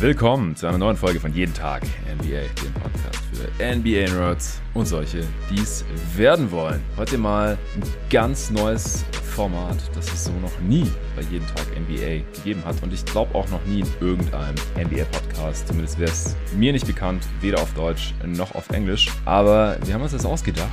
[0.00, 5.24] Willkommen zu einer neuen Folge von Jeden Tag NBA, dem Podcast für NBA-Nerds und solche,
[5.50, 5.84] die es
[6.16, 6.80] werden wollen.
[6.96, 12.24] Heute mal ein ganz neues Format, das es so noch nie bei Jeden Tag NBA
[12.34, 15.68] gegeben hat und ich glaube auch noch nie in irgendeinem NBA-Podcast.
[15.68, 19.08] Zumindest wäre es mir nicht bekannt, weder auf Deutsch noch auf Englisch.
[19.24, 20.68] Aber wir haben uns das ausgedacht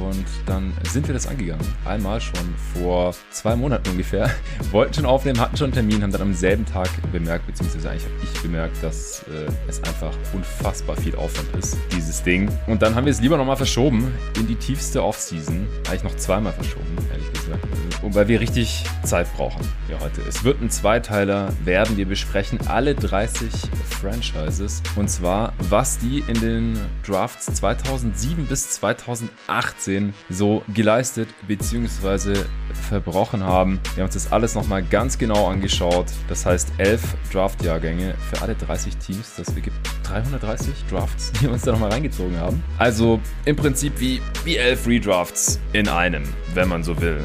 [0.00, 1.64] und dann sind wir das angegangen.
[1.84, 4.30] Einmal schon vor zwei Monaten ungefähr.
[4.70, 8.04] Wollten schon aufnehmen, hatten schon einen Termin, haben dann am selben Tag bemerkt, beziehungsweise eigentlich
[8.04, 12.50] habe ich bemerkt, dass äh, es einfach unfassbar viel Aufwand ist, dieses Ding.
[12.66, 15.66] Und dann haben wir es lieber nochmal verschoben in die tiefste Offseason.
[15.88, 17.64] Eigentlich noch zweimal verschoben, ehrlich gesagt.
[18.02, 20.22] Und weil wir richtig Zeit brauchen ja heute.
[20.28, 21.96] Es wird ein Zweiteiler werden.
[21.96, 23.50] Wir besprechen alle 30
[24.00, 24.82] Franchises.
[24.96, 32.34] Und zwar, was die in den Drafts 2007 bis 2018 so geleistet bzw.
[32.88, 33.80] verbrochen haben.
[33.94, 36.06] Wir haben uns das alles nochmal ganz genau angeschaut.
[36.28, 37.02] Das heißt, elf
[37.32, 39.36] Draftjahrgänge für alle 30 Teams.
[39.36, 42.62] Das ergibt 330 Drafts, die wir uns da nochmal reingezogen haben.
[42.78, 47.24] Also im Prinzip wie, wie elf Redrafts in einem, wenn man so will.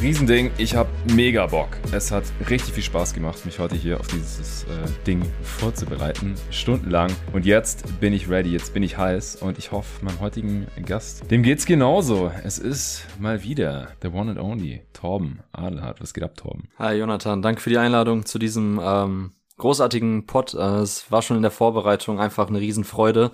[0.00, 1.68] Riesending, ich habe mega Bock.
[1.92, 4.66] Es hat richtig viel Spaß gemacht, mich heute hier auf dieses äh,
[5.06, 6.34] Ding vorzubereiten.
[6.50, 7.10] Stundenlang.
[7.32, 11.30] Und jetzt bin ich ready, jetzt bin ich heiß und ich hoffe, meinem heutigen Gast,
[11.30, 12.32] dem geht's genauso.
[12.42, 16.00] Es ist mal wieder the one and only Torben Adelhardt.
[16.00, 16.68] Was geht ab, Torben?
[16.78, 20.54] Hi Jonathan, danke für die Einladung zu diesem ähm, großartigen Pod.
[20.54, 23.30] Äh, es war schon in der Vorbereitung einfach eine Riesenfreude.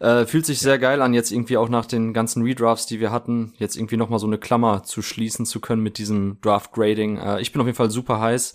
[0.00, 3.10] Äh, fühlt sich sehr geil an, jetzt irgendwie auch nach den ganzen Redrafts, die wir
[3.10, 7.18] hatten, jetzt irgendwie nochmal so eine Klammer zu schließen zu können mit diesem Draft-Grading.
[7.18, 8.54] Äh, ich bin auf jeden Fall super heiß.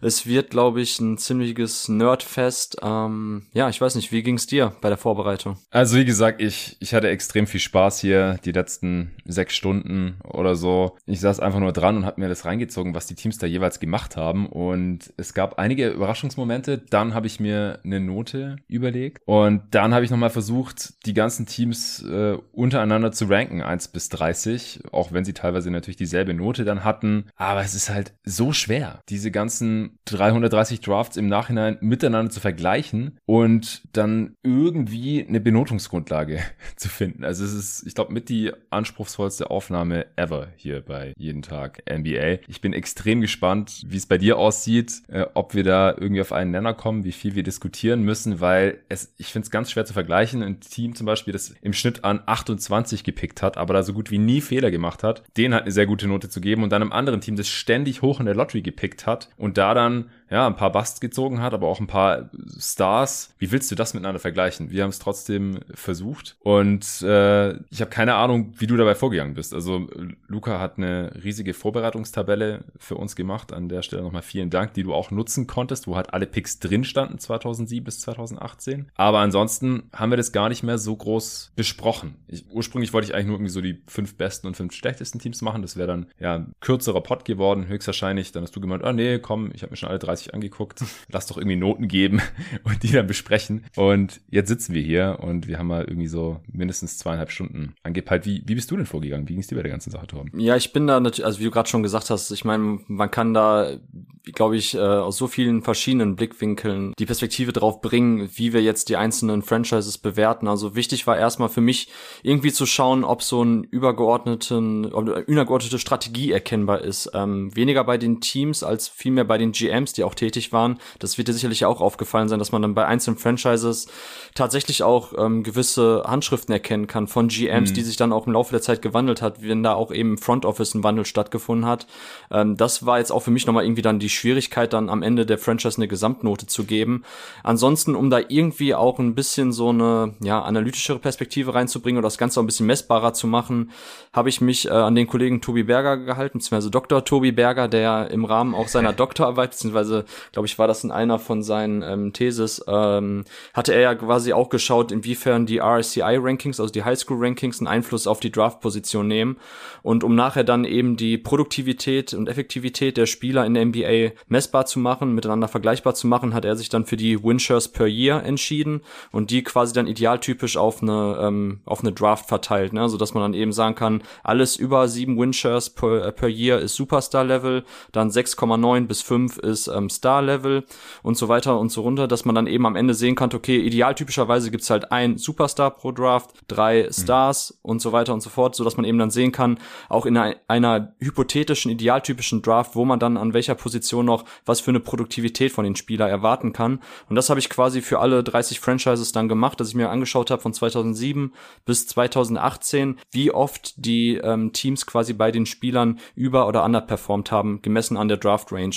[0.00, 2.78] Es wird, glaube ich, ein ziemliches Nerdfest.
[2.82, 5.56] Ähm, ja, ich weiß nicht, wie ging's dir bei der Vorbereitung?
[5.70, 10.56] Also wie gesagt, ich, ich hatte extrem viel Spaß hier die letzten sechs Stunden oder
[10.56, 10.96] so.
[11.06, 13.80] Ich saß einfach nur dran und habe mir das reingezogen, was die Teams da jeweils
[13.80, 14.46] gemacht haben.
[14.46, 16.78] Und es gab einige Überraschungsmomente.
[16.78, 19.22] Dann habe ich mir eine Note überlegt.
[19.26, 24.08] Und dann habe ich nochmal versucht, die ganzen Teams äh, untereinander zu ranken, 1 bis
[24.10, 27.26] 30, auch wenn sie teilweise natürlich dieselbe Note dann hatten.
[27.36, 33.18] Aber es ist halt so schwer, diese ganzen 330 Drafts im Nachhinein miteinander zu vergleichen
[33.26, 36.40] und dann irgendwie eine Benotungsgrundlage
[36.76, 37.24] zu finden.
[37.24, 42.38] Also es ist, ich glaube, mit die anspruchsvollste Aufnahme ever hier bei Jeden Tag NBA.
[42.48, 46.32] Ich bin extrem gespannt, wie es bei dir aussieht, äh, ob wir da irgendwie auf
[46.32, 49.84] einen Nenner kommen, wie viel wir diskutieren müssen, weil es, ich finde es ganz schwer
[49.84, 50.42] zu vergleichen.
[50.42, 54.10] Ein Team zum Beispiel, das im Schnitt an 28 gepickt hat, aber da so gut
[54.10, 56.82] wie nie Fehler gemacht hat, den halt eine sehr gute Note zu geben und dann
[56.82, 60.46] einem anderen Team, das ständig hoch in der Lottery gepickt hat und da dann ja
[60.46, 63.34] ein paar Busts gezogen hat, aber auch ein paar Stars.
[63.38, 64.70] Wie willst du das miteinander vergleichen?
[64.70, 69.34] Wir haben es trotzdem versucht und äh, ich habe keine Ahnung, wie du dabei vorgegangen
[69.34, 69.54] bist.
[69.54, 69.88] Also
[70.26, 73.52] Luca hat eine riesige Vorbereitungstabelle für uns gemacht.
[73.52, 76.58] An der Stelle nochmal vielen Dank, die du auch nutzen konntest, wo halt alle Picks
[76.58, 78.90] drin standen 2007 bis 2018.
[78.94, 82.16] Aber ansonsten haben wir das gar nicht mehr so groß besprochen.
[82.26, 85.42] Ich, ursprünglich wollte ich eigentlich nur irgendwie so die fünf besten und fünf schlechtesten Teams
[85.42, 85.62] machen.
[85.62, 88.32] Das wäre dann ja ein kürzerer Pod geworden, höchstwahrscheinlich.
[88.32, 90.84] Dann hast du gemeint, ah nee, komm, ich habe mir schon alle 30 angeguckt.
[91.10, 92.20] Lass doch irgendwie Noten geben
[92.64, 93.64] und die dann besprechen.
[93.76, 98.26] Und jetzt sitzen wir hier und wir haben mal irgendwie so mindestens zweieinhalb Stunden angepeilt.
[98.26, 99.28] Wie, wie bist du denn vorgegangen?
[99.28, 100.38] Wie ging es dir bei der ganzen Sache, Torben?
[100.38, 103.10] Ja, ich bin da natürlich, also wie du gerade schon gesagt hast, ich meine, man
[103.10, 103.78] kann da,
[104.24, 108.88] glaube ich, äh, aus so vielen verschiedenen Blickwinkeln die Perspektive drauf bringen, wie wir jetzt
[108.88, 110.48] die einzelnen Franchises bewerten.
[110.48, 111.88] Also wichtig war erstmal für mich
[112.22, 117.10] irgendwie zu schauen, ob so ein übergeordneten, ob eine übergeordnete Strategie erkennbar ist.
[117.14, 120.78] Ähm, weniger bei den Teams als vielmehr bei den GMs, die auch tätig waren.
[120.98, 123.86] Das wird dir sicherlich auch aufgefallen sein, dass man dann bei einzelnen Franchises
[124.34, 127.74] tatsächlich auch ähm, gewisse Handschriften erkennen kann von GMs, Mhm.
[127.74, 130.18] die sich dann auch im Laufe der Zeit gewandelt hat, wenn da auch eben im
[130.18, 131.86] Front Office ein Wandel stattgefunden hat.
[132.30, 135.26] Ähm, das war jetzt auch für mich nochmal irgendwie dann die Schwierigkeit, dann am Ende
[135.26, 137.04] der Franchise eine Gesamtnote zu geben.
[137.42, 142.18] Ansonsten, um da irgendwie auch ein bisschen so eine ja, analytischere Perspektive reinzubringen oder das
[142.18, 143.70] Ganze auch ein bisschen messbarer zu machen,
[144.12, 147.04] habe ich mich äh, an den Kollegen Tobi Berger gehalten, beziehungsweise Dr.
[147.04, 149.97] Tobi Berger, der im Rahmen auch seiner Doktorarbeit, beziehungsweise
[150.32, 153.24] glaube ich, war das in einer von seinen ähm, Thesis, ähm,
[153.54, 158.20] hatte er ja quasi auch geschaut, inwiefern die RSCI-Rankings, also die Highschool-Rankings, einen Einfluss auf
[158.20, 159.36] die Draft-Position nehmen.
[159.82, 164.66] Und um nachher dann eben die Produktivität und Effektivität der Spieler in der NBA messbar
[164.66, 168.22] zu machen, miteinander vergleichbar zu machen, hat er sich dann für die Winshares per Year
[168.22, 172.88] entschieden und die quasi dann idealtypisch auf eine, ähm, auf eine Draft verteilt, ne?
[172.88, 176.76] sodass man dann eben sagen kann, alles über sieben Winshares per, äh, per Year ist
[176.76, 180.64] Superstar-Level, dann 6,9 bis 5 ist ähm, Star-Level
[181.02, 183.58] und so weiter und so runter, dass man dann eben am Ende sehen kann, okay,
[183.58, 186.92] idealtypischerweise gibt's halt ein Superstar pro Draft, drei mhm.
[186.92, 187.70] Stars mhm.
[187.70, 189.58] und so weiter und so fort, so dass man eben dann sehen kann,
[189.88, 194.60] auch in einer, einer hypothetischen, idealtypischen Draft, wo man dann an welcher Position noch was
[194.60, 196.80] für eine Produktivität von den Spieler erwarten kann.
[197.08, 200.30] Und das habe ich quasi für alle 30 Franchises dann gemacht, dass ich mir angeschaut
[200.30, 201.32] habe von 2007
[201.64, 207.62] bis 2018, wie oft die ähm, Teams quasi bei den Spielern über- oder underperformed haben,
[207.62, 208.74] gemessen an der Draft Range.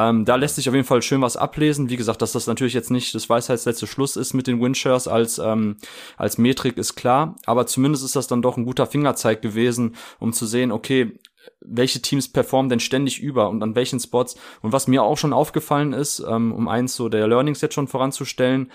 [0.00, 1.90] Ähm, da lässt sich auf jeden Fall schön was ablesen.
[1.90, 5.38] Wie gesagt, dass das natürlich jetzt nicht das Weisheitsletzte Schluss ist mit den Winshares als,
[5.38, 5.76] ähm,
[6.16, 7.36] als Metrik ist klar.
[7.44, 11.18] Aber zumindest ist das dann doch ein guter Fingerzeig gewesen, um zu sehen, okay,
[11.60, 14.36] welche Teams performen denn ständig über und an welchen Spots.
[14.62, 17.88] Und was mir auch schon aufgefallen ist, ähm, um eins so der Learnings jetzt schon
[17.88, 18.70] voranzustellen,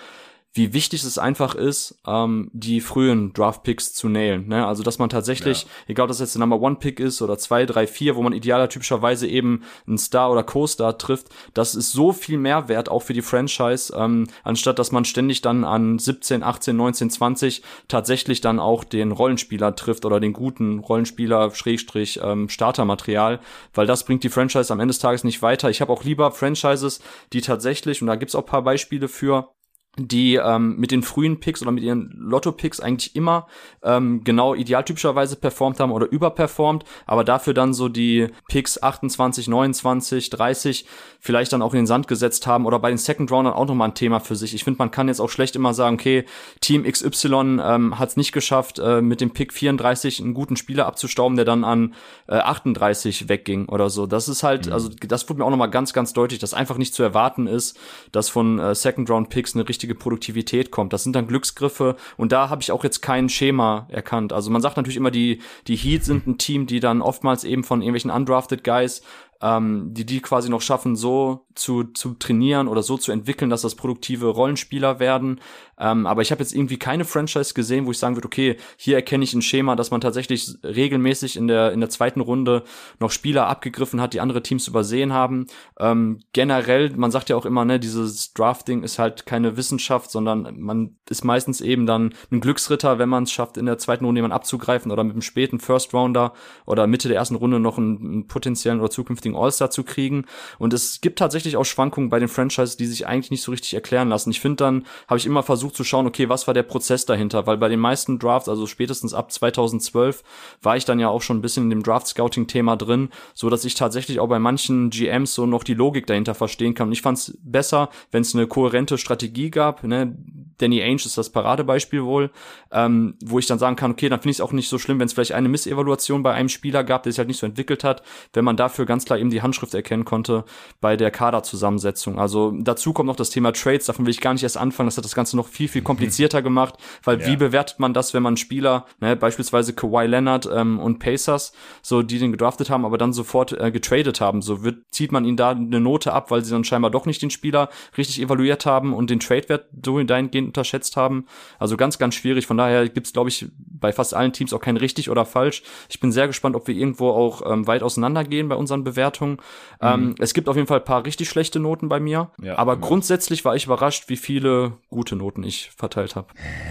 [0.56, 4.48] wie wichtig es einfach ist, ähm, die frühen Draft-Picks zu nailen.
[4.48, 4.66] Ne?
[4.66, 5.70] Also, dass man tatsächlich, ja.
[5.88, 8.70] egal ob das jetzt der Number One-Pick ist oder zwei, drei, vier, wo man idealer
[8.70, 13.22] typischerweise eben einen Star oder Co-Star trifft, das ist so viel Mehrwert auch für die
[13.22, 18.86] Franchise, ähm, anstatt dass man ständig dann an 17, 18, 19, 20 tatsächlich dann auch
[18.86, 23.42] den Rollenspieler trifft oder den guten Rollenspieler, Schrägstrich, ähm, Startermaterial,
[23.74, 25.70] weil das bringt die Franchise am Ende des Tages nicht weiter.
[25.70, 27.02] Ich habe auch lieber Franchises,
[27.34, 29.50] die tatsächlich, und da gibt's auch paar Beispiele für,
[29.98, 33.48] die ähm, mit den frühen Picks oder mit ihren Lotto-Picks eigentlich immer
[33.84, 40.30] ähm, genau idealtypischerweise performt haben oder überperformt, aber dafür dann so die Picks 28, 29,
[40.30, 40.86] 30
[41.20, 43.90] vielleicht dann auch in den Sand gesetzt haben oder bei den Second Roundern auch nochmal
[43.90, 44.54] ein Thema für sich.
[44.54, 46.26] Ich finde, man kann jetzt auch schlecht immer sagen, okay,
[46.62, 50.86] Team XY ähm, hat es nicht geschafft, äh, mit dem Pick 34 einen guten Spieler
[50.86, 51.94] abzustauben, der dann an
[52.28, 54.08] äh, 38 wegging oder so.
[54.08, 54.74] Das ist halt, mhm.
[54.74, 57.78] also das wurde mir auch nochmal ganz, ganz deutlich, dass einfach nicht zu erwarten ist,
[58.12, 60.94] dass von äh, Second Round Picks eine richtige richtige Produktivität kommt.
[60.94, 64.34] Das sind dann Glücksgriffe und da habe ich auch jetzt kein Schema erkannt.
[64.34, 67.64] Also man sagt natürlich immer, die, die Heat sind ein Team, die dann oftmals eben
[67.64, 69.02] von irgendwelchen undrafted Guys
[69.42, 73.62] ähm, die die quasi noch schaffen, so zu, zu trainieren oder so zu entwickeln, dass
[73.62, 75.40] das produktive Rollenspieler werden.
[75.78, 78.96] Ähm, aber ich habe jetzt irgendwie keine Franchise gesehen, wo ich sagen würde, okay, hier
[78.96, 82.64] erkenne ich ein Schema, dass man tatsächlich regelmäßig in der in der zweiten Runde
[83.00, 85.48] noch Spieler abgegriffen hat, die andere Teams übersehen haben.
[85.80, 90.60] Ähm, generell, man sagt ja auch immer, ne, dieses Drafting ist halt keine Wissenschaft, sondern
[90.60, 94.20] man ist meistens eben dann ein Glücksritter, wenn man es schafft, in der zweiten Runde
[94.20, 96.34] jemanden abzugreifen oder mit einem späten First Rounder
[96.66, 100.26] oder Mitte der ersten Runde noch einen, einen potenziellen oder zukünftigen All-Star zu kriegen.
[100.58, 103.74] Und es gibt tatsächlich auch Schwankungen bei den Franchises, die sich eigentlich nicht so richtig
[103.74, 104.30] erklären lassen.
[104.30, 107.06] Ich finde dann, habe ich immer versucht, versucht zu schauen, okay, was war der Prozess
[107.06, 107.48] dahinter?
[107.48, 110.24] Weil bei den meisten Drafts, also spätestens ab 2012,
[110.62, 113.76] war ich dann ja auch schon ein bisschen in dem Draft-Scouting-Thema drin, so dass ich
[113.76, 116.88] tatsächlich auch bei manchen GMs so noch die Logik dahinter verstehen kann.
[116.88, 119.84] Und ich fand es besser, wenn es eine kohärente Strategie gab.
[119.84, 120.16] Ne?
[120.58, 122.32] Danny Ainge ist das Paradebeispiel wohl,
[122.72, 125.00] ähm, wo ich dann sagen kann, okay, dann finde ich es auch nicht so schlimm,
[125.00, 127.84] wenn es vielleicht eine Missevaluation bei einem Spieler gab, der sich halt nicht so entwickelt
[127.84, 128.04] hat,
[128.34, 130.46] wenn man dafür ganz klar eben die Handschrift erkennen konnte
[130.82, 132.20] bei der Kaderzusammensetzung.
[132.20, 134.98] Also dazu kommt noch das Thema Trades, davon will ich gar nicht erst anfangen, das
[134.98, 137.28] hat das Ganze noch viel, viel komplizierter gemacht, weil ja.
[137.28, 142.02] wie bewertet man das, wenn man Spieler, ne, beispielsweise Kawhi Leonard ähm, und Pacers, so
[142.02, 145.38] die den gedraftet haben, aber dann sofort äh, getradet haben, so wird, zieht man ihnen
[145.38, 148.94] da eine Note ab, weil sie dann scheinbar doch nicht den Spieler richtig evaluiert haben
[148.94, 151.26] und den Tradewert so dahingehend unterschätzt haben.
[151.60, 152.48] Also ganz, ganz schwierig.
[152.48, 155.64] Von daher gibt's, glaube ich, bei fast allen Teams auch kein richtig oder falsch.
[155.90, 159.34] Ich bin sehr gespannt, ob wir irgendwo auch ähm, weit auseinandergehen bei unseren Bewertungen.
[159.34, 159.40] Mhm.
[159.82, 162.74] Ähm, es gibt auf jeden Fall ein paar richtig schlechte Noten bei mir, ja, aber
[162.74, 162.80] ja.
[162.80, 166.28] grundsätzlich war ich überrascht, wie viele gute Noten ich verteilt habe.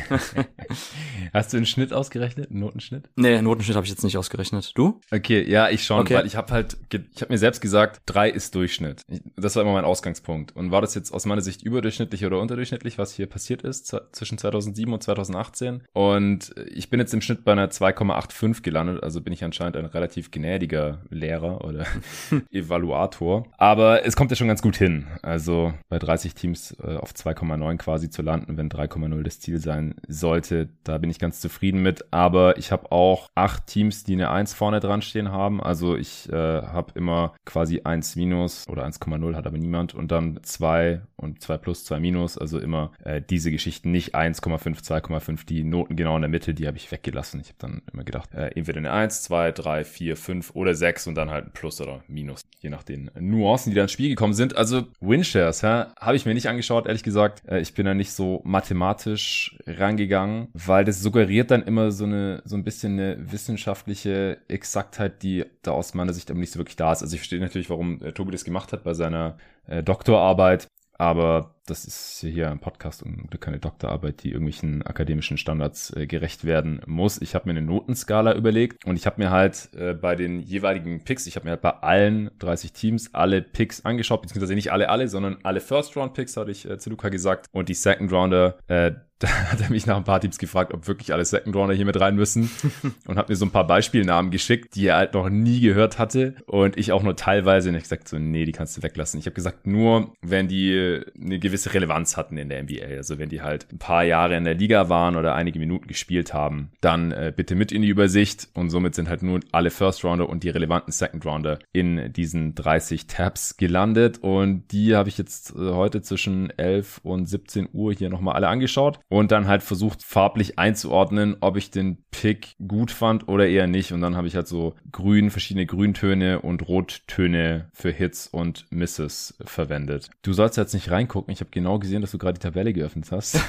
[1.32, 3.08] Hast du einen Schnitt ausgerechnet, einen Notenschnitt?
[3.16, 4.72] Nee, Notenschnitt habe ich jetzt nicht ausgerechnet.
[4.76, 5.00] Du?
[5.12, 6.14] Okay, ja, ich schon, okay.
[6.14, 9.02] weil ich habe halt, ich habe mir selbst gesagt, drei ist Durchschnitt.
[9.36, 10.54] Das war immer mein Ausgangspunkt.
[10.54, 14.38] Und war das jetzt aus meiner Sicht überdurchschnittlich oder unterdurchschnittlich, was hier passiert ist zwischen
[14.38, 15.82] 2007 und 2018?
[15.92, 19.86] Und ich bin jetzt im Schnitt bei einer 2,85 gelandet, also bin ich anscheinend ein
[19.86, 21.86] relativ gnädiger Lehrer oder
[22.50, 23.46] Evaluator.
[23.56, 25.06] Aber es kommt ja schon ganz gut hin.
[25.22, 29.94] Also bei 30 Teams äh, auf 2,9 quasi zu landen, wenn 3,0 das Ziel sein
[30.08, 30.68] sollte.
[30.84, 32.12] Da bin ich ganz zufrieden mit.
[32.12, 35.62] Aber ich habe auch acht Teams, die eine 1 vorne dran stehen haben.
[35.62, 40.40] Also ich äh, habe immer quasi 1 minus oder 1,0 hat aber niemand und dann
[40.42, 42.38] 2 und 2 plus, 2 minus.
[42.38, 45.46] Also immer äh, diese Geschichten nicht 1,5, 2,5.
[45.46, 47.40] Die Noten genau in der Mitte, die habe ich weggelassen.
[47.40, 51.06] Ich habe dann immer gedacht, äh, entweder eine 1, 2, 3, 4, 5 oder 6
[51.06, 54.08] und dann halt ein Plus oder Minus, je nach den Nuancen, die da ins Spiel
[54.08, 54.56] gekommen sind.
[54.56, 57.42] Also Winshares, habe ich mir nicht angeschaut, ehrlich gesagt.
[57.48, 62.42] Äh, ich bin da nicht so mathematisch rangegangen, weil das suggeriert dann immer so eine
[62.44, 66.76] so ein bisschen eine wissenschaftliche Exaktheit, die da aus meiner Sicht aber nicht so wirklich
[66.76, 67.02] da ist.
[67.02, 71.54] Also ich verstehe natürlich, warum äh, Tobi das gemacht hat bei seiner äh, Doktorarbeit, aber
[71.66, 76.82] das ist hier ein Podcast und keine Doktorarbeit, die irgendwelchen akademischen Standards äh, gerecht werden
[76.86, 77.20] muss.
[77.20, 81.02] Ich habe mir eine Notenskala überlegt und ich habe mir halt äh, bei den jeweiligen
[81.04, 84.90] Picks, ich habe mir halt bei allen 30 Teams alle Picks angeschaut, beziehungsweise nicht alle,
[84.90, 87.46] alle, sondern alle First-Round-Picks, hatte ich äh, zu Luca gesagt.
[87.52, 88.92] Und die Second-Rounder, äh,
[89.24, 91.86] da hat er mich nach ein paar Teams gefragt, ob wirklich alle Second Rounder hier
[91.86, 92.50] mit rein müssen.
[93.06, 96.34] Und hat mir so ein paar Beispielnamen geschickt, die er halt noch nie gehört hatte.
[96.46, 97.68] Und ich auch nur teilweise.
[97.70, 99.18] Und ich gesagt so nee, die kannst du weglassen.
[99.18, 102.84] Ich habe gesagt, nur wenn die eine gewisse gewisse Relevanz hatten in der NBA.
[102.96, 106.34] Also wenn die halt ein paar Jahre in der Liga waren oder einige Minuten gespielt
[106.34, 108.48] haben, dann äh, bitte mit in die Übersicht.
[108.54, 112.54] Und somit sind halt nur alle First Rounder und die relevanten Second Rounder in diesen
[112.54, 114.18] 30 Tabs gelandet.
[114.18, 118.48] Und die habe ich jetzt äh, heute zwischen 11 und 17 Uhr hier nochmal alle
[118.48, 123.66] angeschaut und dann halt versucht farblich einzuordnen, ob ich den Pick gut fand oder eher
[123.66, 128.66] nicht und dann habe ich halt so grün, verschiedene Grüntöne und Rottöne für Hits und
[128.70, 130.10] Misses verwendet.
[130.22, 133.10] Du sollst jetzt nicht reingucken, ich habe genau gesehen, dass du gerade die Tabelle geöffnet
[133.10, 133.40] hast.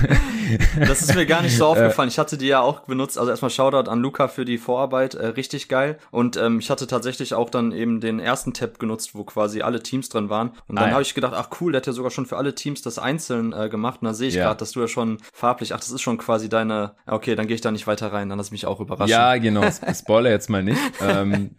[0.78, 2.08] das ist mir gar nicht so aufgefallen.
[2.08, 3.18] Ich hatte die ja auch benutzt.
[3.18, 5.14] Also erstmal Shoutout an Luca für die Vorarbeit.
[5.14, 5.98] Äh, richtig geil.
[6.10, 9.82] Und ähm, ich hatte tatsächlich auch dann eben den ersten Tab genutzt, wo quasi alle
[9.82, 10.50] Teams drin waren.
[10.66, 10.92] Und dann ah, ja.
[10.94, 13.52] habe ich gedacht, ach cool, der hat ja sogar schon für alle Teams das einzeln
[13.52, 14.02] äh, gemacht.
[14.02, 14.44] Und da sehe ich ja.
[14.44, 17.54] gerade, dass du ja schon farblich, ach, das ist schon quasi deine, okay, dann gehe
[17.54, 19.10] ich da nicht weiter rein, dann lass mich auch überraschen.
[19.10, 19.64] Ja, genau.
[19.70, 20.80] Spoiler jetzt mal nicht.
[21.00, 21.50] ähm,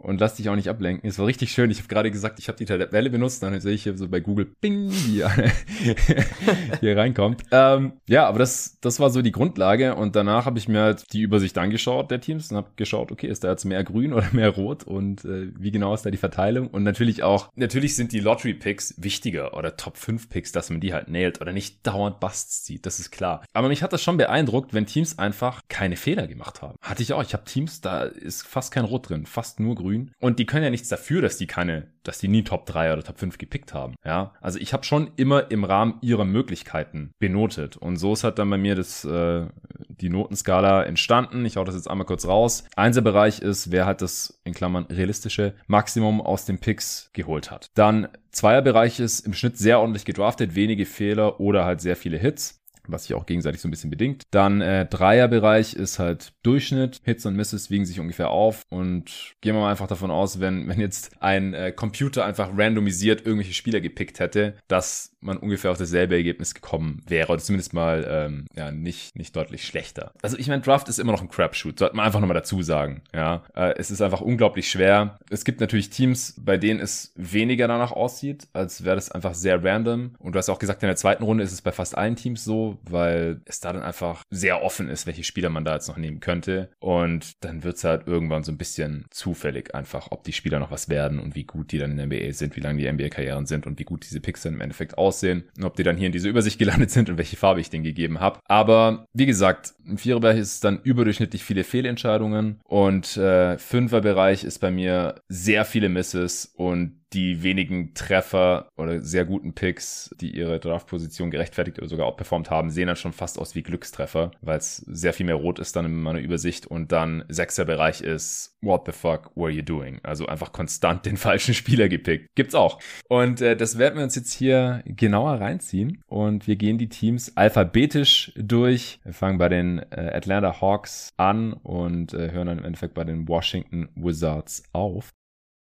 [0.00, 1.08] und lass dich auch nicht ablenken.
[1.08, 1.70] Es war richtig schön.
[1.70, 4.20] Ich habe gerade gesagt, ich habe die Tabelle benutzt, dann sehe ich hier so bei
[4.20, 5.24] Google Bing, die
[6.80, 7.42] hier reinkommt.
[7.50, 11.12] Ähm, ja, aber das, das war so die Grundlage und danach habe ich mir halt
[11.12, 14.28] die Übersicht angeschaut der Teams und habe geschaut, okay, ist da jetzt mehr grün oder
[14.32, 18.12] mehr rot und äh, wie genau ist da die Verteilung und natürlich auch, natürlich sind
[18.12, 21.86] die Lottery Picks wichtiger oder Top 5 Picks, dass man die halt nailt oder nicht
[21.86, 23.44] dauernd Busts zieht, das ist klar.
[23.52, 26.76] Aber mich hat das schon beeindruckt, wenn Teams einfach keine Fehler gemacht haben.
[26.80, 29.87] Hatte ich auch, ich habe Teams, da ist fast kein Rot drin, fast nur grün
[29.88, 30.12] grün.
[30.20, 33.02] Und die können ja nichts dafür, dass die keine, dass die nie Top 3 oder
[33.02, 33.94] Top 5 gepickt haben.
[34.04, 37.76] Ja, also ich habe schon immer im Rahmen ihrer Möglichkeiten benotet.
[37.76, 39.46] Und so ist halt dann bei mir das, äh,
[39.88, 41.44] die Notenskala entstanden.
[41.44, 42.64] Ich hau das jetzt einmal kurz raus.
[42.76, 47.70] Einser-Bereich ist, wer halt das, in Klammern, realistische Maximum aus den Picks geholt hat.
[47.74, 52.57] Dann Zweierbereich ist im Schnitt sehr ordentlich gedraftet, wenige Fehler oder halt sehr viele Hits
[52.88, 54.24] was sich auch gegenseitig so ein bisschen bedingt.
[54.30, 57.00] Dann äh, Dreierbereich ist halt Durchschnitt.
[57.04, 58.62] Hits und Misses wiegen sich ungefähr auf.
[58.68, 63.24] Und gehen wir mal einfach davon aus, wenn, wenn jetzt ein äh, Computer einfach randomisiert
[63.24, 67.32] irgendwelche Spieler gepickt hätte, dass man ungefähr auf dasselbe Ergebnis gekommen wäre.
[67.32, 70.12] Oder zumindest mal ähm, ja nicht, nicht deutlich schlechter.
[70.22, 71.78] Also ich meine, Draft ist immer noch ein Crapshoot.
[71.78, 73.02] Sollte man einfach nochmal dazu sagen.
[73.14, 75.18] Ja, äh, Es ist einfach unglaublich schwer.
[75.30, 79.62] Es gibt natürlich Teams, bei denen es weniger danach aussieht, als wäre das einfach sehr
[79.62, 80.14] random.
[80.18, 82.44] Und du hast auch gesagt, in der zweiten Runde ist es bei fast allen Teams
[82.44, 85.96] so, weil es da dann einfach sehr offen ist, welche Spieler man da jetzt noch
[85.96, 86.70] nehmen könnte.
[86.78, 90.70] Und dann wird es halt irgendwann so ein bisschen zufällig einfach, ob die Spieler noch
[90.70, 93.46] was werden und wie gut die dann in der NBA sind, wie lange die NBA-Karrieren
[93.46, 95.07] sind und wie gut diese Picks dann im Endeffekt aussehen
[95.56, 97.84] und ob die dann hier in diese Übersicht gelandet sind und welche Farbe ich denen
[97.84, 98.40] gegeben habe.
[98.44, 104.58] Aber wie gesagt, im Viererbereich ist es dann überdurchschnittlich viele Fehlentscheidungen und äh, Fünferbereich ist
[104.58, 110.60] bei mir sehr viele Misses und die wenigen Treffer oder sehr guten Picks, die ihre
[110.60, 114.76] Draftposition gerechtfertigt oder sogar outperformt haben, sehen dann schon fast aus wie Glückstreffer, weil es
[114.76, 118.86] sehr viel mehr rot ist dann in meiner Übersicht und dann sechster Bereich ist What
[118.86, 120.00] the fuck were you doing?
[120.02, 122.28] Also einfach konstant den falschen Spieler gepickt.
[122.34, 122.80] Gibt's auch.
[123.08, 127.36] Und äh, das werden wir uns jetzt hier genauer reinziehen und wir gehen die Teams
[127.36, 129.00] alphabetisch durch.
[129.04, 133.04] Wir fangen bei den äh, Atlanta Hawks an und äh, hören dann im Endeffekt bei
[133.04, 135.10] den Washington Wizards auf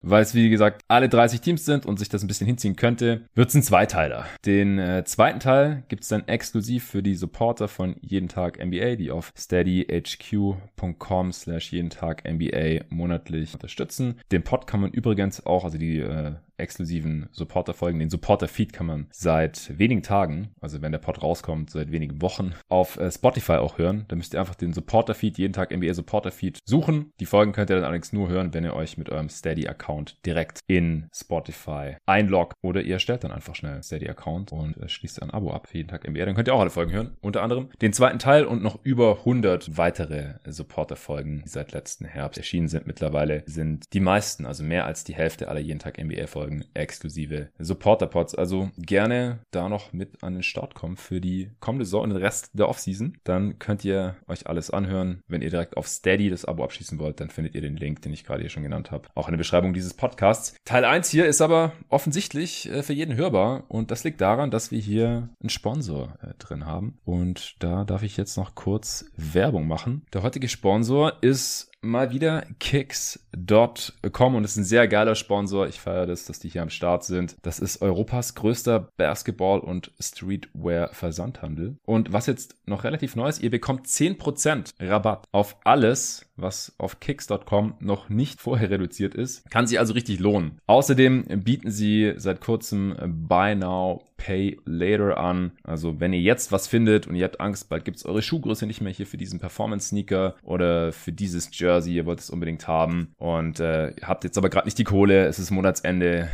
[0.04, 3.26] weil es wie gesagt alle 30 Teams sind und sich das ein bisschen hinziehen könnte,
[3.34, 4.26] wird es ein Zweiteiler.
[4.46, 8.96] Den äh, zweiten Teil gibt es dann exklusiv für die Supporter von Jeden Tag NBA,
[8.96, 14.20] die auf steadyhq.com slash jeden Tag NBA monatlich unterstützen.
[14.32, 18.00] Den Pod kann man übrigens auch, also die äh, exklusiven Supporter-Folgen.
[18.00, 22.54] Den Supporter-Feed kann man seit wenigen Tagen, also wenn der Pod rauskommt, seit wenigen Wochen,
[22.70, 24.06] auf äh, Spotify auch hören.
[24.08, 27.12] Da müsst ihr einfach den Supporter-Feed, jeden Tag NBA Supporter-Feed suchen.
[27.20, 30.60] Die Folgen könnt ihr dann allerdings nur hören, wenn ihr euch mit eurem Steady-Account direkt
[30.68, 35.52] in Spotify einloggt oder ihr stellt dann einfach schnell Steady-Account und äh, schließt ein Abo
[35.52, 36.26] ab für jeden Tag NBA.
[36.26, 37.18] Dann könnt ihr auch alle Folgen hören.
[37.22, 42.38] Unter anderem den zweiten Teil und noch über 100 weitere Supporter-Folgen, die seit letzten Herbst
[42.38, 46.53] erschienen sind mittlerweile, sind die meisten, also mehr als die Hälfte aller jeden Tag NBA-Folgen
[46.54, 48.36] Folgen exklusive Supporter-Pods.
[48.36, 52.22] Also gerne da noch mit an den Start kommen für die kommende Saison und den
[52.22, 53.18] Rest der Offseason.
[53.24, 55.22] Dann könnt ihr euch alles anhören.
[55.28, 58.14] Wenn ihr direkt auf Steady das Abo abschließen wollt, dann findet ihr den Link, den
[58.14, 60.56] ich gerade hier schon genannt habe, auch in der Beschreibung dieses Podcasts.
[60.66, 64.72] Teil 1 hier ist aber offensichtlich äh, für jeden hörbar und das liegt daran, dass
[64.72, 67.00] wir hier einen Sponsor äh, drin haben.
[67.06, 70.06] Und da darf ich jetzt noch kurz Werbung machen.
[70.14, 75.68] Der heutige Sponsor ist mal wieder kicks.com und ist ein sehr geiler Sponsor.
[75.68, 77.36] Ich feiere das, dass die hier am Start sind.
[77.42, 81.78] Das ist Europas größter Basketball- und Streetwear-Versandhandel.
[81.86, 87.00] Und was jetzt noch relativ neu ist, ihr bekommt 10% Rabatt auf alles, was auf
[87.00, 89.50] kicks.com noch nicht vorher reduziert ist.
[89.50, 90.60] Kann sich also richtig lohnen.
[90.66, 92.96] Außerdem bieten sie seit kurzem
[93.28, 95.52] Buy Now, Pay Later an.
[95.64, 98.82] Also wenn ihr jetzt was findet und ihr habt Angst, bald gibt's eure Schuhgröße nicht
[98.82, 103.60] mehr hier für diesen Performance-Sneaker oder für dieses Jersey, ihr wollt es unbedingt haben und
[103.60, 106.30] äh, habt jetzt aber gerade nicht die Kohle, es ist Monatsende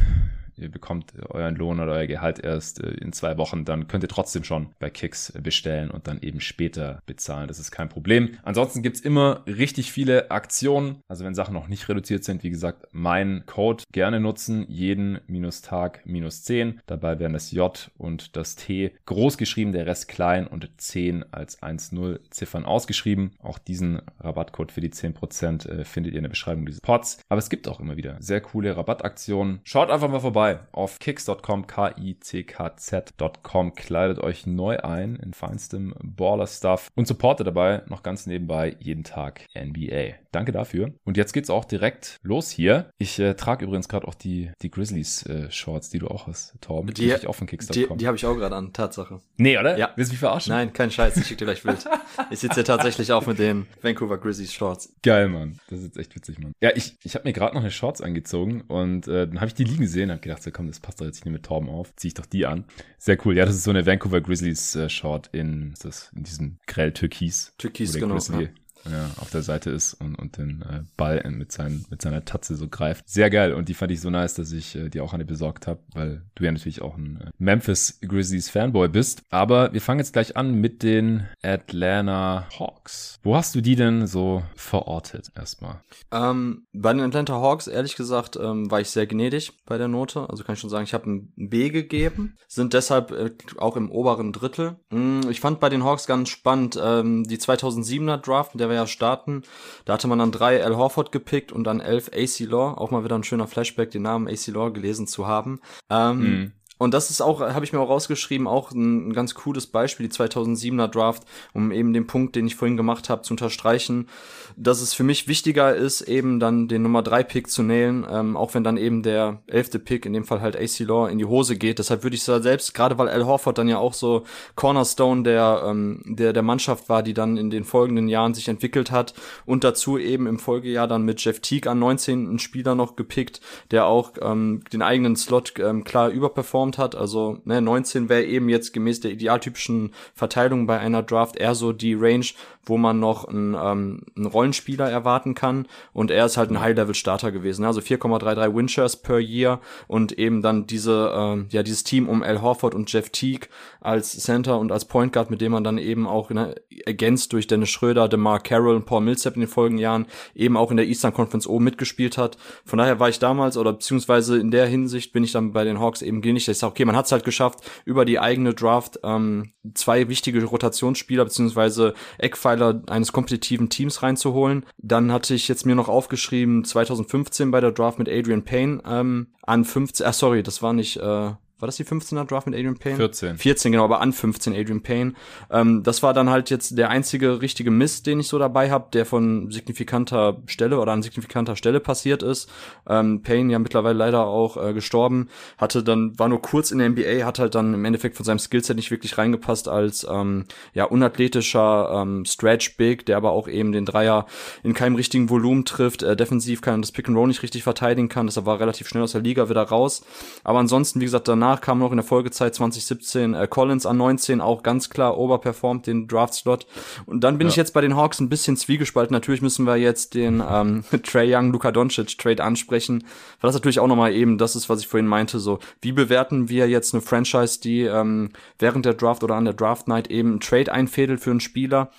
[0.60, 4.10] ihr bekommt euren Lohn oder euer Gehalt erst äh, in zwei Wochen, dann könnt ihr
[4.10, 7.48] trotzdem schon bei Kicks bestellen und dann eben später bezahlen.
[7.48, 8.38] Das ist kein Problem.
[8.44, 11.04] Ansonsten gibt's immer richtig viele Aktionen.
[11.08, 14.66] Also wenn Sachen noch nicht reduziert sind, wie gesagt, mein Code gerne nutzen.
[14.68, 16.82] Jeden minus Tag minus 10.
[16.86, 21.62] Dabei werden das J und das T groß geschrieben, der Rest klein und 10 als
[21.62, 23.32] 1-0 Ziffern ausgeschrieben.
[23.42, 27.20] Auch diesen Rabattcode für die 10% äh, findet ihr in der Beschreibung dieses Pods.
[27.30, 29.62] Aber es gibt auch immer wieder sehr coole Rabattaktionen.
[29.64, 33.76] Schaut einfach mal vorbei vorbei auf kicks.com, K-I-C-K-Z.com.
[33.76, 39.42] Kleidet euch neu ein in feinstem Baller-Stuff und supportet dabei noch ganz nebenbei jeden Tag
[39.56, 40.16] NBA.
[40.32, 40.94] Danke dafür.
[41.06, 42.92] Und jetzt geht's auch direkt los hier.
[42.98, 46.94] Ich äh, trage übrigens gerade auch die, die Grizzlies-Shorts, äh, die du auch hast, Torben.
[46.94, 47.74] Die, die, auch von Kicks.com.
[47.74, 49.22] Die, die habe ich auch gerade an, Tatsache.
[49.38, 49.78] Nee, oder?
[49.78, 49.92] Ja.
[49.96, 50.54] Willst du mich verarschen?
[50.54, 51.84] Nein, kein Scheiß, ich schicke dir gleich Bild.
[52.30, 54.94] ich sitze hier tatsächlich auch mit den Vancouver Grizzlies Shorts.
[55.02, 55.60] Geil, Mann.
[55.70, 56.54] Das ist jetzt echt witzig, Mann.
[56.62, 59.56] Ja, ich, ich habe mir gerade noch eine Shorts angezogen und äh, dann habe ich
[59.56, 61.70] die liegen gesehen und habe gedacht, so komm, das passt doch jetzt nicht mit Torben
[61.70, 61.96] auf.
[61.96, 62.66] Zieh ich doch die an.
[62.98, 63.36] Sehr cool.
[63.38, 67.54] Ja, das ist so eine Vancouver Grizzlies äh, Short in, das, in diesem grell Türkis.
[67.58, 68.16] Türkis, genau.
[68.16, 68.50] Grizzly, ja
[68.90, 72.56] ja, auf der Seite ist und, und den äh, Ball mit, seinen, mit seiner Tatze
[72.56, 73.08] so greift.
[73.08, 75.68] Sehr geil und die fand ich so nice, dass ich äh, die auch eine besorgt
[75.68, 79.24] habe, weil du ja natürlich auch ein äh, Memphis Grizzlies Fanboy bist.
[79.30, 83.20] Aber wir fangen jetzt gleich an mit den Atlanta Hawks.
[83.24, 85.82] Wo hast du die denn so verortet erstmal?
[86.12, 90.30] Ähm, bei den Atlanta Hawks, ehrlich gesagt, ähm, war ich sehr gnädig bei der Note.
[90.30, 93.92] Also kann ich schon sagen, ich habe ein B gegeben, sind deshalb äh, auch im
[93.92, 94.78] oberen Drittel.
[94.90, 98.88] Mm, ich fand bei den Hawks ganz spannend ähm, die 2007er Draft, der wir ja
[98.88, 99.44] starten.
[99.86, 102.76] Da hatte man dann drei Al Horford gepickt und dann elf AC Law.
[102.78, 105.60] Auch mal wieder ein schöner Flashback, den Namen AC Law gelesen zu haben.
[105.90, 106.52] Ähm, mhm.
[106.80, 110.08] Und das ist auch, habe ich mir auch rausgeschrieben, auch ein, ein, ganz cooles Beispiel,
[110.08, 114.08] die 2007er Draft, um eben den Punkt, den ich vorhin gemacht habe, zu unterstreichen,
[114.56, 118.38] dass es für mich wichtiger ist, eben dann den Nummer 3 Pick zu nähen, ähm,
[118.38, 121.26] auch wenn dann eben der elfte Pick, in dem Fall halt AC Law, in die
[121.26, 121.80] Hose geht.
[121.80, 124.24] Deshalb würde ich da selbst, gerade weil Al Horford dann ja auch so
[124.56, 128.90] Cornerstone der, ähm, der, der Mannschaft war, die dann in den folgenden Jahren sich entwickelt
[128.90, 129.14] hat
[129.46, 133.42] und dazu eben im Folgejahr dann mit Jeff Teague an 19 einen Spieler noch gepickt,
[133.72, 136.96] der auch ähm, den eigenen Slot ähm, klar überperformt performt hat.
[136.96, 141.74] Also ne, 19 wäre eben jetzt gemäß der idealtypischen Verteilung bei einer Draft eher so
[141.74, 142.26] die Range,
[142.64, 145.68] wo man noch einen, ähm, einen Rollenspieler erwarten kann.
[145.94, 147.66] Und er ist halt ein High-Level-Starter gewesen.
[147.66, 152.42] Also 4,33 Winchers per Year und eben dann diese, ähm, ja, dieses Team um Al
[152.42, 153.50] Horford und Jeff Teague
[153.82, 156.56] als Center und als Point Guard, mit dem man dann eben auch ne,
[156.86, 160.06] ergänzt durch Dennis Schröder, DeMar Carroll und Paul Millsap in den folgenden Jahren
[160.36, 162.38] eben auch in der Eastern Conference oben mitgespielt hat.
[162.66, 165.80] Von daher war ich damals oder beziehungsweise in der Hinsicht bin ich dann bei den
[165.80, 169.52] Hawks eben gähnlich, sage, okay, man hat es halt geschafft, über die eigene Draft ähm,
[169.74, 174.66] zwei wichtige Rotationsspieler beziehungsweise Eckpfeiler eines kompetitiven Teams reinzuholen.
[174.78, 179.28] Dann hatte ich jetzt mir noch aufgeschrieben 2015 bei der Draft mit Adrian Payne ähm,
[179.44, 182.78] an 15, ah sorry, das war nicht äh, war das die 15er Draft mit Adrian
[182.78, 182.96] Payne?
[182.96, 183.38] 14.
[183.38, 185.14] 14, genau, aber an 15 Adrian Payne.
[185.52, 188.88] Ähm, das war dann halt jetzt der einzige richtige Mist, den ich so dabei habe,
[188.94, 192.50] der von signifikanter Stelle oder an signifikanter Stelle passiert ist.
[192.88, 196.90] Ähm, Payne ja mittlerweile leider auch äh, gestorben, hatte dann, war nur kurz in der
[196.90, 200.86] NBA, hat halt dann im Endeffekt von seinem Skillset nicht wirklich reingepasst als ähm, ja
[200.86, 204.26] unathletischer ähm, Stretch Big, der aber auch eben den Dreier
[204.64, 208.10] in keinem richtigen Volumen trifft, äh, defensiv kann das Pick and Roll nicht richtig verteidigen
[208.10, 210.04] kann, deshalb war relativ schnell aus der Liga wieder raus.
[210.44, 213.98] Aber ansonsten, wie gesagt, danach danach kam noch in der Folgezeit 2017 äh, Collins an
[213.98, 216.68] 19, auch ganz klar overperformt den Draft-Slot.
[217.08, 217.52] Und dann bin ja.
[217.52, 219.14] ich jetzt bei den Hawks ein bisschen zwiegespalten.
[219.14, 223.04] Natürlich müssen wir jetzt den ähm, Trey Young, Luka Doncic Trade ansprechen,
[223.42, 226.50] weil das natürlich auch nochmal eben das ist, was ich vorhin meinte, so wie bewerten
[226.50, 230.32] wir jetzt eine Franchise, die ähm, während der Draft oder an der Draft Night eben
[230.32, 231.90] einen Trade einfädelt für einen Spieler,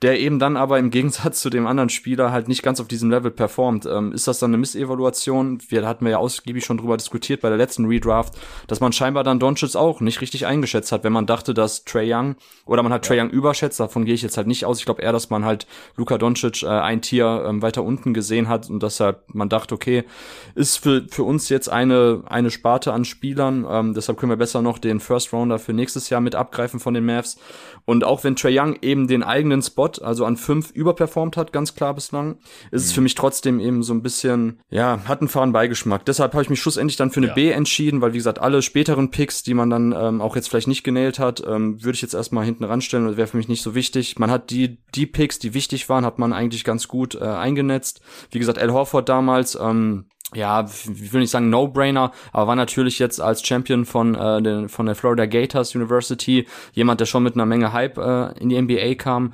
[0.00, 3.10] der eben dann aber im Gegensatz zu dem anderen Spieler halt nicht ganz auf diesem
[3.10, 3.86] Level performt.
[3.86, 5.58] Ähm, ist das dann eine Missevaluation?
[5.68, 8.34] Wir hatten wir ja ausgiebig schon drüber diskutiert bei der letzten Redraft,
[8.68, 12.12] dass man scheinbar dann Doncic auch nicht richtig eingeschätzt hat, wenn man dachte, dass Trey
[12.12, 13.08] Young oder man hat ja.
[13.08, 14.78] Trey Young überschätzt, davon gehe ich jetzt halt nicht aus.
[14.78, 18.48] Ich glaube eher, dass man halt Luka Doncic äh, ein Tier ähm, weiter unten gesehen
[18.48, 20.04] hat und deshalb man dachte, okay,
[20.54, 24.62] ist für, für uns jetzt eine, eine Sparte an Spielern, ähm, deshalb können wir besser
[24.62, 27.38] noch den First Rounder für nächstes Jahr mit abgreifen von den Mavs.
[27.84, 31.74] Und auch wenn Trey Young eben den eigenen Spot, also an fünf überperformt hat, ganz
[31.74, 32.38] klar bislang,
[32.70, 32.86] ist mhm.
[32.86, 36.04] es für mich trotzdem eben so ein bisschen, ja, hat einen fahren Beigeschmack.
[36.04, 37.34] Deshalb habe ich mich schlussendlich dann für eine ja.
[37.34, 40.68] B entschieden, weil wie gesagt, alle späteren Picks, die man dann ähm, auch jetzt vielleicht
[40.68, 43.62] nicht genäht hat, ähm, würde ich jetzt erstmal hinten ranstellen, das wäre für mich nicht
[43.62, 44.18] so wichtig.
[44.18, 48.02] Man hat die, die Picks, die wichtig waren, hat man eigentlich ganz gut äh, eingenetzt.
[48.30, 52.98] Wie gesagt, Al Horford damals, ähm, ja, ich will nicht sagen No-Brainer, aber war natürlich
[52.98, 57.32] jetzt als Champion von, äh, den, von der Florida Gators University jemand, der schon mit
[57.32, 59.32] einer Menge Hype äh, in die NBA kam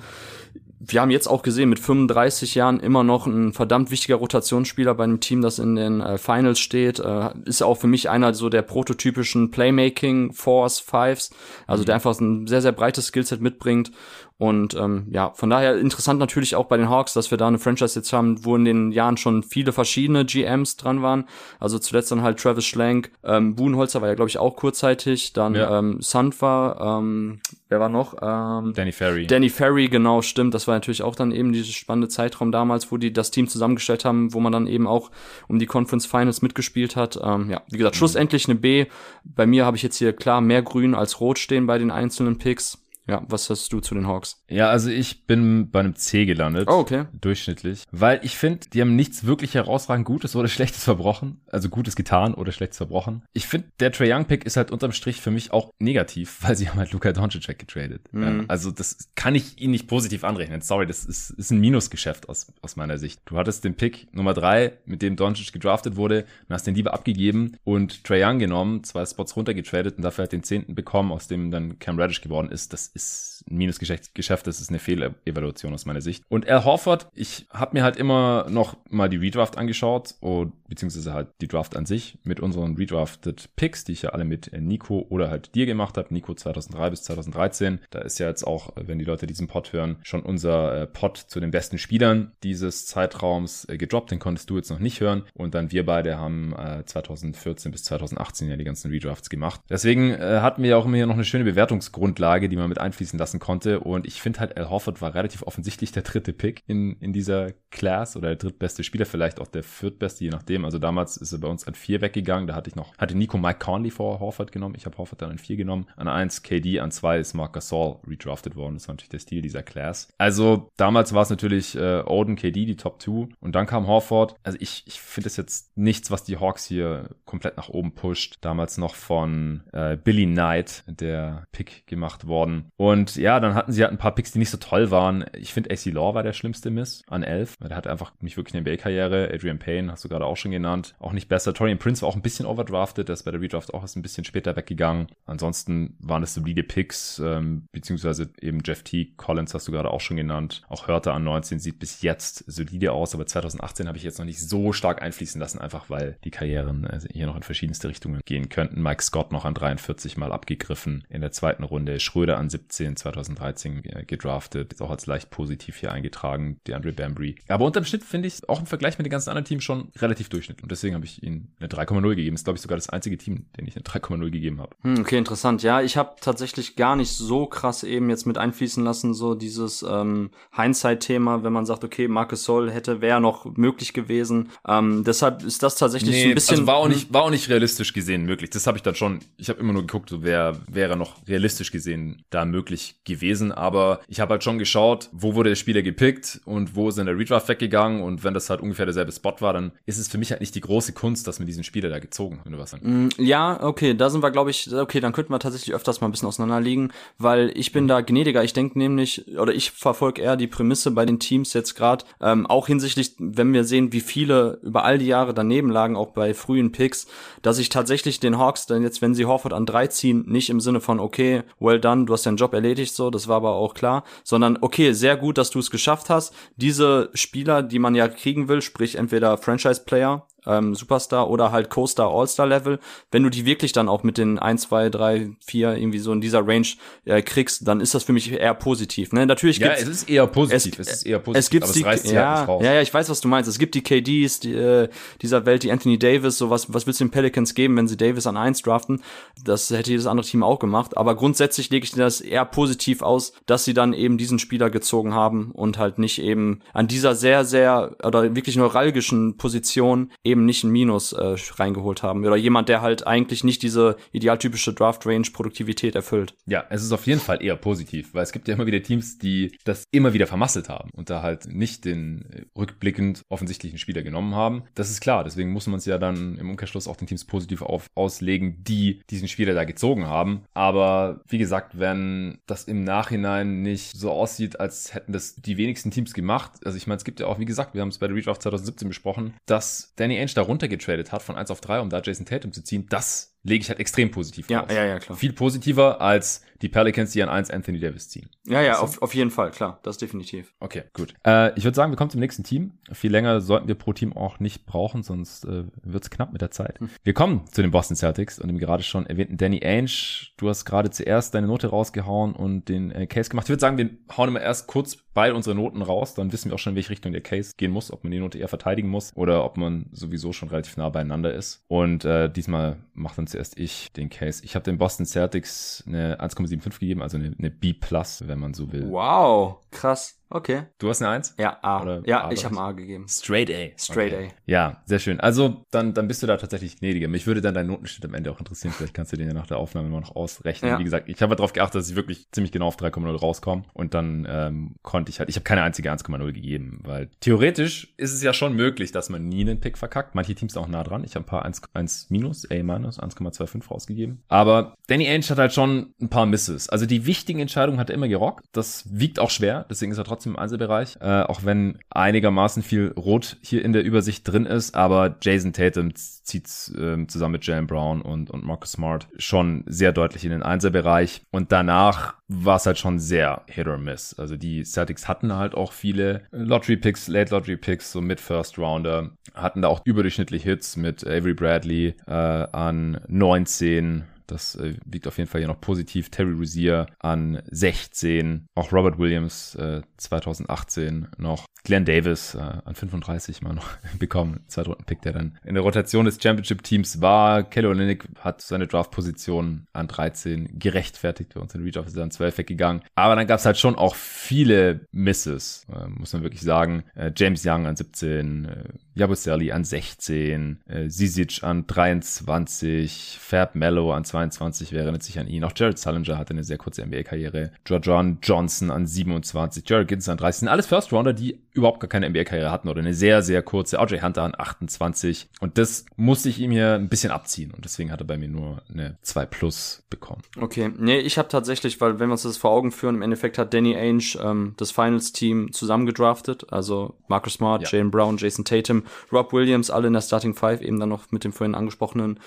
[0.85, 5.05] wir haben jetzt auch gesehen, mit 35 Jahren immer noch ein verdammt wichtiger Rotationsspieler bei
[5.05, 6.99] einem Team, das in den äh, Finals steht.
[6.99, 11.31] Äh, ist auch für mich einer so der prototypischen Playmaking Force Fives,
[11.68, 11.97] also der mhm.
[11.97, 13.92] einfach ein sehr, sehr breites Skillset mitbringt.
[14.38, 17.59] Und ähm, ja, von daher interessant natürlich auch bei den Hawks, dass wir da eine
[17.59, 21.27] Franchise jetzt haben, wo in den Jahren schon viele verschiedene GMs dran waren.
[21.61, 25.55] Also zuletzt dann halt Travis Schlenk, ähm, Buhnholzer war ja, glaube ich, auch kurzzeitig, dann
[25.55, 25.79] ja.
[25.79, 28.14] ähm, Sand war, ähm, wer war noch?
[28.21, 29.27] Ähm, Danny Ferry.
[29.27, 30.55] Danny Ferry, genau, stimmt.
[30.55, 34.05] Das war natürlich auch dann eben dieses spannende Zeitraum damals, wo die das Team zusammengestellt
[34.05, 35.11] haben, wo man dann eben auch
[35.49, 37.18] um die Conference Finals mitgespielt hat.
[37.23, 37.99] Ähm, ja, wie gesagt, mhm.
[37.99, 38.87] schlussendlich eine B.
[39.25, 42.38] Bei mir habe ich jetzt hier klar mehr Grün als Rot stehen bei den einzelnen
[42.38, 42.82] Picks.
[43.09, 44.45] Ja, was hast du zu den Hawks?
[44.49, 46.69] Ja, also ich bin bei einem C gelandet.
[46.69, 47.07] Oh, okay.
[47.21, 47.83] Durchschnittlich.
[47.91, 51.41] Weil ich finde, die haben nichts wirklich herausragend Gutes oder Schlechtes verbrochen.
[51.49, 53.23] Also Gutes getan oder Schlechtes verbrochen.
[53.33, 56.57] Ich finde, der Trey Young Pick ist halt unterm Strich für mich auch negativ, weil
[56.57, 58.12] sie haben halt Luka Doncic weggetradet.
[58.12, 58.23] Mhm.
[58.23, 60.61] Ja, also das kann ich ihnen nicht positiv anrechnen.
[60.61, 63.21] Sorry, das ist, ist ein Minusgeschäft aus, aus meiner Sicht.
[63.25, 66.95] Du hattest den Pick Nummer drei, mit dem Doncic gedraftet wurde, und hast den lieber
[66.95, 71.27] abgegeben und Trey Young genommen, zwei Spots runtergetradet und dafür halt den zehnten bekommen, aus
[71.27, 72.73] dem dann Cam Reddish geworden ist.
[72.73, 76.24] Das ist ein Minusgeschäft, das ist eine Fehlevaluation aus meiner Sicht.
[76.28, 81.12] Und Al Horford, ich habe mir halt immer noch mal die Redraft angeschaut, und, beziehungsweise
[81.12, 85.07] halt die Draft an sich mit unseren Redrafted Picks, die ich ja alle mit Nico
[85.11, 86.12] oder halt dir gemacht habe.
[86.14, 87.81] Nico 2003 bis 2013.
[87.90, 91.18] Da ist ja jetzt auch, wenn die Leute diesen Pod hören, schon unser äh, Pod
[91.18, 94.12] zu den besten Spielern dieses Zeitraums äh, gedroppt.
[94.12, 95.24] Den konntest du jetzt noch nicht hören.
[95.35, 99.61] Und dann wir beide haben äh, 2014 bis 2018 ja die ganzen Redrafts gemacht.
[99.68, 102.78] Deswegen äh, hatten wir ja auch immer hier noch eine schöne Bewertungsgrundlage, die man mit
[102.78, 103.81] einfließen lassen konnte.
[103.81, 107.53] Und ich finde halt, Al Horford war relativ offensichtlich der dritte Pick in, in dieser
[107.71, 110.64] Class oder der drittbeste Spieler, vielleicht auch der viertbeste, je nachdem.
[110.64, 112.47] Also damals ist er bei uns an vier weggegangen.
[112.47, 114.75] Da hatte ich noch, hatte Nico Mike Conley vor Horford genommen.
[114.77, 115.87] Ich habe Horford dann an vier genommen.
[115.97, 118.75] An eins KD, an zwei ist Marc Gasol redrafted worden.
[118.75, 120.09] Das war natürlich der Stil dieser Class.
[120.18, 123.29] Also damals war es natürlich äh, Odin, KD, die Top 2.
[123.40, 124.37] Und dann kam Horford.
[124.42, 128.38] Also ich, ich finde es jetzt nichts, was die Hawks hier komplett nach oben pusht.
[128.40, 132.71] Damals noch von äh, Billy Knight, der Pick gemacht worden.
[132.77, 135.25] Und ja, dann hatten sie halt ein paar Picks, die nicht so toll waren.
[135.35, 137.57] Ich finde AC Law war der schlimmste Miss an 11.
[137.59, 139.31] Der hat einfach nicht wirklich eine NBA-Karriere.
[139.33, 140.95] Adrian Payne hast du gerade auch schon genannt.
[140.99, 141.55] Auch nicht besser.
[141.55, 143.09] Torian Prince war auch ein bisschen overdrafted.
[143.09, 145.07] Der ist bei der Redraft auch erst ein bisschen später weggegangen.
[145.25, 149.13] Ansonsten waren es solide Picks, ähm, beziehungsweise eben Jeff T.
[149.17, 150.63] Collins hast du gerade auch schon genannt.
[150.69, 154.27] Auch Hörte an 19 sieht bis jetzt solide aus, aber 2018 habe ich jetzt noch
[154.27, 158.21] nicht so stark einfließen lassen, einfach weil die Karrieren also hier noch in verschiedenste Richtungen
[158.25, 158.83] gehen könnten.
[158.83, 162.01] Mike Scott noch an 43 mal abgegriffen in der zweiten Runde.
[162.01, 167.37] Schröder an 17, 2013 gedraftet, ist auch als leicht positiv hier eingetragen, die Andre Bambry.
[167.48, 170.29] Aber unterm Schnitt finde ich auch im Vergleich mit den ganzen anderen Teams schon relativ
[170.29, 170.62] durchschnittlich.
[170.62, 172.35] Und deswegen habe ich ihnen eine 3,0 gegeben.
[172.35, 174.77] Das ist, glaube ich, sogar das einzige Team, den ich eine 3,0 gegeben habe.
[174.83, 175.62] Hm, okay, interessant.
[175.62, 179.83] Ja, ich habe tatsächlich gar nicht so krass eben jetzt mit einfließen lassen, so dieses
[179.83, 184.51] ähm, Hindsight-Thema, wenn man sagt, okay, Marcus Soll hätte, wäre noch möglich gewesen.
[184.66, 186.55] Ähm, deshalb ist das tatsächlich nee, so ein bisschen.
[186.59, 188.51] Also war auch nicht, war auch nicht realistisch gesehen möglich.
[188.51, 191.70] Das habe ich dann schon, ich habe immer nur geguckt, so wer wäre noch realistisch
[191.70, 193.53] gesehen da möglich gewesen.
[193.53, 197.07] Aber ich habe halt schon geschaut, wo wurde der Spieler gepickt und wo ist in
[197.07, 198.03] der Redraft weggegangen.
[198.03, 200.55] Und wenn das halt ungefähr derselbe Spot war, dann ist es für mich halt nicht
[200.55, 202.85] die große Kunst, dass man diesen Spieler da gezogen hat, wenn du was sagst.
[202.85, 206.09] Mm, Ja, okay, da sind wir, glaube ich, okay, dann könnten wir tatsächlich öfters mal
[206.09, 208.45] ein bisschen auseinanderliegen, weil ich bin da gnädiger.
[208.45, 212.47] Ich denke nämlich, oder ich verfolge eher die Prämisse bei den Teams jetzt gerade, ähm,
[212.47, 216.35] auch hinsichtlich, wenn wir sehen, wie viele über all die Jahre daneben lagen, auch bei
[216.35, 217.07] frühen Picks,
[217.43, 220.61] dass ich tatsächlich den Hawks dann jetzt, wenn sie Horford an drei ziehen, nicht im
[220.61, 223.74] Sinne von, okay, well done, du hast deinen Job erledigt, so, das war aber auch
[223.74, 226.35] klar, sondern, okay, sehr gut, dass du es geschafft hast.
[226.57, 232.11] Diese Spieler, die man ja kriegen will, sprich entweder Franchise-Player, ähm, Superstar oder halt Co-Star,
[232.11, 232.78] All-Star Level,
[233.11, 236.20] wenn du die wirklich dann auch mit den 1, 2, 3, 4 irgendwie so in
[236.20, 236.66] dieser Range
[237.05, 239.12] äh, kriegst, dann ist das für mich eher positiv.
[239.12, 239.26] Ne?
[239.26, 240.78] Natürlich Ja, gibt's, es ist eher positiv.
[240.78, 241.38] Es, ist eher positiv.
[241.38, 243.48] es gibt die, es sie ja, halt ja, ja, ich weiß, was du meinst.
[243.48, 244.88] Es gibt die KDs die, äh,
[245.20, 247.96] dieser Welt, die Anthony Davis, so was, was willst du den Pelicans geben, wenn sie
[247.96, 249.02] Davis an 1 draften?
[249.44, 250.96] Das hätte jedes andere Team auch gemacht.
[250.96, 254.70] Aber grundsätzlich lege ich dir das eher positiv aus, dass sie dann eben diesen Spieler
[254.70, 260.32] gezogen haben und halt nicht eben an dieser sehr, sehr oder wirklich neuralgischen Position eben
[260.37, 262.25] nicht ein Minus äh, reingeholt haben.
[262.25, 266.35] Oder jemand, der halt eigentlich nicht diese idealtypische Draft-Range-Produktivität erfüllt.
[266.47, 269.18] Ja, es ist auf jeden Fall eher positiv, weil es gibt ja immer wieder Teams,
[269.18, 274.35] die das immer wieder vermasselt haben und da halt nicht den rückblickend offensichtlichen Spieler genommen
[274.35, 274.64] haben.
[274.75, 277.62] Das ist klar, deswegen muss man es ja dann im Umkehrschluss auch den Teams positiv
[277.62, 280.42] auf, auslegen, die diesen Spieler da gezogen haben.
[280.55, 285.90] Aber wie gesagt, wenn das im Nachhinein nicht so aussieht, als hätten das die wenigsten
[285.90, 288.09] Teams gemacht, also ich meine, es gibt ja auch, wie gesagt, wir haben es bei
[288.09, 291.91] der Redraft 2017 besprochen, dass Danny Ainge da runtergetradet hat von 1 auf 3, um
[291.91, 294.72] da Jason Tatum zu ziehen, das lege ich halt extrem positiv Ja, raus.
[294.72, 295.16] ja, ja, klar.
[295.18, 298.31] Viel positiver als die Pelicans, die an 1 Anthony Davis ziehen.
[298.46, 300.55] Ja, ja, auf, auf jeden Fall, klar, das definitiv.
[300.61, 301.12] Okay, gut.
[301.26, 302.74] Äh, ich würde sagen, wir kommen zum nächsten Team.
[302.92, 306.52] Viel länger sollten wir pro Team auch nicht brauchen, sonst äh, wird's knapp mit der
[306.52, 306.78] Zeit.
[307.02, 309.90] Wir kommen zu den Boston Celtics und dem gerade schon erwähnten Danny Ainge.
[310.37, 313.46] Du hast gerade zuerst deine Note rausgehauen und den äh, Case gemacht.
[313.46, 316.55] Ich würde sagen, wir hauen immer erst kurz beide unsere Noten raus, dann wissen wir
[316.55, 318.88] auch schon, in welche Richtung der Case gehen muss, ob man die Note eher verteidigen
[318.88, 321.64] muss oder ob man sowieso schon relativ nah beieinander ist.
[321.68, 324.45] Und äh, diesmal macht dann zuerst ich den Case.
[324.45, 328.73] Ich habe den Boston Celtics eine 1,75 gegeben, also eine, eine B+, wenn man so
[328.73, 328.90] will.
[328.90, 330.22] Wow, krass.
[330.35, 330.62] Okay.
[330.79, 331.35] Du hast eine 1?
[331.38, 331.83] Ja, A.
[331.83, 332.59] Oder ja, A ich habe ein?
[332.59, 333.07] A gegeben.
[333.09, 333.79] Straight A.
[333.79, 334.29] Straight okay.
[334.47, 335.21] Ja, sehr schön.
[335.21, 337.09] Also, dann, dann bist du da tatsächlich gnädiger.
[337.09, 338.73] Mich würde dann dein Notenschnitt am Ende auch interessieren.
[338.73, 340.71] Vielleicht kannst du den ja nach der Aufnahme mal noch ausrechnen.
[340.71, 340.79] Ja.
[340.79, 343.64] Wie gesagt, ich habe darauf geachtet, dass ich wirklich ziemlich genau auf 3,0 rauskomme.
[343.75, 348.14] Und dann ähm, konnte ich halt, ich habe keine einzige 1,0 gegeben, weil theoretisch ist
[348.14, 350.14] es ja schon möglich, dass man nie einen Pick verkackt.
[350.14, 351.05] Manche Teams sind auch nah dran.
[351.05, 354.23] Ich habe ein paar 1, 1 minus, A minus, 1,25 rausgegeben.
[354.29, 356.68] Aber Danny Ainge hat halt schon ein paar Misses.
[356.68, 358.47] Also die wichtigen Entscheidungen hat er immer gerockt.
[358.53, 359.66] Das wiegt auch schwer.
[359.68, 360.97] Deswegen ist er trotzdem im Einzelbereich.
[361.01, 364.75] Äh, auch wenn einigermaßen viel Rot hier in der Übersicht drin ist.
[364.75, 369.93] Aber Jason Tatum zieht ähm, zusammen mit Jalen Brown und, und Marcus Smart schon sehr
[369.93, 371.23] deutlich in den Einzelbereich.
[371.31, 374.15] Und danach war es halt schon sehr Hit or Miss.
[374.19, 379.11] Also die Celtics hatten halt auch viele Lottery-Picks, Late-Lottery-Picks, so mit First-Rounder.
[379.35, 384.05] Hatten da auch überdurchschnittlich Hits mit Avery Bradley äh, an 19.
[384.27, 386.11] Das äh, wiegt auf jeden Fall hier noch positiv.
[386.11, 388.47] Terry Rozier an 16.
[388.55, 391.47] Auch Robert Williams äh, 2018 noch.
[391.65, 394.41] Glenn Davis äh, an 35 mal noch bekommen.
[394.49, 397.45] Zweitrunden-Pick, der dann in der Rotation des Championship-Teams war.
[397.45, 401.35] Kelly Olynyk hat seine Draft-Position an 13 gerechtfertigt.
[401.35, 402.83] Bei uns in Redraft ist er an 12 weggegangen.
[402.95, 406.85] Aber dann gab es halt schon auch viele Misses, äh, muss man wirklich sagen.
[406.95, 413.93] Äh, James Young an 17, äh, Yabuseli an 16, äh, Zizic an 23, Fab Mello
[413.93, 415.42] an 22, wer erinnert sich an ihn.
[415.44, 417.51] Auch Jared Sullinger hatte eine sehr kurze NBA-Karriere.
[417.66, 420.40] Jordan Johnson an 27, Jared Giddens an 30.
[420.40, 423.79] Sind alles First-Rounder, die überhaupt gar keine NBA-Karriere hatten oder eine sehr, sehr kurze.
[423.79, 425.29] RJ Hunter an 28.
[425.40, 427.53] Und das musste ich ihm hier ein bisschen abziehen.
[427.53, 430.22] Und deswegen hat er bei mir nur eine 2 Plus bekommen.
[430.40, 433.38] Okay, nee, ich habe tatsächlich, weil wenn wir uns das vor Augen führen, im Endeffekt
[433.38, 437.68] hat Danny Ainge ähm, das Finals-Team zusammengedraftet, also Marcus Smart, Ja.
[437.70, 441.25] Jalen Brown, Jason Tatum, Rob Williams, alle in der Starting Five, eben dann noch mit
[441.25, 442.20] dem vorhin angesprochenen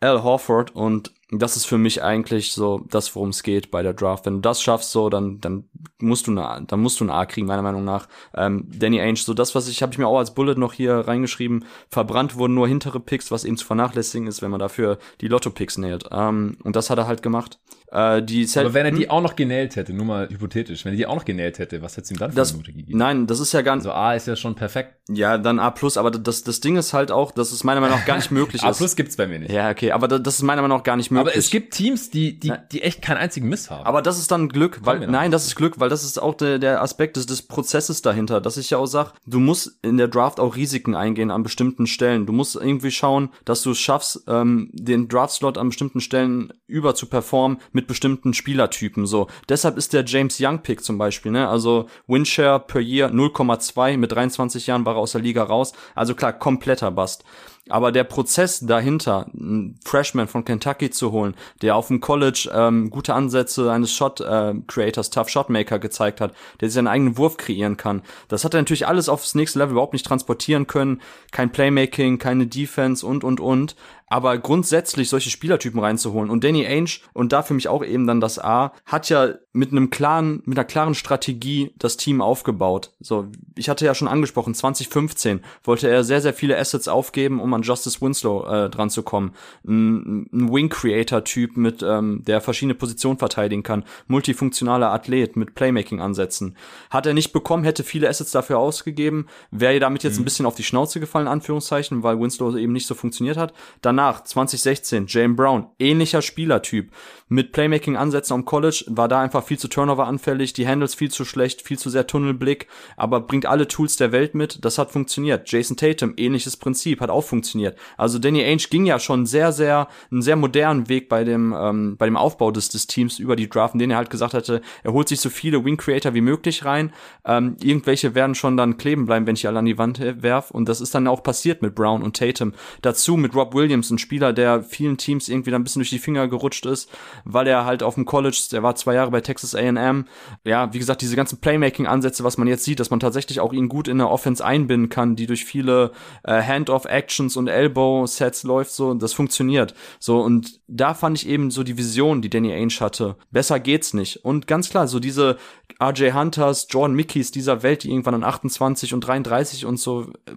[0.00, 3.94] Al Horford und das ist für mich eigentlich so das, worum es geht bei der
[3.94, 4.26] Draft.
[4.26, 5.64] Wenn du das schaffst, so dann dann
[5.98, 8.08] musst du eine, dann musst du ein A kriegen meiner Meinung nach.
[8.34, 10.94] Ähm, Danny Ainge, so das, was ich habe ich mir auch als Bullet noch hier
[10.94, 11.64] reingeschrieben.
[11.90, 15.78] Verbrannt wurden nur hintere Picks, was eben zu vernachlässigen ist, wenn man dafür die Lotto-Picks
[15.78, 16.04] näht.
[16.12, 17.58] Ähm, und das hat er halt gemacht.
[17.96, 18.98] Äh, die Cel- Aber wenn er Hm?
[18.98, 21.80] die auch noch genäht hätte, nur mal hypothetisch, wenn er die auch noch genäht hätte,
[21.80, 22.98] was hätte ihm dann für das, eine Note gegeben?
[22.98, 24.94] nein, das ist ja ganz, Also A ist ja schon perfekt.
[25.08, 28.04] ja, dann A+, aber das, das Ding ist halt auch, dass es meiner Meinung nach
[28.04, 28.78] gar nicht möglich A ist.
[28.78, 29.50] plus gibt's bei mir nicht.
[29.52, 31.30] Ja, okay, aber da- das ist meiner Meinung nach gar nicht möglich.
[31.32, 33.86] Aber es gibt Teams, die, die, die echt keinen einzigen Miss haben.
[33.86, 36.58] Aber das ist dann Glück, weil nein, das ist Glück, weil das ist auch der,
[36.58, 40.08] der Aspekt des, des Prozesses dahinter, dass ich ja auch sag, du musst in der
[40.08, 42.26] Draft auch Risiken eingehen an bestimmten Stellen.
[42.26, 46.94] Du musst irgendwie schauen, dass du es schaffst, ähm, den Draft-Slot an bestimmten Stellen über
[46.94, 49.06] zu performen mit bestimmten Spielertypen.
[49.06, 51.48] So, deshalb ist der James Young-Pick zum Beispiel, ne?
[51.48, 55.72] Also Windshare per Year 0,2 mit 23 Jahren war er aus der Liga raus.
[55.94, 57.24] Also klar, kompletter Bust.
[57.68, 62.90] Aber der Prozess dahinter, einen Freshman von Kentucky zu holen, der auf dem College ähm,
[62.90, 67.76] gute Ansätze eines Shot äh, Tough Shotmaker gezeigt hat, der sich seinen eigenen Wurf kreieren
[67.76, 71.00] kann, das hat er natürlich alles aufs nächste Level überhaupt nicht transportieren können.
[71.32, 73.74] Kein Playmaking, keine Defense und und und.
[74.08, 78.20] Aber grundsätzlich solche Spielertypen reinzuholen und Danny Ainge und da für mich auch eben dann
[78.20, 82.92] das A hat ja mit einem klaren mit einer klaren Strategie das Team aufgebaut.
[83.00, 87.52] So, ich hatte ja schon angesprochen, 2015 wollte er sehr sehr viele Assets aufgeben, um
[87.54, 89.32] an Justice Winslow äh, dran zu kommen.
[89.66, 95.54] Ein, ein Wing Creator Typ mit ähm, der verschiedene Positionen verteidigen kann, multifunktionaler Athlet mit
[95.54, 96.56] Playmaking Ansätzen.
[96.90, 100.22] Hat er nicht bekommen, hätte viele Assets dafür ausgegeben, wäre damit jetzt mhm.
[100.22, 103.54] ein bisschen auf die Schnauze gefallen Anführungszeichen, weil Winslow eben nicht so funktioniert hat.
[103.80, 106.92] Danach, 2016, Jane Brown, ähnlicher Spielertyp,
[107.28, 111.24] mit Playmaking-Ansätzen am College, war da einfach viel zu Turnover anfällig, die Handles viel zu
[111.24, 115.50] schlecht, viel zu sehr Tunnelblick, aber bringt alle Tools der Welt mit, das hat funktioniert.
[115.50, 117.78] Jason Tatum, ähnliches Prinzip, hat auch funktioniert.
[117.96, 121.96] Also Danny Ainge ging ja schon sehr, sehr, einen sehr modernen Weg bei dem, ähm,
[121.96, 124.60] bei dem Aufbau des, des Teams über die Draft, in denen er halt gesagt hatte,
[124.82, 126.92] er holt sich so viele Wing Creator wie möglich rein,
[127.24, 130.68] ähm, irgendwelche werden schon dann kleben bleiben, wenn ich alle an die Wand werf und
[130.68, 132.52] das ist dann auch passiert mit Brown und Tatum.
[132.82, 135.98] Dazu mit Rob Williams ein Spieler, der vielen Teams irgendwie da ein bisschen durch die
[135.98, 136.90] Finger gerutscht ist,
[137.24, 140.06] weil er halt auf dem College, der war zwei Jahre bei Texas A&M,
[140.44, 143.68] ja, wie gesagt, diese ganzen Playmaking-Ansätze, was man jetzt sieht, dass man tatsächlich auch ihn
[143.68, 145.92] gut in der Offense einbinden kann, die durch viele
[146.24, 149.74] äh, Hand-off-Actions und Elbow-Sets läuft, so, das funktioniert.
[149.98, 153.16] So, und da fand ich eben so die Vision, die Danny Ainge hatte.
[153.30, 154.24] Besser geht's nicht.
[154.24, 155.36] Und ganz klar, so diese
[155.82, 160.32] RJ Hunters, Jordan Mickeys dieser Welt, die irgendwann an 28 und 33 und so äh,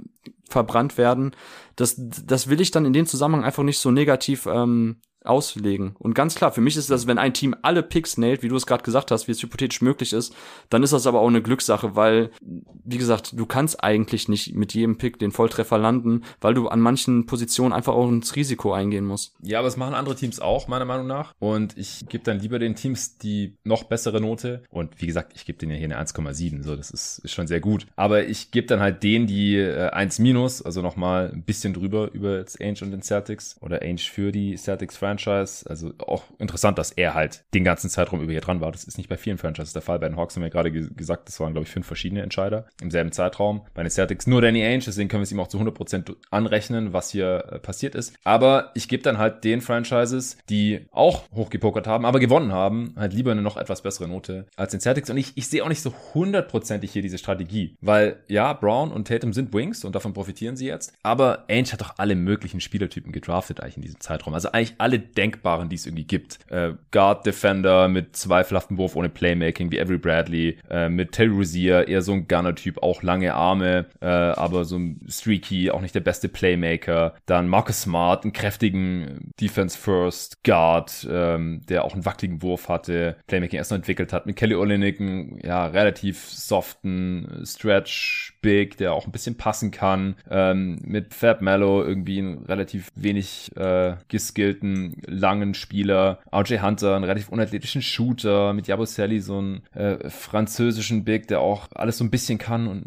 [0.50, 1.32] verbrannt werden,
[1.76, 5.96] das, das will ich dann in dem Zusammenhang einfach nicht so negativ ähm, auslegen.
[6.00, 8.56] Und ganz klar, für mich ist das, wenn ein Team alle Picks nailt, wie du
[8.56, 10.34] es gerade gesagt hast, wie es hypothetisch möglich ist,
[10.70, 14.74] dann ist das aber auch eine Glückssache, weil, wie gesagt, du kannst eigentlich nicht mit
[14.74, 19.06] jedem Pick den Volltreffer landen, weil du an manchen Positionen einfach auch ins Risiko eingehen
[19.06, 19.36] musst.
[19.42, 21.34] Ja, aber es machen andere Teams auch, meiner Meinung nach.
[21.40, 24.64] Und ich gebe dann lieber den Teams die noch bessere Note.
[24.70, 27.48] Und wie gesagt, ich gebe denen ja hier eine 1,7, so, das ist, ist schon
[27.48, 27.88] sehr gut.
[27.96, 32.12] Aber ich gebe dann halt denen die äh, 1 minus, also nochmal ein bisschen drüber
[32.14, 35.66] über jetzt Ainge und den Celtics oder Ainge für die Celtics Franchise Franchise.
[35.68, 38.72] Also auch interessant, dass er halt den ganzen Zeitraum über hier dran war.
[38.72, 40.00] Das ist nicht bei vielen Franchises der Fall.
[40.00, 42.92] Bei den Hawks haben wir gerade gesagt, das waren, glaube ich, fünf verschiedene Entscheider im
[42.92, 43.62] selben Zeitraum.
[43.74, 46.94] Bei den Celtics nur Danny Ainge, deswegen können wir es ihm auch zu 100% anrechnen,
[46.94, 48.14] was hier äh, passiert ist.
[48.24, 53.14] Aber ich gebe dann halt den Franchises, die auch hochgepokert haben, aber gewonnen haben, halt
[53.14, 55.10] lieber eine noch etwas bessere Note als den Celtics.
[55.10, 59.08] Und ich, ich sehe auch nicht so hundertprozentig hier diese Strategie, weil ja, Brown und
[59.08, 60.94] Tatum sind Wings und davon profitieren sie jetzt.
[61.02, 64.34] Aber Ainge hat doch alle möglichen Spielertypen gedraftet eigentlich in diesem Zeitraum.
[64.34, 66.40] Also eigentlich alle denkbaren, die es irgendwie gibt.
[66.50, 71.88] Äh, Guard Defender mit zweifelhaftem Wurf ohne Playmaking wie Avery Bradley, äh, mit Terry Rozier,
[71.88, 76.00] eher so ein Gunner-Typ, auch lange Arme, äh, aber so ein Streaky, auch nicht der
[76.02, 77.16] beste Playmaker.
[77.26, 83.18] Dann Marcus Smart, einen kräftigen Defense First Guard, ähm, der auch einen wackeligen Wurf hatte,
[83.28, 84.26] Playmaking erst noch entwickelt hat.
[84.26, 85.00] Mit Kelly Olynyk,
[85.44, 90.16] ja, relativ soften Stretch Big, der auch ein bisschen passen kann.
[90.30, 96.20] Ähm, mit Fab Mello irgendwie einen relativ wenig äh, geskillten langen Spieler.
[96.34, 98.54] RJ Hunter, einen relativ unathletischen Shooter.
[98.54, 102.86] Mit Sally so einen äh, französischen Big, der auch alles so ein bisschen kann und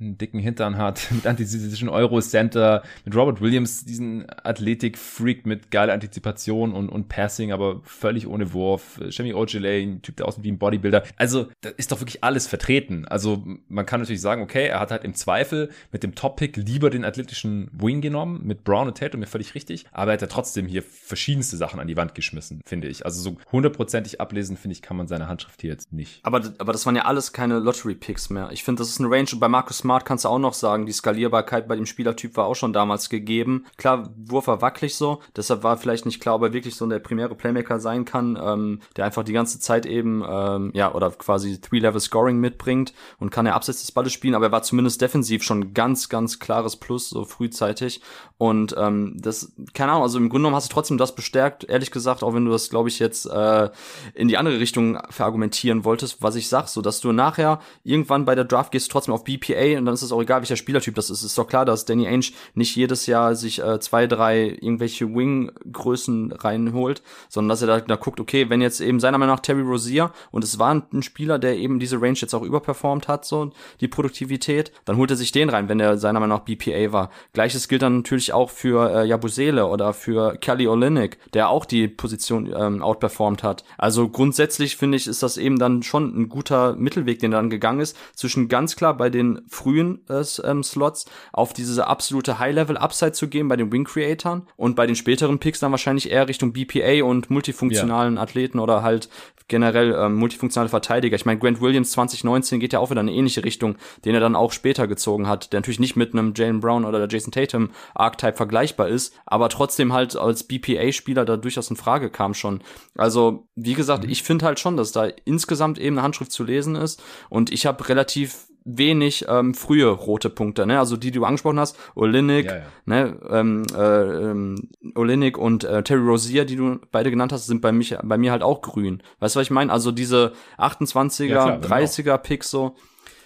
[0.00, 1.08] einen dicken Hintern hat.
[1.10, 2.82] mit antisemitischen Euro-Center.
[3.04, 9.00] Mit Robert Williams, diesen Athletik-Freak mit geiler Antizipation und, und Passing, aber völlig ohne Wurf.
[9.10, 11.04] Shemi Ojale, ein Typ, der aussieht wie ein Bodybuilder.
[11.16, 13.06] Also, da ist doch wirklich alles vertreten.
[13.06, 16.90] Also, man kann natürlich sagen, okay, er hat halt im Zweifel mit dem Top-Pick lieber
[16.90, 19.86] den athletischen Wing genommen, mit Brown und Tatum, mir völlig richtig.
[19.92, 23.04] Aber er hat ja trotzdem hier verschiedenste Sachen an die Wand geschmissen, finde ich.
[23.04, 26.20] Also so hundertprozentig ablesen, finde ich, kann man seine Handschrift hier jetzt nicht.
[26.24, 28.50] Aber, aber das waren ja alles keine Lottery-Picks mehr.
[28.52, 29.28] Ich finde, das ist eine Range.
[29.32, 32.46] Und bei Marcus Smart kannst du auch noch sagen, die Skalierbarkeit bei dem Spielertyp war
[32.46, 33.66] auch schon damals gegeben.
[33.76, 35.20] Klar, Wurf war wackelig so.
[35.36, 38.80] Deshalb war vielleicht nicht klar, ob er wirklich so der primäre Playmaker sein kann, ähm,
[38.96, 43.54] der einfach die ganze Zeit eben, ähm, ja, oder quasi Three-Level-Scoring mitbringt und kann er
[43.54, 44.34] abseits des Balles spielen.
[44.34, 48.00] Aber er war zumindest defensiv schon ganz, ganz klares Plus, so frühzeitig.
[48.38, 51.90] Und ähm, das, keine Ahnung, also im Grunde genommen hast du trotzdem das bestärkt, ehrlich
[51.90, 53.70] gesagt, auch wenn du das, glaube ich, jetzt äh,
[54.14, 58.34] in die andere Richtung verargumentieren wolltest, was ich sag, so dass du nachher irgendwann bei
[58.34, 61.10] der Draft gehst trotzdem auf BPA und dann ist es auch egal, welcher Spielertyp das
[61.10, 61.18] ist.
[61.18, 65.06] Es ist doch klar, dass Danny Ainge nicht jedes Jahr sich äh, zwei, drei irgendwelche
[65.06, 69.42] Wing-Größen reinholt, sondern dass er da, da guckt, okay, wenn jetzt eben seiner Meinung nach
[69.42, 73.24] Terry Rozier und es war ein Spieler, der eben diese Range jetzt auch überperformt hat,
[73.24, 76.92] so die Produktivität, dann holt er sich den rein, wenn der seiner Meinung nach BPA
[76.92, 77.10] war.
[77.32, 81.88] Gleiches gilt dann natürlich auch für äh, Jabusele oder für Kelly Olynyk, der auch die
[81.88, 83.64] Position ähm, outperformed hat.
[83.78, 87.50] Also grundsätzlich finde ich, ist das eben dann schon ein guter Mittelweg, den er dann
[87.50, 93.12] gegangen ist, zwischen ganz klar bei den frühen äh, ähm, Slots auf diese absolute High-Level-Upside
[93.12, 97.04] zu gehen bei den Wing-Creatoren und bei den späteren Picks dann wahrscheinlich eher Richtung BPA
[97.04, 98.22] und multifunktionalen ja.
[98.22, 99.08] Athleten oder halt
[99.48, 101.16] generell ähm, multifunktionale Verteidiger.
[101.16, 104.20] Ich meine, Grant Williams 2019 geht ja auch wieder in eine ähnliche Richtung, den er
[104.20, 107.32] dann auch später gezogen hat, der natürlich nicht mit einem Jalen Brown oder der Jason
[107.32, 112.62] Tatum Archetype vergleichbar ist, aber trotzdem halt als BPA-Spieler da durchaus in Frage kam schon.
[112.96, 114.10] Also, wie gesagt, mhm.
[114.10, 117.66] ich finde halt schon, dass da insgesamt eben eine Handschrift zu lesen ist und ich
[117.66, 120.78] habe relativ wenig ähm, frühe rote Punkte, ne?
[120.78, 122.62] Also die, die du angesprochen hast, Olinik, ja, ja.
[122.86, 127.60] ne, ähm, äh, ähm, Olinik und äh, Terry Rozier, die du beide genannt hast, sind
[127.60, 129.02] bei mich bei mir halt auch grün.
[129.18, 129.70] Weißt du, was ich meine?
[129.70, 132.16] Also diese 28er, ja, klar, 30er genau.
[132.16, 132.74] Picks so,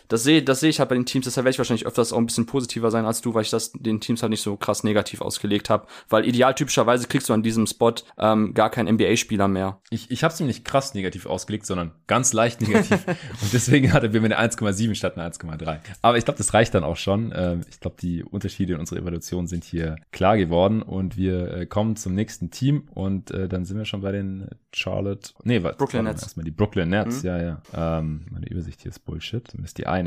[0.08, 2.18] das sehe das sehe ich halt bei den Teams, deshalb werde ich wahrscheinlich öfters auch
[2.18, 4.84] ein bisschen positiver sein als du, weil ich das den Teams halt nicht so krass
[4.84, 5.86] negativ ausgelegt habe.
[6.08, 9.80] Weil idealtypischerweise kriegst du an diesem Spot ähm, gar keinen NBA-Spieler mehr.
[9.90, 13.06] Ich, ich habe es mir nicht krass negativ ausgelegt, sondern ganz leicht negativ.
[13.06, 15.78] und deswegen hatte wir eine 1,7 statt eine 1,3.
[16.02, 17.32] Aber ich glaube, das reicht dann auch schon.
[17.36, 21.66] Ähm, ich glaube, die Unterschiede in unserer Evaluation sind hier klar geworden und wir äh,
[21.66, 25.76] kommen zum nächsten Team und äh, dann sind wir schon bei den Charlotte, nee, was?
[25.76, 26.22] Brooklyn Nets.
[26.22, 27.28] Erstmal die Brooklyn Nets, mhm.
[27.28, 27.62] ja, ja.
[27.74, 29.46] Ähm, meine Übersicht hier ist Bullshit.
[29.48, 29.97] Zumindest die eine.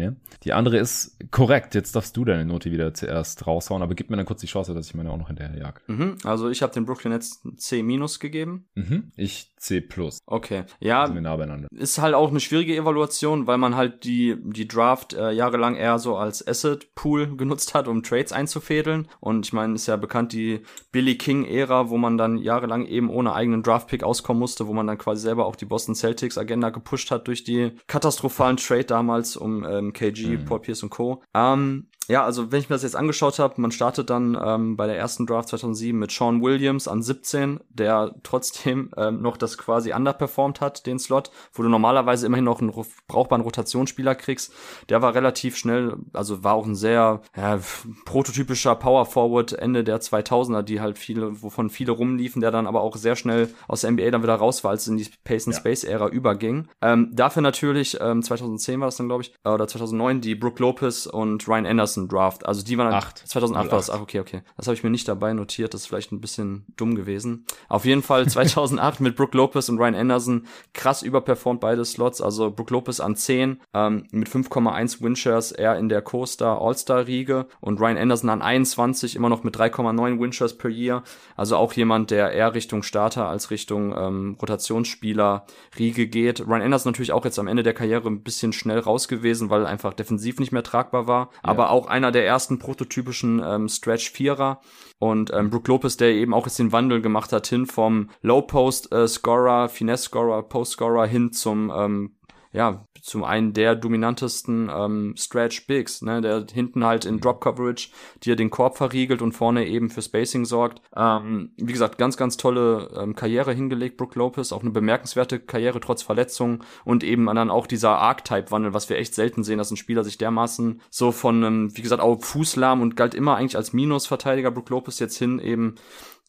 [0.43, 1.75] Die andere ist korrekt.
[1.75, 4.73] Jetzt darfst du deine Note wieder zuerst raushauen, aber gib mir dann kurz die Chance,
[4.73, 5.81] dass ich meine auch noch hinterher jag.
[5.87, 6.17] Mhm.
[6.23, 8.67] Also ich habe den Brooklyn Nets C minus gegeben.
[8.75, 9.11] Mhm.
[9.15, 10.19] Ich C plus.
[10.25, 10.63] Okay.
[10.79, 11.07] Ja.
[11.07, 11.37] Nah
[11.71, 15.99] ist halt auch eine schwierige Evaluation, weil man halt die, die Draft äh, jahrelang eher
[15.99, 19.07] so als Asset Pool genutzt hat, um Trades einzufädeln.
[19.19, 23.09] Und ich meine, ist ja bekannt die Billy King Ära, wo man dann jahrelang eben
[23.09, 26.39] ohne eigenen Draft Pick auskommen musste, wo man dann quasi selber auch die Boston Celtics
[26.39, 30.45] Agenda gepusht hat durch die katastrophalen Trade damals um ähm, KG, mhm.
[30.45, 31.21] Paul Pierce und Co.
[31.35, 34.85] Ähm, ja, also wenn ich mir das jetzt angeschaut habe, man startet dann ähm, bei
[34.85, 39.93] der ersten Draft 2007 mit Sean Williams an 17, der trotzdem ähm, noch das quasi
[39.93, 42.73] underperformed hat, den Slot, wo du normalerweise immerhin noch einen
[43.07, 44.51] brauchbaren Rotationsspieler kriegst.
[44.89, 47.59] Der war relativ schnell, also war auch ein sehr ja,
[48.03, 52.81] prototypischer Power Forward Ende der 2000er, die halt viele, wovon viele rumliefen, der dann aber
[52.81, 55.47] auch sehr schnell aus der NBA dann wieder raus war, als es in die Pace
[55.47, 56.67] and Space Ära überging.
[56.81, 60.61] Ähm, dafür natürlich, ähm, 2010 war das dann, glaube ich, äh, oder 2009, die Brooke
[60.61, 62.45] Lopez und Ryan Anderson Anderson Draft.
[62.45, 63.17] Also die waren Acht.
[63.19, 63.89] 2008 war das.
[63.89, 64.41] Ach, okay, okay.
[64.57, 65.73] Das habe ich mir nicht dabei notiert.
[65.73, 67.45] Das ist vielleicht ein bisschen dumm gewesen.
[67.69, 72.21] Auf jeden Fall 2008 mit Brooke Lopez und Ryan Anderson krass überperformt beide Slots.
[72.21, 77.47] Also Brooke Lopez an 10 ähm, mit 5,1 Winshares eher in der Co-Star All-Star Riege
[77.59, 81.03] und Ryan Anderson an 21 immer noch mit 3,9 Winshares per Year.
[81.35, 85.45] Also auch jemand, der eher Richtung Starter als Richtung ähm, Rotationsspieler
[85.77, 86.41] Riege geht.
[86.41, 89.65] Ryan Anderson natürlich auch jetzt am Ende der Karriere ein bisschen schnell raus gewesen, weil
[89.65, 91.29] einfach defensiv nicht mehr tragbar war.
[91.33, 91.39] Ja.
[91.43, 94.61] Aber auch einer der ersten prototypischen ähm, Stretch-Vierer.
[94.97, 99.65] Und ähm, Brook Lopez, der eben auch jetzt den Wandel gemacht hat, hin vom Low-Post-Scorer,
[99.65, 102.15] äh, Finesse-Scorer, Post-Scorer hin zum ähm,
[102.53, 107.89] ja, zum einen der dominantesten ähm, Stretch Bigs, ne, der hinten halt in Drop Coverage
[108.23, 110.81] dir den Korb verriegelt und vorne eben für Spacing sorgt.
[110.95, 115.79] Ähm, wie gesagt, ganz, ganz tolle ähm, Karriere hingelegt, Brook Lopez, auch eine bemerkenswerte Karriere
[115.79, 119.77] trotz Verletzung und eben dann auch dieser Archetype-Wandel, was wir echt selten sehen, dass ein
[119.77, 123.73] Spieler sich dermaßen so von, ähm, wie gesagt, auch Fußlahm und galt immer eigentlich als
[123.73, 124.51] Minusverteidiger.
[124.51, 125.75] Brook Lopez jetzt hin eben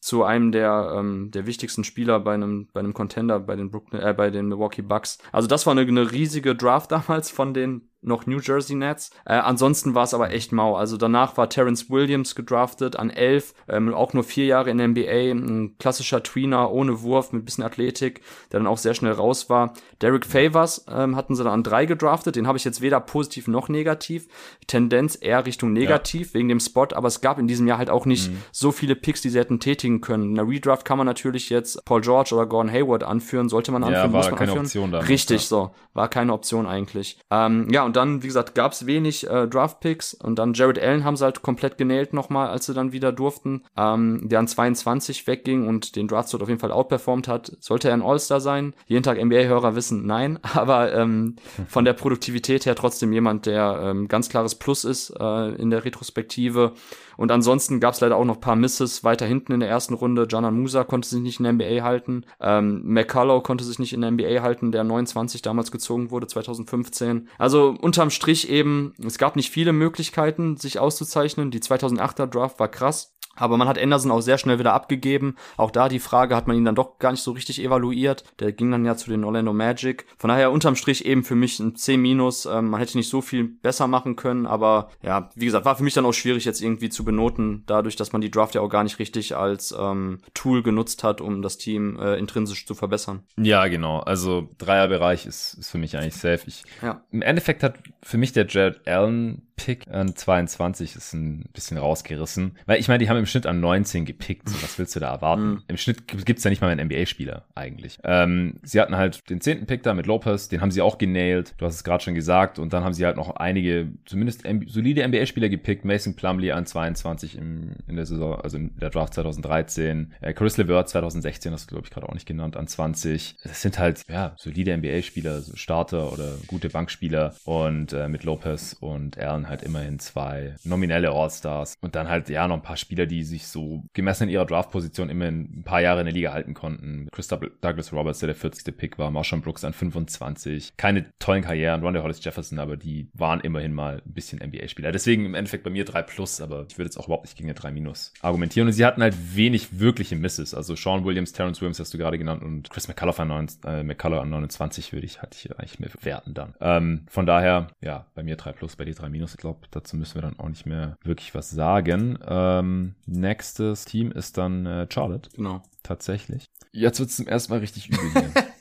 [0.03, 4.03] zu einem der ähm, der wichtigsten Spieler bei einem bei einem Contender bei den Brooklyn
[4.03, 5.19] äh, bei den Milwaukee Bucks.
[5.31, 9.11] Also das war eine, eine riesige Draft damals von den noch New Jersey Nets.
[9.25, 10.77] Äh, ansonsten war es aber echt mau.
[10.77, 14.89] Also danach war Terrence Williams gedraftet an 11, ähm, auch nur vier Jahre in der
[14.89, 19.49] NBA, ein klassischer Tweener ohne Wurf mit bisschen Athletik, der dann auch sehr schnell raus
[19.49, 19.75] war.
[20.01, 23.47] Derek Favors ähm, hatten sie dann an drei gedraftet, den habe ich jetzt weder positiv
[23.47, 24.27] noch negativ.
[24.67, 26.35] Tendenz eher Richtung negativ ja.
[26.35, 28.39] wegen dem Spot, aber es gab in diesem Jahr halt auch nicht mhm.
[28.51, 30.31] so viele Picks, die sie hätten tätigen können.
[30.31, 33.85] In der Redraft kann man natürlich jetzt Paul George oder Gordon Hayward anführen, sollte man
[33.85, 34.67] anführen, ja, war muss man keine anführen.
[34.67, 35.47] Option damals, Richtig, ja.
[35.47, 37.19] so, war keine Option eigentlich.
[37.31, 41.05] Ähm, ja, und und dann, wie gesagt, gab's wenig äh, Draft-Picks und dann Jared Allen
[41.05, 45.27] haben sie halt komplett genäht nochmal, als sie dann wieder durften, ähm, der an 22
[45.27, 47.53] wegging und den Draft auf jeden Fall outperformed hat.
[47.61, 48.73] Sollte er ein All-Star sein?
[48.87, 51.37] Jeden Tag NBA-Hörer wissen, nein, aber ähm,
[51.69, 55.85] von der Produktivität her trotzdem jemand, der ähm, ganz klares Plus ist äh, in der
[55.85, 56.73] Retrospektive.
[57.17, 60.27] Und ansonsten gab es leider auch noch paar Misses weiter hinten in der ersten Runde.
[60.31, 62.25] Janan Musa konnte sich nicht in der NBA halten.
[62.41, 67.29] Ähm, McCullough konnte sich nicht in der NBA halten, der 29 damals gezogen wurde, 2015.
[67.39, 71.51] Also unterm Strich eben, es gab nicht viele Möglichkeiten, sich auszuzeichnen.
[71.51, 73.15] Die 2008er Draft war krass.
[73.37, 75.37] Aber man hat Anderson auch sehr schnell wieder abgegeben.
[75.57, 78.25] Auch da die Frage hat man ihn dann doch gar nicht so richtig evaluiert.
[78.41, 80.07] Der ging dann ja zu den Orlando Magic.
[80.19, 81.93] Von daher unterm Strich eben für mich ein C-.
[81.93, 85.85] Ähm, man hätte nicht so viel besser machen können, aber ja, wie gesagt, war für
[85.85, 88.69] mich dann auch schwierig jetzt irgendwie zu benoten, dadurch, dass man die Draft ja auch
[88.69, 93.23] gar nicht richtig als ähm, Tool genutzt hat, um das Team äh, intrinsisch zu verbessern.
[93.37, 94.01] Ja, genau.
[94.01, 96.41] Also Dreierbereich ist, ist für mich eigentlich safe.
[96.47, 97.03] Ich, ja.
[97.11, 102.57] Im Endeffekt hat für mich der Jared Allen Pick an 22 ist ein bisschen rausgerissen.
[102.67, 104.49] Weil ich meine, die haben im Schnitt an 19 gepickt.
[104.49, 105.51] So, was willst du da erwarten?
[105.51, 105.63] Mhm.
[105.69, 107.99] Im Schnitt gibt's ja nicht mal einen NBA-Spieler eigentlich.
[108.03, 111.55] Ähm, sie hatten halt den zehnten Pick da mit Lopez, den haben sie auch genailt.
[111.59, 112.59] Du hast es gerade schon gesagt.
[112.59, 115.85] Und dann haben sie halt noch einige, zumindest solide NBA-Spieler gepickt.
[115.85, 120.15] Mason Plumley an 22 im, in der Saison, also in der Draft 2013.
[120.21, 123.37] Äh, Chris LeVert 2016, das glaube ich gerade auch nicht genannt, an 20.
[123.45, 127.37] Das sind halt, ja, solide NBA-Spieler, so Starter oder gute Bankspieler.
[127.45, 131.75] Und äh, mit Lopez und Allen halt immerhin zwei nominelle All-Stars.
[131.83, 135.11] Und dann halt, ja, noch ein paar Spieler, die sich so gemessen in ihrer Draft-Position
[135.11, 137.09] immer ein paar Jahre in der Liga halten konnten.
[137.13, 138.75] Chris Douglas Roberts, der der 40.
[138.75, 140.77] Pick war, Marshall Brooks an 25.
[140.79, 144.93] Keine tollen Karrieren, Ronda Hollis Jefferson, aber die waren immerhin mal ein bisschen NBA-Spieler.
[144.93, 147.49] Deswegen im Endeffekt bei mir 3 plus, aber ich würde jetzt auch überhaupt nicht gegen
[147.49, 148.69] eine 3 minus argumentieren.
[148.69, 150.55] Und sie hatten halt wenig wirkliche Misses.
[150.55, 153.83] Also Sean Williams, Terrence Williams hast du gerade genannt und Chris McCullough an, 9, äh,
[153.83, 156.55] McCullough an 29 würde ich halt hier eigentlich mehr werten dann.
[156.61, 159.32] Ähm, von daher, ja, bei mir 3 plus, bei dir 3 minus.
[159.33, 162.19] Ich glaube, dazu müssen wir dann auch nicht mehr wirklich was sagen.
[162.27, 165.31] Ähm, nächstes Team ist dann äh, Charlotte.
[165.35, 165.63] Genau.
[165.83, 166.47] Tatsächlich.
[166.73, 168.33] Jetzt wird es zum ersten Mal richtig übel hier.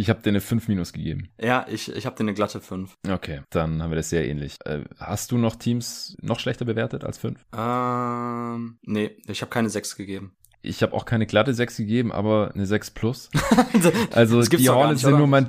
[0.00, 1.28] Ich habe dir eine 5 minus gegeben.
[1.40, 2.94] Ja, ich, ich habe dir eine glatte 5.
[3.10, 4.56] Okay, dann haben wir das sehr ähnlich.
[4.64, 7.44] Äh, hast du noch Teams noch schlechter bewertet als 5?
[7.52, 10.36] Ähm, nee, ich habe keine 6 gegeben.
[10.68, 13.30] Ich habe auch keine glatte 6 gegeben, aber eine 6 plus.
[14.12, 15.48] also die Hornets sind nur mein,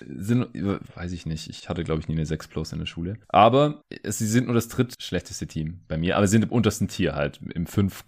[0.00, 0.48] sind,
[0.94, 3.18] weiß ich nicht, ich hatte glaube ich nie eine 6 plus in der Schule.
[3.28, 7.40] Aber sie sind nur das drittschlechteste Team bei mir, aber sind im untersten Tier halt,
[7.54, 8.04] im 5,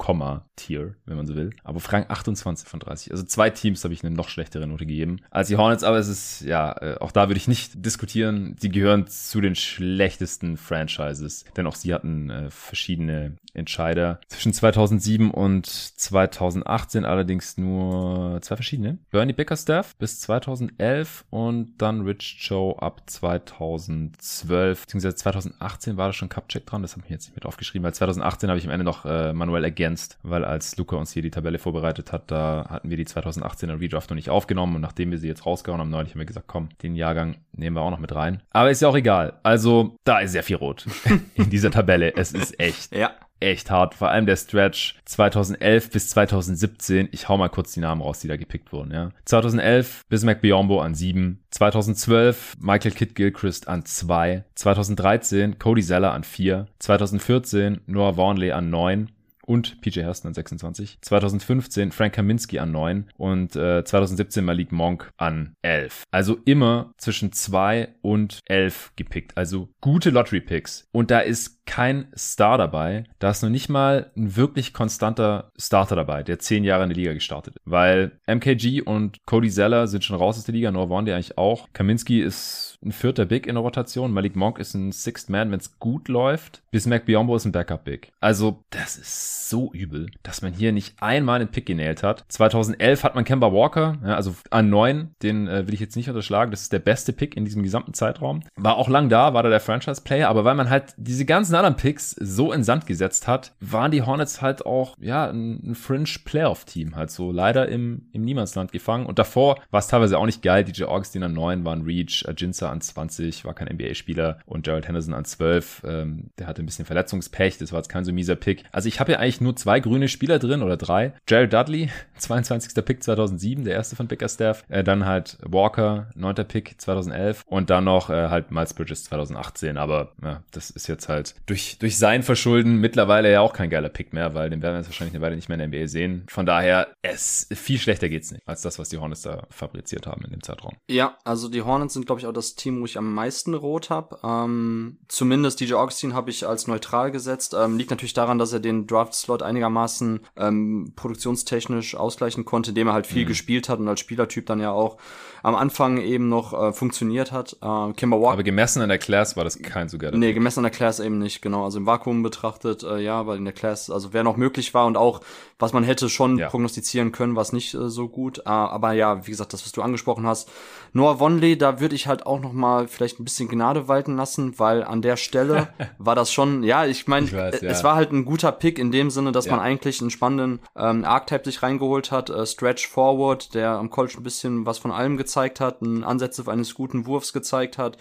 [0.57, 1.51] Tier, wenn man so will.
[1.63, 3.13] Aber Frank 28 von 30.
[3.13, 6.09] Also zwei Teams habe ich eine noch schlechtere Note gegeben als die Hornets, aber es
[6.09, 8.57] ist, ja, äh, auch da würde ich nicht diskutieren.
[8.61, 15.31] Die gehören zu den schlechtesten Franchises, denn auch sie hatten äh, verschiedene Entscheider zwischen 2007
[15.31, 18.99] und 2018 allerdings nur zwei verschiedene.
[19.11, 26.29] Bernie Bickerstaff bis 2011 und dann Rich Joe ab 2012, beziehungsweise 2018 war da schon
[26.29, 28.85] Cupcheck dran, das habe ich jetzt nicht mit aufgeschrieben, weil 2018 habe ich am Ende
[28.85, 32.91] noch äh, manuell ergänzt, weil als Luca uns hier die Tabelle vorbereitet hat, da hatten
[32.91, 36.13] wir die 2018er Redraft noch nicht aufgenommen und nachdem wir sie jetzt rausgehauen haben, neulich
[36.13, 38.43] haben wir gesagt, komm, den Jahrgang nehmen wir auch noch mit rein.
[38.51, 39.39] Aber ist ja auch egal.
[39.43, 40.87] Also, da ist sehr viel rot
[41.35, 42.15] in dieser Tabelle.
[42.17, 42.95] Es ist echt.
[42.95, 43.95] Ja echt hart.
[43.95, 47.09] Vor allem der Stretch 2011 bis 2017.
[47.13, 48.93] Ich hau mal kurz die Namen raus, die da gepickt wurden.
[48.93, 49.11] Ja.
[49.25, 51.43] 2011 Bismack Biombo an 7.
[51.51, 54.45] 2012 Michael Kidd Gilchrist an 2.
[54.55, 56.67] 2013 Cody Zeller an 4.
[56.79, 59.11] 2014 Noah Vaughnley an 9
[59.47, 60.99] und PJ Hursten an 26.
[61.01, 66.05] 2015 Frank Kaminski an 9 und äh, 2017 Malik Monk an 11.
[66.11, 69.37] Also immer zwischen 2 und 11 gepickt.
[69.37, 70.89] Also gute Lottery-Picks.
[70.93, 73.05] Und da ist kein Star dabei.
[73.19, 76.97] Da ist noch nicht mal ein wirklich konstanter Starter dabei, der 10 Jahre in der
[76.97, 77.57] Liga gestartet.
[77.65, 81.39] Weil MKG und Cody Zeller sind schon raus aus der Liga, Noah Vaughn, der eigentlich
[81.39, 81.69] auch.
[81.73, 84.13] Kaminski ist ein vierter Big in der Rotation.
[84.13, 86.63] Malik Monk ist ein Sixth Man, wenn es gut läuft.
[86.71, 88.13] Bismack Biombo ist ein Backup Big.
[88.21, 92.25] Also, das ist so übel, dass man hier nicht einmal einen Pick genäht hat.
[92.29, 96.09] 2011 hat man Kemba Walker, ja, also an 9, den äh, will ich jetzt nicht
[96.09, 96.51] unterschlagen.
[96.51, 98.41] Das ist der beste Pick in diesem gesamten Zeitraum.
[98.57, 101.77] War auch lang da, war da der Franchise-Player, aber weil man halt diese ganzen anderen
[101.77, 106.97] Picks so in Sand gesetzt hat, waren die Hornets halt auch, ja, ein, ein Fringe-Playoff-Team
[106.97, 109.07] halt so leider im, im Niemandsland gefangen.
[109.07, 110.65] Und davor war es teilweise auch nicht geil.
[110.65, 115.15] DJ Augustin an 9 waren Reach, Ajinsa an 20, war kein NBA-Spieler und Gerald Henderson
[115.15, 115.83] an 12.
[115.85, 118.65] Ähm, der hatte ein bisschen Verletzungspech, das war jetzt kein so mieser Pick.
[118.73, 121.13] Also ich habe ja eigentlich nur zwei grüne Spieler drin oder drei.
[121.29, 122.85] Jared Dudley, 22.
[122.85, 124.65] Pick 2007, der erste von Bickerstaff.
[124.69, 126.35] Äh, dann halt Walker, 9.
[126.47, 129.77] Pick 2011 und dann noch äh, halt Miles Bridges 2018.
[129.77, 133.89] Aber ja, das ist jetzt halt durch, durch sein Verschulden mittlerweile ja auch kein geiler
[133.89, 135.89] Pick mehr, weil den werden wir jetzt wahrscheinlich eine Weile nicht mehr in der NBA
[135.89, 136.25] sehen.
[136.29, 140.25] Von daher, es viel schlechter geht's nicht als das, was die Hornets da fabriziert haben
[140.25, 140.77] in dem Zeitraum.
[140.89, 143.91] Ja, also die Hornets sind, glaube ich, auch das Team, wo ich am meisten rot
[143.91, 144.19] habe.
[144.23, 147.57] Ähm, zumindest DJ Augustine habe ich als neutral gesetzt.
[147.59, 152.93] Ähm, liegt natürlich daran, dass er den Draft-Slot einigermaßen ähm, produktionstechnisch ausgleichen konnte, indem er
[152.95, 153.29] halt viel mhm.
[153.29, 154.99] gespielt hat und als Spielertyp dann ja auch
[155.43, 157.57] am Anfang eben noch äh, funktioniert hat.
[157.63, 158.33] Äh, Kimber Walker.
[158.33, 161.01] Aber gemessen an der Class war das kein so geiler Nee, gemessen an der Class
[161.01, 161.65] eben nicht, genau.
[161.65, 164.87] Also im Vakuum betrachtet, äh, ja, weil in der Class, also wer noch möglich war
[164.87, 165.21] und auch,
[165.59, 166.49] was man hätte schon ja.
[166.49, 168.41] prognostizieren können, war es nicht äh, so gut.
[168.41, 170.51] Äh, aber ja, wie gesagt, das, was du angesprochen hast.
[170.93, 174.59] Noah Wonley, da würde ich halt auch noch mal vielleicht ein bisschen Gnade walten lassen,
[174.59, 177.49] weil an der Stelle war das schon, ja, ich meine, ja.
[177.49, 179.53] es war halt ein guter Pick in dem Sinne, dass ja.
[179.53, 182.31] man eigentlich einen spannenden ähm, Archetype sich reingeholt hat.
[182.31, 186.47] Äh, Stretch Forward, der am College ein bisschen was von allem gezeigt hat, einen Ansätze
[186.51, 187.97] eines guten Wurfs gezeigt hat.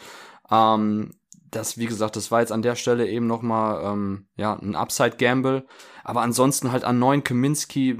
[0.52, 1.12] Ähm,
[1.52, 4.76] das, wie gesagt, das war jetzt an der Stelle eben noch mal ähm, ja ein
[4.76, 5.66] Upside Gamble.
[6.10, 7.99] Aber ansonsten halt an neun Kaminski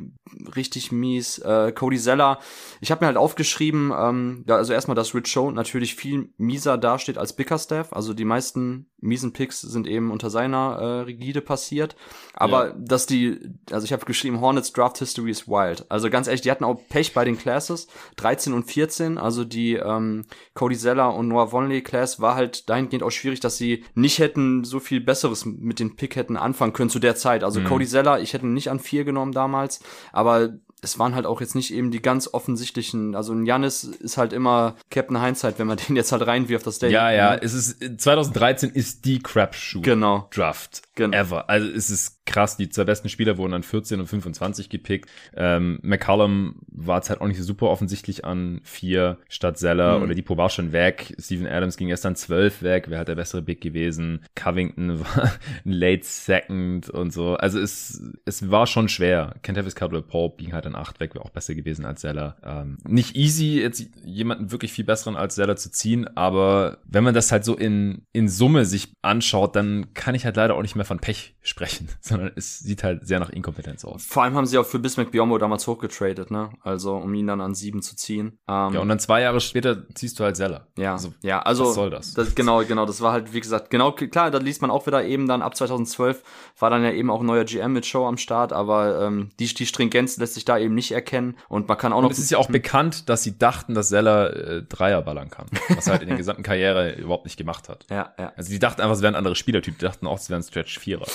[0.56, 1.38] richtig mies.
[1.38, 2.40] Äh, Cody Zeller,
[2.82, 6.80] ich habe mir halt aufgeschrieben, ähm, ja, also erstmal, dass Rich Show natürlich viel mieser
[6.80, 7.94] dasteht als Bickerstaff.
[7.94, 11.96] Also die meisten miesen Picks sind eben unter seiner äh, Rigide passiert.
[12.34, 12.76] Aber ja.
[12.78, 13.40] dass die,
[13.72, 15.86] also ich habe geschrieben, Hornets Draft History is wild.
[15.90, 17.88] Also ganz ehrlich, die hatten auch Pech bei den Classes.
[18.18, 23.04] 13 und 14, also die ähm, Cody Zeller und Noah Vonley Class war halt dahingehend
[23.04, 26.90] auch schwierig, dass sie nicht hätten so viel Besseres mit den Pick hätten anfangen können
[26.90, 27.44] zu der Zeit.
[27.44, 27.66] Also mhm.
[27.66, 28.20] Cody Zeller Zeller.
[28.20, 29.82] Ich hätte ihn nicht an vier genommen damals,
[30.12, 33.16] aber es waren halt auch jetzt nicht eben die ganz offensichtlichen.
[33.16, 36.80] Also ein Janis ist halt immer Captain Hindsight, wenn man den jetzt halt reinwirft, das
[36.80, 36.92] Day.
[36.92, 40.28] Ja, ja, es ist 2013 ist die Crapshoot genau.
[40.34, 41.18] Draft genau.
[41.18, 41.50] ever.
[41.50, 42.58] Also es ist krass.
[42.58, 45.10] Die zwei besten Spieler wurden an 14 und 25 gepickt.
[45.36, 50.04] Ähm, McCallum war jetzt halt auch nicht so super offensichtlich an vier statt Zeller mhm.
[50.04, 51.16] oder Depot war schon weg.
[51.20, 52.86] Steven Adams ging erst an 12 weg.
[52.88, 54.24] Wer halt der bessere Big gewesen?
[54.36, 55.34] Covington war
[55.66, 57.36] ein Late Second und so.
[57.36, 59.36] Also es, es war schon schwer.
[59.42, 62.38] Kentavis Caldwell Pope ging halt an 8 weg, wäre auch besser gewesen als Zeller.
[62.44, 67.14] Ähm, nicht easy, jetzt jemanden wirklich viel besseren als Zeller zu ziehen, aber wenn man
[67.14, 70.76] das halt so in, in Summe sich anschaut, dann kann ich halt leider auch nicht
[70.76, 71.90] mehr von Pech sprechen,
[72.20, 74.06] sondern es sieht halt sehr nach Inkompetenz aus.
[74.06, 76.50] Vor allem haben sie auch für Bismack Biombo damals hochgetradet, ne?
[76.62, 78.40] Also um ihn dann an sieben zu ziehen.
[78.48, 80.68] Ähm, ja, und dann zwei Jahre später ziehst du halt Zeller.
[80.78, 82.14] Ja, also, ja, also was soll das?
[82.14, 82.36] das?
[82.36, 85.28] Genau, genau, das war halt, wie gesagt, genau, klar, da liest man auch wieder eben
[85.28, 86.24] dann ab 2012
[86.58, 89.54] war dann ja eben auch ein neuer GM mit Show am Start, aber ähm, die,
[89.54, 92.10] die Stringenz lässt sich da eben nicht erkennen und man kann auch noch.
[92.10, 95.48] Und es ist ja auch bekannt, dass sie dachten, dass Zeller äh, Dreier ballern kann,
[95.70, 97.86] was er halt in der gesamten Karriere überhaupt nicht gemacht hat.
[97.90, 98.34] Ja, ja.
[98.36, 101.08] Also die dachten einfach, es wären andere Spielertyp, die dachten auch, es wären Stretch Vierer.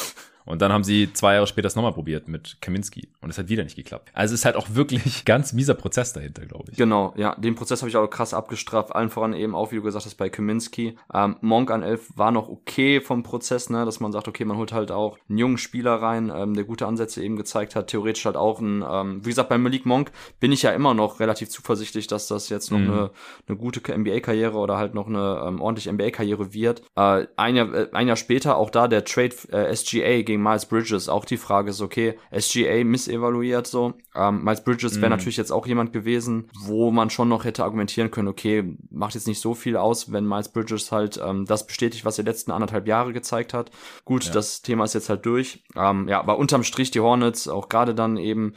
[0.44, 3.48] Und dann haben sie zwei Jahre später es nochmal probiert mit Kaminski und es hat
[3.48, 4.10] wieder nicht geklappt.
[4.12, 6.76] Also es ist halt auch wirklich ganz mieser Prozess dahinter, glaube ich.
[6.76, 9.82] Genau, ja, den Prozess habe ich auch krass abgestraft, allen voran eben auch, wie du
[9.82, 10.96] gesagt hast, bei Kaminski.
[11.12, 14.56] Ähm, Monk an 11 war noch okay vom Prozess, ne, dass man sagt, okay, man
[14.56, 18.24] holt halt auch einen jungen Spieler rein, ähm, der gute Ansätze eben gezeigt hat, theoretisch
[18.26, 21.48] halt auch ein, ähm, wie gesagt, bei Malik Monk bin ich ja immer noch relativ
[21.48, 22.90] zuversichtlich, dass das jetzt noch mhm.
[22.90, 23.10] eine,
[23.48, 26.82] eine gute NBA-Karriere oder halt noch eine ähm, ordentliche NBA-Karriere wird.
[26.96, 30.66] Äh, ein, Jahr, äh, ein Jahr später auch da der Trade äh, SGA gegen Miles
[30.66, 33.94] Bridges auch die Frage ist, okay, SGA missevaluiert so.
[34.14, 35.10] Ähm, Miles Bridges wäre mm.
[35.10, 39.26] natürlich jetzt auch jemand gewesen, wo man schon noch hätte argumentieren können, okay, macht jetzt
[39.26, 42.86] nicht so viel aus, wenn Miles Bridges halt ähm, das bestätigt, was er letzten anderthalb
[42.86, 43.70] Jahre gezeigt hat.
[44.04, 44.32] Gut, ja.
[44.32, 45.64] das Thema ist jetzt halt durch.
[45.76, 48.54] Ähm, ja, aber unterm Strich die Hornets, auch gerade dann eben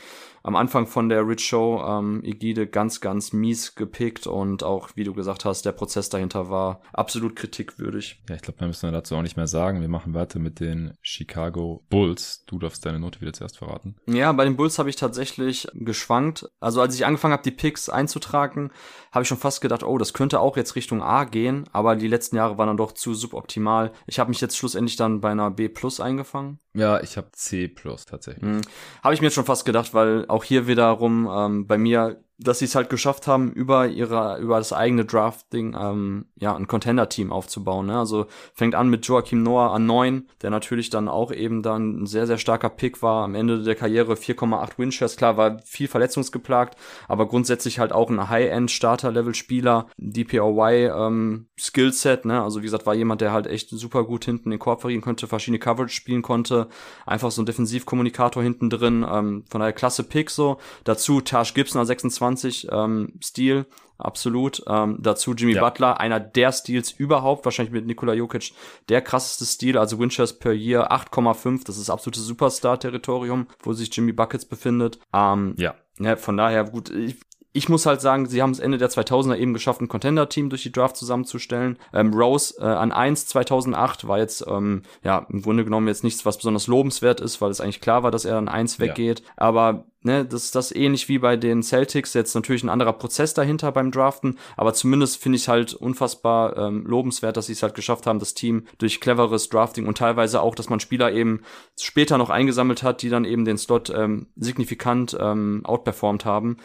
[0.48, 5.04] am Anfang von der Rich Show ähm, Egide ganz, ganz mies gepickt und auch, wie
[5.04, 8.24] du gesagt hast, der Prozess dahinter war absolut kritikwürdig.
[8.30, 9.82] Ja, ich glaube, da müssen wir dazu auch nicht mehr sagen.
[9.82, 12.46] Wir machen weiter mit den Chicago Bulls.
[12.46, 13.98] Du darfst deine Note wieder zuerst verraten.
[14.08, 16.50] Ja, bei den Bulls habe ich tatsächlich geschwankt.
[16.62, 18.72] Also als ich angefangen habe, die Picks einzutragen,
[19.12, 22.08] habe ich schon fast gedacht, oh, das könnte auch jetzt Richtung A gehen, aber die
[22.08, 23.92] letzten Jahre waren dann doch zu suboptimal.
[24.06, 26.60] Ich habe mich jetzt schlussendlich dann bei einer B plus eingefangen.
[26.78, 28.44] Ja, ich habe C plus tatsächlich.
[28.44, 28.62] Hm.
[29.04, 32.66] Habe ich mir schon fast gedacht, weil auch hier wiederum ähm, bei mir dass sie
[32.66, 37.88] es halt geschafft haben, über ihre, über das eigene Drafting, ähm, ja, ein Contender-Team aufzubauen.
[37.88, 37.98] Ne?
[37.98, 42.06] Also fängt an mit Joachim Noah an neun, der natürlich dann auch eben dann ein
[42.06, 43.24] sehr, sehr starker Pick war.
[43.24, 46.78] Am Ende der Karriere 4,8 Winshares, klar, war viel verletzungsgeplagt,
[47.08, 52.44] aber grundsätzlich halt auch ein High-End-Starter-Level-Spieler, DPOY, ähm, Skillset, ne?
[52.44, 55.28] Also wie gesagt, war jemand, der halt echt super gut hinten den Korb verriegen konnte,
[55.28, 56.68] verschiedene Coverage spielen konnte,
[57.08, 60.58] einfach so ein Defensivkommunikator hinten drin, ähm, von daher klasse Pick so.
[60.84, 63.66] Dazu Tash Gibson 26 20 ähm, Stil,
[63.98, 64.64] absolut.
[64.68, 65.62] Ähm, dazu Jimmy ja.
[65.62, 68.52] Butler, einer der Stils überhaupt, wahrscheinlich mit Nikola Jokic
[68.90, 74.12] der krasseste Stil, also Winchester per Year 8,5, das ist absolutes Superstar-Territorium, wo sich Jimmy
[74.12, 75.00] Buckets befindet.
[75.14, 75.76] Ähm, ja.
[76.00, 76.16] ja.
[76.18, 77.16] Von daher, gut, ich,
[77.54, 80.64] ich muss halt sagen, sie haben es Ende der 2000er eben geschafft, ein Contender-Team durch
[80.64, 81.80] die Draft zusammenzustellen.
[81.94, 86.26] Ähm, Rose äh, an 1 2008 war jetzt ähm, ja im Grunde genommen jetzt nichts,
[86.26, 89.22] was besonders lobenswert ist, weil es eigentlich klar war, dass er an 1 weggeht.
[89.22, 89.26] Ja.
[89.38, 93.34] Aber ne, das ist das ähnlich wie bei den Celtics, jetzt natürlich ein anderer Prozess
[93.34, 97.76] dahinter beim Draften, aber zumindest finde ich halt unfassbar ähm, lobenswert, dass sie es halt
[97.76, 101.42] geschafft haben, das Team durch cleveres Drafting und teilweise auch, dass man Spieler eben
[101.80, 106.58] später noch eingesammelt hat, die dann eben den Slot ähm, signifikant ähm, outperformt haben,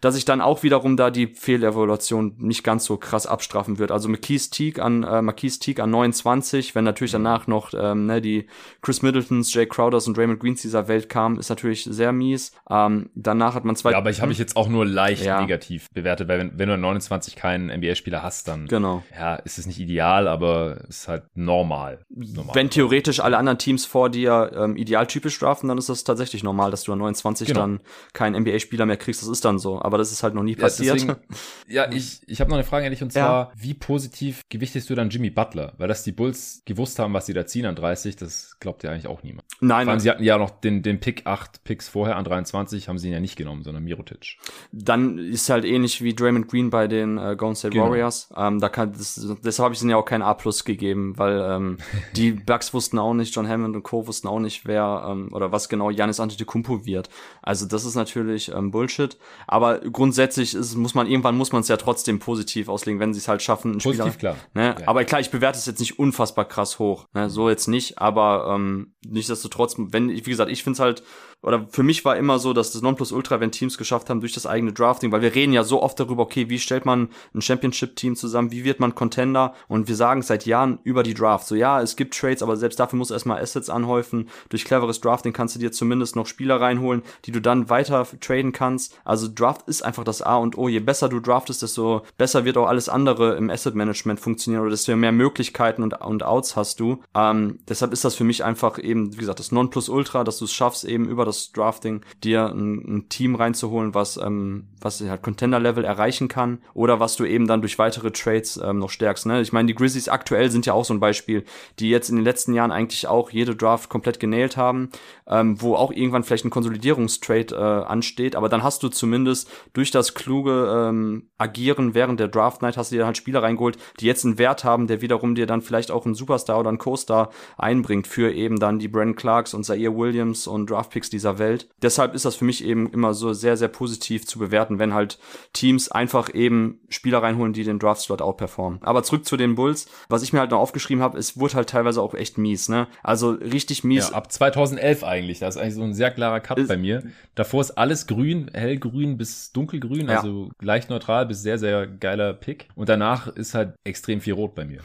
[0.00, 3.90] dass ich dann auch wiederum da die Fehlevaluation nicht ganz so krass abstrafen wird.
[3.90, 8.20] Also McKees Teague an äh, McKees Teague an 29, wenn natürlich danach noch ähm, ne,
[8.20, 8.46] die
[8.82, 12.52] Chris Middletons, Jay Crowders und Raymond Greens dieser Welt kamen, ist natürlich sehr mies.
[12.86, 13.92] Ähm, danach hat man zwei.
[13.92, 14.32] Ja, aber ich habe hm?
[14.32, 15.40] ich jetzt auch nur leicht Ja.
[15.40, 19.02] negativ bewertet, weil wenn, wenn du an 29 keinen NBA-Spieler hast, dann Genau.
[19.16, 22.04] ja, ist es nicht ideal, aber ist halt normal.
[22.08, 22.54] normal.
[22.54, 26.70] Wenn theoretisch alle anderen Teams vor dir ähm, idealtypisch draften, dann ist das tatsächlich normal,
[26.70, 27.60] dass du an 29 Genau.
[27.60, 27.80] dann
[28.12, 29.22] keinen NBA-Spieler mehr kriegst.
[29.22, 29.80] Das ist dann so.
[29.82, 30.94] Aber das ist halt noch nie Ja, passiert.
[30.94, 31.16] deswegen,
[31.68, 33.20] ja, ich, ich habe noch eine Frage an dich und Ja.
[33.22, 35.72] zwar, wie positiv gewichtest du dann Jimmy Butler?
[35.78, 38.90] Weil dass die Bulls gewusst haben, was sie da ziehen an 30, das glaubt ja
[38.90, 39.44] eigentlich auch niemand.
[39.60, 42.69] Nein, Vor allem, sie hatten ja noch den, den Pick 8 Picks vorher an 23,
[42.88, 44.38] haben sie ihn ja nicht genommen, sondern Mirotic.
[44.72, 47.90] dann ist halt ähnlich wie Draymond Green bei den äh, Golden State Genau.
[47.90, 48.30] Warriors.
[48.36, 51.40] Ähm, da kann das, deshalb habe ich ihnen ja auch kein A plus gegeben, weil
[51.40, 51.78] ähm,
[52.16, 54.06] die Bucks wussten auch nicht, John Hammond und Co.
[54.06, 57.10] wussten auch nicht, wer ähm, oder was genau Giannis Antetokounmpo wird.
[57.42, 59.18] Also das ist natürlich ähm, Bullshit.
[59.46, 63.18] Aber grundsätzlich ist, muss man irgendwann muss man es ja trotzdem positiv auslegen, wenn sie
[63.20, 63.78] es halt schaffen.
[63.78, 64.36] Positiv, Spieler, klar.
[64.54, 64.74] Ne?
[64.80, 64.88] Ja.
[64.88, 67.06] Aber klar, ich bewerte es jetzt nicht unfassbar krass hoch.
[67.14, 67.30] Ne?
[67.30, 71.02] So jetzt nicht, aber ähm, nichtsdestotrotz, wenn, wie gesagt, ich finde es halt,
[71.42, 74.46] oder für mich war immer so, dass das Nonplusultra, wenn Teams geschafft haben durch das
[74.46, 78.16] eigene Drafting, weil wir reden ja so oft darüber, okay, wie stellt man ein Championship-Team
[78.16, 81.46] zusammen, wie wird man Contender und wir sagen seit Jahren über die Draft.
[81.46, 84.28] So ja, es gibt Trades, aber selbst dafür musst du erstmal Assets anhäufen.
[84.48, 88.52] Durch cleveres Drafting kannst du dir zumindest noch Spieler reinholen, die du dann weiter traden
[88.52, 88.98] kannst.
[89.04, 90.68] Also Draft ist einfach das A und O.
[90.68, 94.94] Je besser du draftest, desto besser wird auch alles andere im Asset-Management funktionieren oder desto
[94.96, 97.02] mehr Möglichkeiten und, und Outs hast du.
[97.14, 100.52] Ähm, deshalb ist das für mich einfach eben, wie gesagt, das Nonplusultra, dass du es
[100.52, 105.84] schaffst, eben über das Drafting dir ein, ein Team reinzuholen, was, ähm, was halt Contender-Level
[105.84, 109.26] erreichen kann oder was du eben dann durch weitere Trades ähm, noch stärkst.
[109.26, 109.40] Ne?
[109.40, 111.44] Ich meine, die Grizzlies aktuell sind ja auch so ein Beispiel,
[111.78, 114.90] die jetzt in den letzten Jahren eigentlich auch jede Draft komplett genäht haben,
[115.26, 119.90] ähm, wo auch irgendwann vielleicht ein Konsolidierungstrade äh, ansteht, aber dann hast du zumindest durch
[119.90, 124.06] das kluge ähm, Agieren während der Draft Night hast du dir halt Spieler reingeholt, die
[124.06, 127.30] jetzt einen Wert haben, der wiederum dir dann vielleicht auch einen Superstar oder einen Co-Star
[127.56, 131.68] einbringt für eben dann die Brandon Clarks und Zaire Williams und Draftpicks dieser Welt.
[131.82, 135.18] Deshalb ist das für mich eben immer so sehr, sehr positiv zu bewerten, wenn halt
[135.52, 138.80] Teams einfach eben Spieler reinholen, die den Draftslot outperformen.
[138.82, 139.86] Aber zurück zu den Bulls.
[140.08, 142.88] Was ich mir halt noch aufgeschrieben habe, es wurde halt teilweise auch echt mies, ne?
[143.02, 144.08] Also richtig mies.
[144.10, 145.38] Ja, ab 2011 eigentlich.
[145.38, 147.04] Da ist eigentlich so ein sehr klarer Cut Ist- bei mir.
[147.36, 150.16] Davor ist alles grün, hellgrün bis dunkelgrün, Ja.
[150.18, 152.68] also leicht neutral bis sehr, sehr geiler Pick.
[152.74, 154.80] Und danach ist halt extrem viel rot bei mir.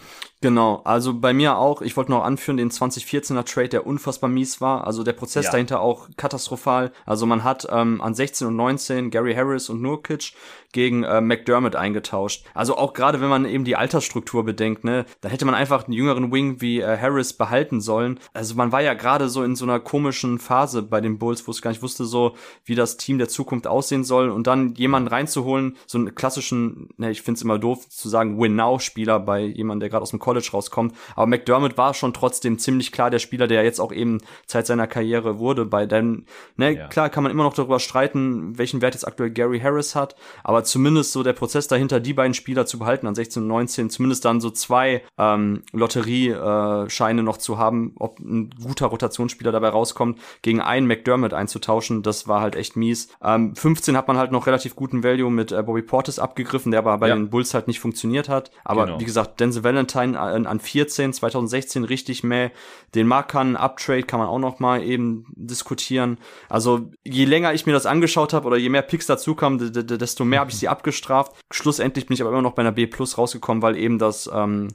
[0.45, 4.61] Genau, also bei mir auch, ich wollte noch anführen, den 2014er Trade, der unfassbar mies
[4.61, 4.85] war.
[4.85, 5.51] Also der Prozess Ja.
[5.53, 6.91] dahinter auch katastrophal.
[7.07, 10.33] Also man hat ähm, an 16 und 19 Gary Harris und Nurkic
[10.75, 12.43] gegen äh, McDermott eingetauscht.
[12.53, 15.93] Also auch gerade wenn man eben die Altersstruktur bedenkt, ne, dann hätte man einfach einen
[15.93, 18.19] jüngeren Wing wie äh, Harris behalten sollen.
[18.33, 21.51] Also man war ja gerade so in so einer komischen Phase bei den Bulls, wo
[21.51, 25.07] es gar nicht wusste, so wie das Team der Zukunft aussehen soll und dann jemanden
[25.07, 29.89] reinzuholen, so einen klassischen, ne, ich find's immer doof zu sagen Win-Now-Spieler bei jemandem, der
[29.89, 33.63] gerade aus dem College rauskommt, aber McDermott war schon trotzdem ziemlich klar der Spieler, der
[33.63, 36.25] jetzt auch eben Zeit seiner Karriere wurde bei denn
[36.57, 36.87] ne, Ja.
[36.87, 40.64] klar kann man immer noch darüber streiten, welchen Wert jetzt aktuell Gary Harris hat, aber
[40.65, 44.25] zumindest so der Prozess dahinter, die beiden Spieler zu behalten an 16 und 19, zumindest
[44.25, 50.61] dann so zwei ähm, Lotterie-Scheine noch zu haben, ob ein guter Rotationsspieler dabei rauskommt, gegen
[50.61, 53.09] einen McDermott einzutauschen, das war halt echt mies.
[53.23, 56.79] Ähm, 15 hat man halt noch relativ guten Value mit äh, Bobby Portis abgegriffen, der
[56.79, 57.15] aber bei Ja.
[57.15, 58.51] den Bulls halt nicht funktioniert hat.
[58.63, 58.99] Aber Genau.
[58.99, 62.51] wie gesagt, Denzel Valentine an, an 14, 2016 richtig mehr.
[62.93, 66.17] Den Markan Uptrade kann man auch noch mal eben diskutieren.
[66.49, 70.25] Also je länger ich mir das angeschaut habe oder je mehr Picks dazu kamen, desto
[70.25, 71.33] mehr habe ich sie abgestraft.
[71.51, 74.69] Schlussendlich bin ich aber immer noch bei einer B plus rausgekommen, weil eben das ähm,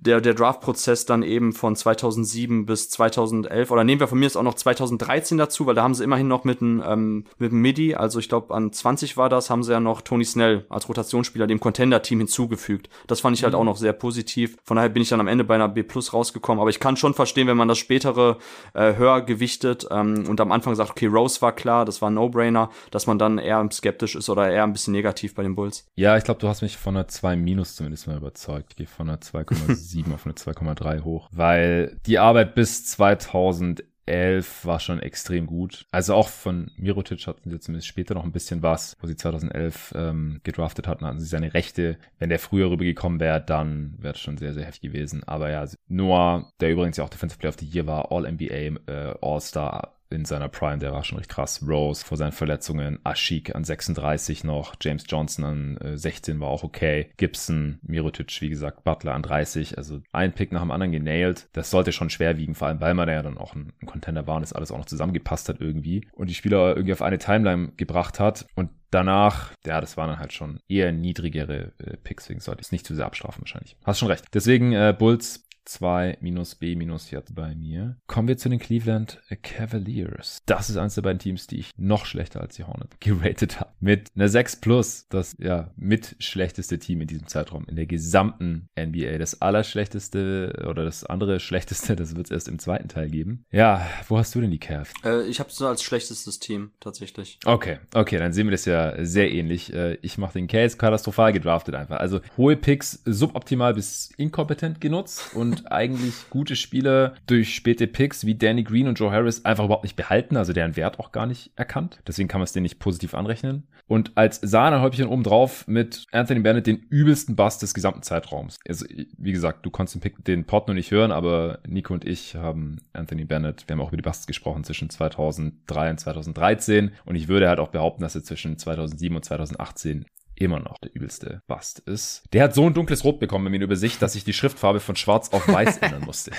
[0.00, 4.36] der, der Draft-Prozess dann eben von 2007 bis 2011 oder nehmen wir von mir jetzt
[4.36, 7.60] auch noch 2013 dazu, weil da haben sie immerhin noch mit einem ähm, mit dem
[7.60, 10.88] Midi, also ich glaube an 20 war das, haben sie ja noch Tony Snell als
[10.88, 12.88] Rotationsspieler dem Contender-Team hinzugefügt.
[13.06, 14.56] Das fand ich halt auch noch sehr positiv.
[14.64, 16.60] Von daher bin ich dann am Ende bei einer B plus rausgekommen.
[16.60, 18.38] Aber ich kann schon verstehen, wenn man das spätere
[18.74, 22.14] äh, höher gewichtet ähm, und am Anfang sagt, okay, Rose war klar, das war ein
[22.14, 25.86] No-Brainer, dass man dann eher skeptisch ist oder eher ein bisschen negativ bei den Bulls.
[25.96, 28.70] Ja, ich glaube, du hast mich von einer 2 minus zumindest mal überzeugt.
[28.70, 34.80] Ich gehe von einer 2,7 auf eine 2,3 hoch, weil die Arbeit bis 2011 war
[34.80, 35.86] schon extrem gut.
[35.90, 39.94] Also auch von Mirotic hatten sie zumindest später noch ein bisschen was, wo sie 2011
[39.96, 41.98] ähm, gedraftet hatten, hatten sie seine Rechte.
[42.18, 45.24] Wenn der früher rübergekommen wäre, dann wäre es schon sehr, sehr heftig gewesen.
[45.24, 49.14] Aber ja, Noah, der übrigens ja auch Defensive Player of the Year war, All-NBA, äh,
[49.20, 51.64] All-Star, in seiner Prime, der war schon recht krass.
[51.66, 57.10] Rose vor seinen Verletzungen, Ashik an 36 noch, James Johnson an 16 war auch okay,
[57.16, 61.48] Gibson, Mirotic, wie gesagt, Butler an 30, also ein Pick nach dem anderen genailt.
[61.52, 64.36] Das sollte schon schwer wiegen, vor allem weil man ja dann auch ein, Contender war
[64.36, 67.72] und das alles auch noch zusammengepasst hat irgendwie und die Spieler irgendwie auf eine Timeline
[67.76, 72.40] gebracht hat und danach, ja, das waren dann halt schon eher niedrigere äh, Picks, deswegen
[72.40, 73.76] sollte ich es nicht zu sehr abstrafen wahrscheinlich.
[73.84, 74.24] Hast schon recht.
[74.32, 77.98] Deswegen äh, Bulls 2 minus B minus jetzt bei mir.
[78.06, 80.42] Kommen wir zu den Cleveland Cavaliers.
[80.46, 83.70] Das ist eines der beiden Teams, die ich noch schlechter als die Hornets geratet habe.
[83.78, 88.68] Mit einer 6 plus, das ja mit schlechteste Team in diesem Zeitraum in der gesamten
[88.78, 89.18] NBA.
[89.18, 93.44] Das allerschlechteste oder das andere schlechteste, das wird es erst im zweiten Teil geben.
[93.50, 94.92] Ja, wo hast du denn die Cavs?
[95.04, 97.38] Äh, ich habe es als schlechtestes Team tatsächlich.
[97.44, 99.72] Okay, okay, dann sehen wir das ja sehr ähnlich.
[99.74, 101.98] Äh, ich mache den Case katastrophal gedraftet einfach.
[101.98, 108.34] Also hohe Picks suboptimal bis inkompetent genutzt und eigentlich gute Spieler durch späte Picks wie
[108.34, 111.50] Danny Green und Joe Harris einfach überhaupt nicht behalten, also deren Wert auch gar nicht
[111.56, 112.00] erkannt.
[112.06, 113.66] Deswegen kann man es denen nicht positiv anrechnen.
[113.86, 118.58] Und als Sahnehäubchen obendrauf mit Anthony Bennett den übelsten Bass des gesamten Zeitraums.
[118.68, 122.04] Also, wie gesagt, du konntest den, Pick, den Pod noch nicht hören, aber Nico und
[122.04, 126.92] ich haben Anthony Bennett, wir haben auch über die Busts gesprochen zwischen 2003 und 2013.
[127.06, 130.04] Und ich würde halt auch behaupten, dass er zwischen 2007 und 2018
[130.38, 132.22] immer noch der übelste Bast ist.
[132.32, 134.96] Der hat so ein dunkles Rot bekommen in über sich, dass ich die Schriftfarbe von
[134.96, 136.32] schwarz auf weiß ändern musste.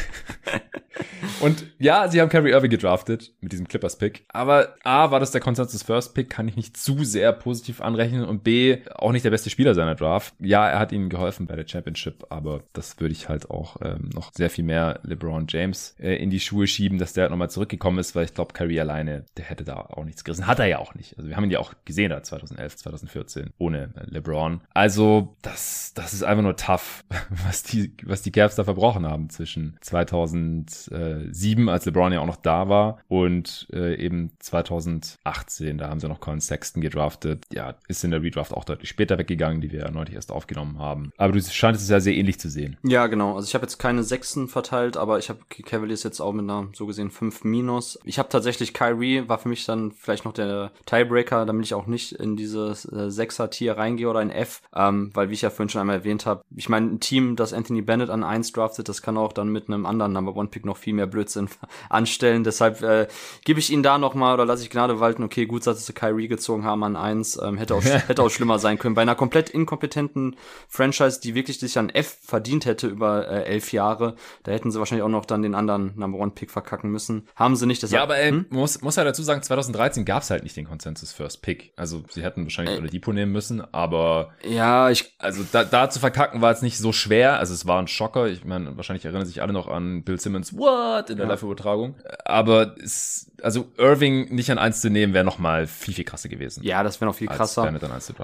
[1.41, 4.25] Und ja, sie haben Kyrie Irving gedraftet mit diesem Clippers-Pick.
[4.29, 8.25] Aber A, war das der Consensus First Pick, kann ich nicht zu sehr positiv anrechnen.
[8.25, 10.33] Und B, auch nicht der beste Spieler seiner Draft.
[10.39, 14.09] Ja, er hat ihnen geholfen bei der Championship, aber das würde ich halt auch ähm,
[14.13, 17.49] noch sehr viel mehr LeBron James äh, in die Schuhe schieben, dass der halt nochmal
[17.49, 20.47] zurückgekommen ist, weil ich glaube, Kyrie alleine, der hätte da auch nichts gerissen.
[20.47, 21.17] Hat er ja auch nicht.
[21.17, 24.61] Also wir haben ihn ja auch gesehen da 2011, 2014 ohne LeBron.
[24.73, 27.03] Also das, das ist einfach nur tough,
[27.45, 32.21] was die, was die Cavs da verbrochen haben zwischen 2000 äh, 2007, als LeBron ja
[32.21, 37.43] auch noch da war und äh, eben 2018, da haben sie noch Colin Sexton gedraftet.
[37.51, 40.79] Ja, ist in der Redraft auch deutlich später weggegangen, die wir ja neulich erst aufgenommen
[40.79, 41.11] haben.
[41.17, 42.77] Aber du scheinst es ja sehr ähnlich zu sehen.
[42.83, 43.35] Ja, genau.
[43.35, 46.67] Also ich habe jetzt keine Sechsen verteilt, aber ich habe Cavaliers jetzt auch mit einer
[46.73, 47.99] so gesehen 5 minus.
[48.03, 51.87] Ich habe tatsächlich Kyrie, war für mich dann vielleicht noch der Tiebreaker, damit ich auch
[51.87, 55.69] nicht in dieses äh, Sechser-Tier reingehe oder ein F, ähm, weil wie ich ja vorhin
[55.69, 59.01] schon einmal erwähnt habe, ich meine, ein Team, das Anthony Bennett an 1 draftet, das
[59.01, 61.49] kann auch dann mit einem anderen Number One Pick noch viel mehr Blödsinn
[61.89, 62.43] anstellen.
[62.43, 63.07] Deshalb äh,
[63.45, 65.23] gebe ich ihn da nochmal oder lasse ich Gnade walten.
[65.23, 67.39] Okay, gut, dass sie Kyrie gezogen haben an eins.
[67.41, 68.95] Ähm, hätte, auch, hätte auch schlimmer sein können.
[68.95, 70.35] Bei einer komplett inkompetenten
[70.67, 74.79] Franchise, die wirklich sich an F verdient hätte über äh, elf Jahre, da hätten sie
[74.79, 77.27] wahrscheinlich auch noch dann den anderen Number One Pick verkacken müssen.
[77.35, 77.81] Haben sie nicht.
[77.81, 78.45] Deshalb, ja, aber ey, hm?
[78.49, 81.73] muss, muss ja dazu sagen, 2013 gab es halt nicht den Consensus First Pick.
[81.75, 85.99] Also sie hätten wahrscheinlich äh, Oladipo nehmen müssen, aber ja, ich also da, da zu
[85.99, 87.39] verkacken war jetzt nicht so schwer.
[87.39, 88.27] Also es war ein Schocker.
[88.27, 91.31] Ich meine, wahrscheinlich erinnern sich alle noch an Bill Simmons What in der ja.
[91.33, 91.95] Live-Übertragung.
[92.25, 96.29] Aber es, also Irving nicht an eins zu nehmen, wäre noch mal viel, viel krasser
[96.29, 96.63] gewesen.
[96.63, 97.71] Ja, das wäre noch viel krasser.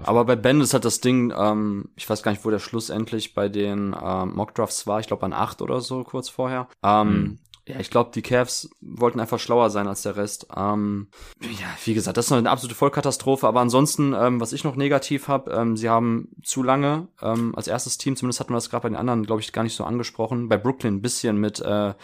[0.03, 3.33] Aber bei Ben ist halt das Ding, ähm, ich weiß gar nicht, wo der schlussendlich
[3.33, 4.99] bei den ähm, Mockdrafts war.
[4.99, 6.67] Ich glaube an acht oder so kurz vorher.
[6.83, 7.39] Ähm, hm.
[7.67, 10.47] Ja, ich glaube, die Cavs wollten einfach schlauer sein als der Rest.
[10.55, 11.07] Ähm,
[11.41, 13.47] ja, wie gesagt, das ist eine absolute Vollkatastrophe.
[13.47, 17.67] Aber ansonsten, ähm, was ich noch negativ habe, ähm, sie haben zu lange ähm, als
[17.67, 19.83] erstes Team, zumindest hatten wir das gerade bei den anderen, glaube ich, gar nicht so
[19.83, 20.47] angesprochen.
[20.47, 21.95] Bei Brooklyn ein bisschen mit äh,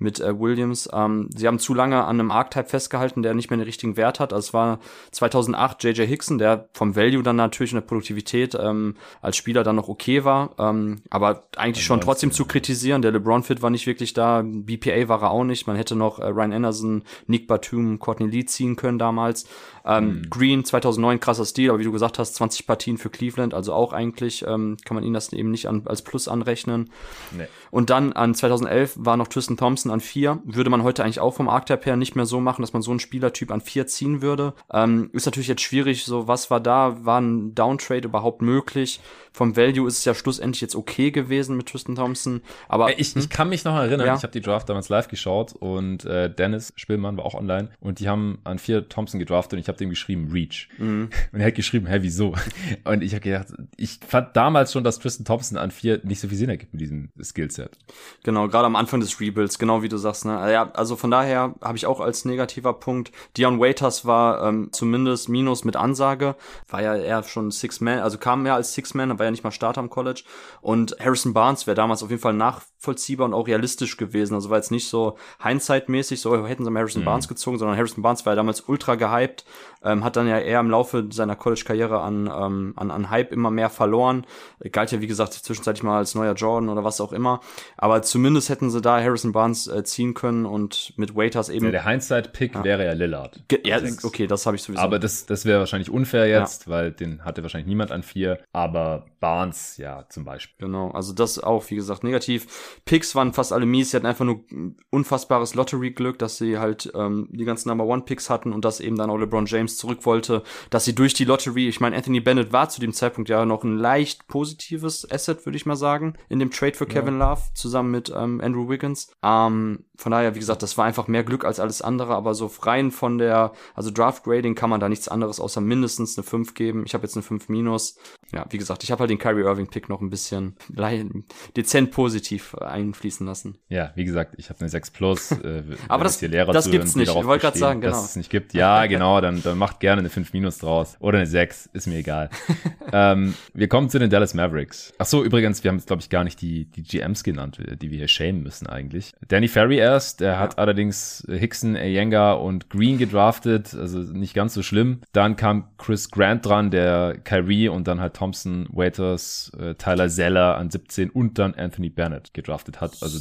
[0.00, 0.88] mit äh, Williams.
[0.92, 4.18] Ähm, sie haben zu lange an einem Archetype festgehalten, der nicht mehr den richtigen Wert
[4.18, 4.32] hat.
[4.32, 4.80] Also es war
[5.12, 9.76] 2008 JJ Hickson, der vom Value dann natürlich in der Produktivität ähm, als Spieler dann
[9.76, 13.02] noch okay war, ähm, aber eigentlich schon trotzdem zu kritisieren.
[13.02, 14.42] Der LeBron Fit war nicht wirklich da.
[14.42, 15.66] BPA war er auch nicht.
[15.66, 19.44] Man hätte noch äh, Ryan Anderson, Nick Batum, Courtney Lee ziehen können damals.
[19.84, 20.30] Ähm, mhm.
[20.30, 23.92] Green 2009 krasser Stil, aber wie du gesagt hast, 20 Partien für Cleveland, also auch
[23.92, 26.90] eigentlich ähm, kann man ihnen das eben nicht an, als Plus anrechnen.
[27.36, 27.46] Nee.
[27.70, 30.40] Und dann an 2011 war noch Tristan Thompson an vier.
[30.44, 32.90] Würde man heute eigentlich auch vom Archetype her nicht mehr so machen, dass man so
[32.90, 34.54] einen Spielertyp an vier ziehen würde.
[34.72, 39.00] Ähm, ist natürlich jetzt schwierig, so was war da, war ein Downtrade überhaupt möglich?
[39.32, 42.42] Vom Value ist es ja schlussendlich jetzt okay gewesen mit Tristan Thompson.
[42.68, 43.22] Aber ich, hm?
[43.22, 44.16] ich kann mich noch erinnern, ja.
[44.16, 48.00] ich habe die Draft damals live geschaut und äh, Dennis Spielmann war auch online und
[48.00, 50.68] die haben an vier Thompson gedraftet und ich habe dem geschrieben Reach.
[50.78, 51.10] Mhm.
[51.32, 52.34] Und er hat geschrieben, hä, wieso?
[52.84, 56.28] Und ich habe gedacht, ich fand damals schon, dass Tristan Thompson an vier nicht so
[56.28, 57.78] viel Sinn ergibt mit diesem Skillset.
[58.24, 60.24] Genau, gerade am Anfang des Rebuilds, genau wie du sagst.
[60.24, 60.32] Ne?
[60.52, 65.28] Ja, also von daher habe ich auch als negativer Punkt, Dion Waiters war ähm, zumindest
[65.28, 66.36] Minus mit Ansage,
[66.68, 69.80] war ja eher schon Six-Man, also kam mehr als Six-Man, war ja nicht mal Starter
[69.80, 70.22] am College.
[70.60, 74.34] Und Harrison Barnes wäre damals auf jeden Fall nachvollziehbar und auch realistisch gewesen.
[74.34, 77.06] Also war jetzt nicht so Hindsight-mäßig, so hätten sie Harrison Mhm.
[77.06, 79.44] Barnes gezogen, sondern Harrison Barnes war ja damals ultra gehypt,
[79.82, 83.50] ähm, hat dann ja eher im Laufe seiner College-Karriere an, ähm, an, an Hype immer
[83.50, 84.26] mehr verloren.
[84.72, 87.40] Galt ja, wie gesagt, zwischenzeitlich mal als neuer Jordan oder was auch immer.
[87.78, 91.64] Aber zumindest hätten sie da Harrison Barnes äh, ziehen können und mit Waiters eben.
[91.66, 93.42] Ja, der Hindsight-Pick wäre ja Lillard.
[93.48, 94.82] Ge- ja, okay, das habe ich sowieso.
[94.82, 98.38] Aber das, das wäre wahrscheinlich unfair jetzt, weil den hatte wahrscheinlich niemand an vier.
[98.52, 100.66] Aber Barnes, ja, zum Beispiel.
[100.66, 102.80] Genau, also das auch, wie gesagt, negativ.
[102.84, 104.40] Picks waren fast alle mies, sie hatten einfach nur
[104.90, 109.10] unfassbares Lottery-Glück, dass sie halt ähm, die ganzen Number One-Picks hatten und dass eben dann
[109.10, 112.68] auch LeBron James zurück wollte, dass sie durch die Lottery, ich meine, Anthony Bennett war
[112.68, 116.50] zu dem Zeitpunkt ja noch ein leicht positives Asset, würde ich mal sagen, in dem
[116.50, 119.12] Trade für Kevin Love, zusammen mit ähm, Andrew Wiggins.
[119.22, 122.50] Ähm, von daher, wie gesagt, das war einfach mehr Glück als alles andere, aber so
[122.62, 126.84] rein von der, also Draft-Grading kann man da nichts anderes außer mindestens eine 5 geben.
[126.86, 127.98] Ich habe jetzt eine 5 minus.
[128.32, 130.56] Ja, wie gesagt, ich habe halt den Kyrie Irving-Pick noch ein bisschen
[131.56, 133.58] dezent positiv einfließen lassen.
[133.68, 135.32] Ja, wie gesagt, ich habe eine 6 Plus.
[135.32, 137.08] Äh, Aber das- hier Lehrer das gibt's nicht.
[137.08, 137.92] Ich wollte bestehen, sagen, genau.
[137.92, 138.54] Dass es nicht gibt.
[138.54, 140.96] Ja, genau, dann, dann macht gerne eine 5 Minus draus.
[141.00, 142.30] Oder eine 6, ist mir egal.
[142.92, 144.92] ähm, wir kommen zu den Dallas Mavericks.
[144.98, 147.90] Ach so, übrigens, wir haben jetzt, glaube ich, gar nicht die, die GMs genannt, die
[147.90, 149.12] wir hier schämen müssen eigentlich.
[149.28, 154.62] Danny Ferry erst, der hat allerdings Hickson, Ayenga und Green gedraftet, also nicht ganz so
[154.62, 155.00] schlimm.
[155.12, 160.56] Dann kam Chris Grant dran, der Kyrie und dann halt Thompson, Waiters, äh, Tyler Zeller
[160.56, 162.96] an 17 und dann Anthony Bennett gedraftet hat.
[163.02, 163.18] Also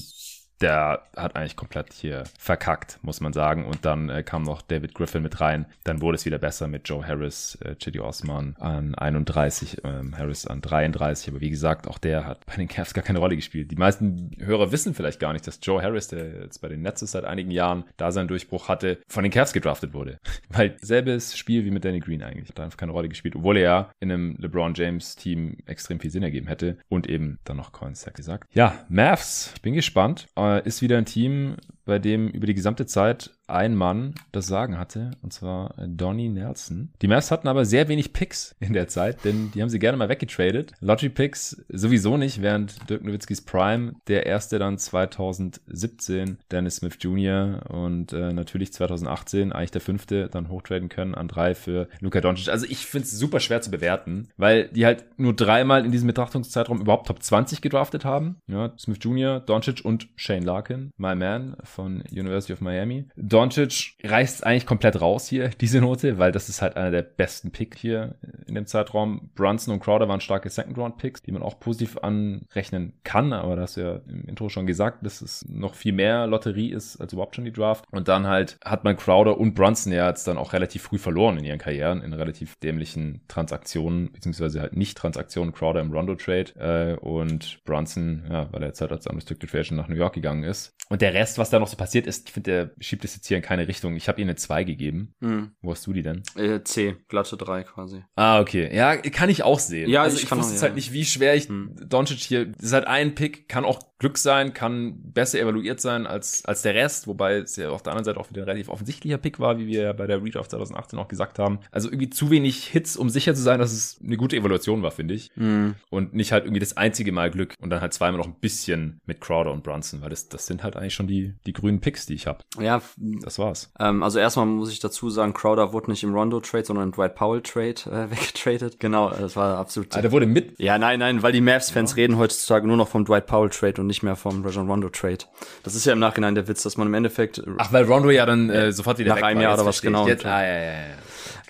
[0.62, 3.66] der hat eigentlich komplett hier verkackt, muss man sagen.
[3.66, 5.66] Und dann äh, kam noch David Griffin mit rein.
[5.84, 10.46] Dann wurde es wieder besser mit Joe Harris, äh, Chidi Osman an 31, ähm, Harris
[10.46, 11.30] an 33.
[11.30, 13.72] Aber wie gesagt, auch der hat bei den Cavs gar keine Rolle gespielt.
[13.72, 17.02] Die meisten Hörer wissen vielleicht gar nicht, dass Joe Harris, der jetzt bei den Nets
[17.02, 20.20] ist seit einigen Jahren, da seinen Durchbruch hatte, von den Cavs gedraftet wurde.
[20.50, 22.50] Weil selbes Spiel wie mit Danny Green eigentlich.
[22.50, 26.12] Hat einfach keine Rolle gespielt, obwohl er ja in einem LeBron James Team extrem viel
[26.12, 26.78] Sinn ergeben hätte.
[26.90, 28.50] Und eben dann noch Coin Sack gesagt.
[28.54, 30.28] Ja, Mavs, ich bin gespannt.
[30.58, 35.12] Ist wieder ein Team, bei dem über die gesamte Zeit ein Mann das Sagen hatte,
[35.22, 36.90] und zwar Donnie Nelson.
[37.02, 39.98] Die Mavs hatten aber sehr wenig Picks in der Zeit, denn die haben sie gerne
[39.98, 40.74] mal weggetradet.
[40.80, 47.62] Lottery Picks sowieso nicht, während Dirk Nowitzkis Prime, der erste dann 2017, Dennis Smith Jr.
[47.70, 52.50] und äh, natürlich 2018 eigentlich der fünfte dann hochtraden können an drei für Luka Doncic.
[52.50, 56.08] Also ich finde es super schwer zu bewerten, weil die halt nur dreimal in diesem
[56.08, 58.38] Betrachtungszeitraum überhaupt Top 20 gedraftet haben.
[58.48, 63.06] Ja, Smith Jr., Doncic und Shane Larkin, my man von University of Miami.
[63.40, 67.52] Doncic reißt eigentlich komplett raus hier, diese Note, weil das ist halt einer der besten
[67.52, 68.16] Picks hier
[68.48, 69.30] in dem Zeitraum.
[69.36, 74.02] Brunson und Crowder waren starke Second-Round-Picks, die man auch positiv anrechnen kann, aber das ja
[74.10, 77.54] im Intro schon gesagt, dass es noch viel mehr Lotterie ist als überhaupt schon die
[77.54, 77.86] Draft.
[77.92, 81.38] Und dann halt hat man Crowder und Brunson ja jetzt dann auch relativ früh verloren
[81.38, 87.00] in ihren Karrieren, in relativ dämlichen Transaktionen, beziehungsweise halt nicht Transaktionen, Crowder im Rondo-Trade äh,
[87.00, 90.44] und Brunson, ja, weil er jetzt halt als Unrestricted Free Agent nach New York gegangen
[90.44, 90.76] ist.
[90.90, 93.29] Und der Rest, was da noch so passiert ist, ich finde, der schiebt es jetzt
[93.30, 93.96] hier in keine Richtung.
[93.96, 95.14] Ich habe ihm eine 2 gegeben.
[95.22, 95.52] Hm.
[95.62, 96.24] Wo hast du die denn?
[96.36, 98.04] Äh, C, glatte 3 quasi.
[98.16, 98.76] Ah, okay.
[98.76, 99.90] Ja, kann ich auch sehen.
[99.90, 100.68] Ja, also ich ich, kann wusste auch, jetzt ja.
[100.68, 101.76] halt nicht, wie schwer ich Hm.
[101.88, 106.08] Doncic hier, das ist halt ein Pick, kann auch Glück sein, kann besser evaluiert sein
[106.08, 108.70] als, als der Rest, wobei es ja auf der anderen Seite auch wieder ein relativ
[108.70, 111.60] offensichtlicher Pick war, wie wir ja bei der Redraft 2018 auch gesagt haben.
[111.70, 114.92] Also irgendwie zu wenig Hits, um sicher zu sein, dass es eine gute Evaluation war,
[114.92, 115.32] finde ich.
[115.34, 115.76] Hm.
[115.90, 119.02] Und nicht halt irgendwie das einzige Mal Glück und dann halt zweimal noch ein bisschen
[119.06, 122.06] mit Crowder und Brunson, weil das, das sind halt eigentlich schon die, die grünen Picks,
[122.06, 122.40] die ich habe.
[122.58, 122.82] Ja,
[123.22, 123.72] Das war's.
[123.80, 127.16] ähm, also erstmal muss ich dazu sagen, Crowder wurde nicht im Rondo-Trade, sondern im Dwight
[127.16, 128.80] Powell-Trade äh, weggetradet.
[128.80, 129.96] Genau, das war absolut...
[129.96, 133.06] Ah, der wurde mit ja, nein, nein, weil die Mavs-Fans reden heutzutage nur noch vom
[133.06, 135.26] Dwight Powell-Trade und nicht mehr vom Rajon Rondo-Trade.
[135.64, 137.42] Das ist ja im Nachhinein der Witz, dass man im Endeffekt...
[137.58, 139.42] Ach, weil Rondo ja dann äh, sofort wieder Nach einem.
[139.42, 140.08] Jahr oder was, genau.
[140.08, 140.86] Jetzt, ah, ja, ja, ja.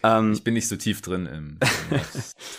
[0.03, 1.57] Ähm, Ich bin nicht so tief drin im,
[1.91, 1.99] im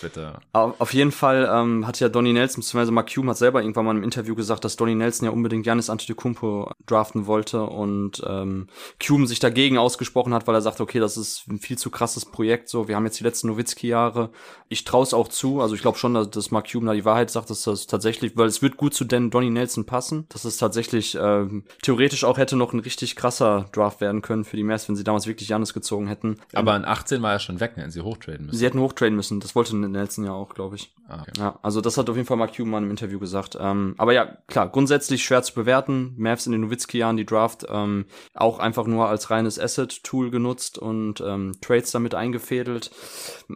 [0.00, 0.40] Twitter.
[0.52, 3.84] Au- Auf jeden Fall ähm, hat ja Donny Nelson, beziehungsweise Mark Cuban hat selber irgendwann
[3.86, 8.66] mal im Interview gesagt, dass Donny Nelson ja unbedingt Giannis Antetokounmpo draften wollte und ähm,
[9.04, 12.24] Cuban sich dagegen ausgesprochen hat, weil er sagte, okay, das ist ein viel zu krasses
[12.26, 14.30] Projekt, so, wir haben jetzt die letzten Nowitzki-Jahre.
[14.68, 17.04] Ich traue es auch zu, also ich glaube schon, dass, dass Mark Cuban da die
[17.04, 20.44] Wahrheit sagt, dass das tatsächlich, weil es wird gut zu Dan Donny Nelson passen, dass
[20.44, 24.62] es tatsächlich ähm, theoretisch auch hätte noch ein richtig krasser Draft werden können für die
[24.62, 26.36] Mavs, wenn sie damals wirklich Giannis gezogen hätten.
[26.54, 27.82] Aber in 18 war er schon weg, ne?
[27.82, 28.58] hätten sie hochtraden müssen.
[28.58, 30.94] Sie hätten hochtraden müssen, das wollte Nelson ja auch, glaube ich.
[31.08, 31.32] Ah, okay.
[31.38, 33.56] Ja, also das hat auf jeden Fall Mark Cuban im Interview gesagt.
[33.60, 36.14] Ähm, aber ja, klar, grundsätzlich schwer zu bewerten.
[36.16, 41.20] Mavs in den Nowitzki-Jahren, die Draft, ähm, auch einfach nur als reines Asset-Tool genutzt und
[41.20, 42.90] ähm, Trades damit eingefädelt.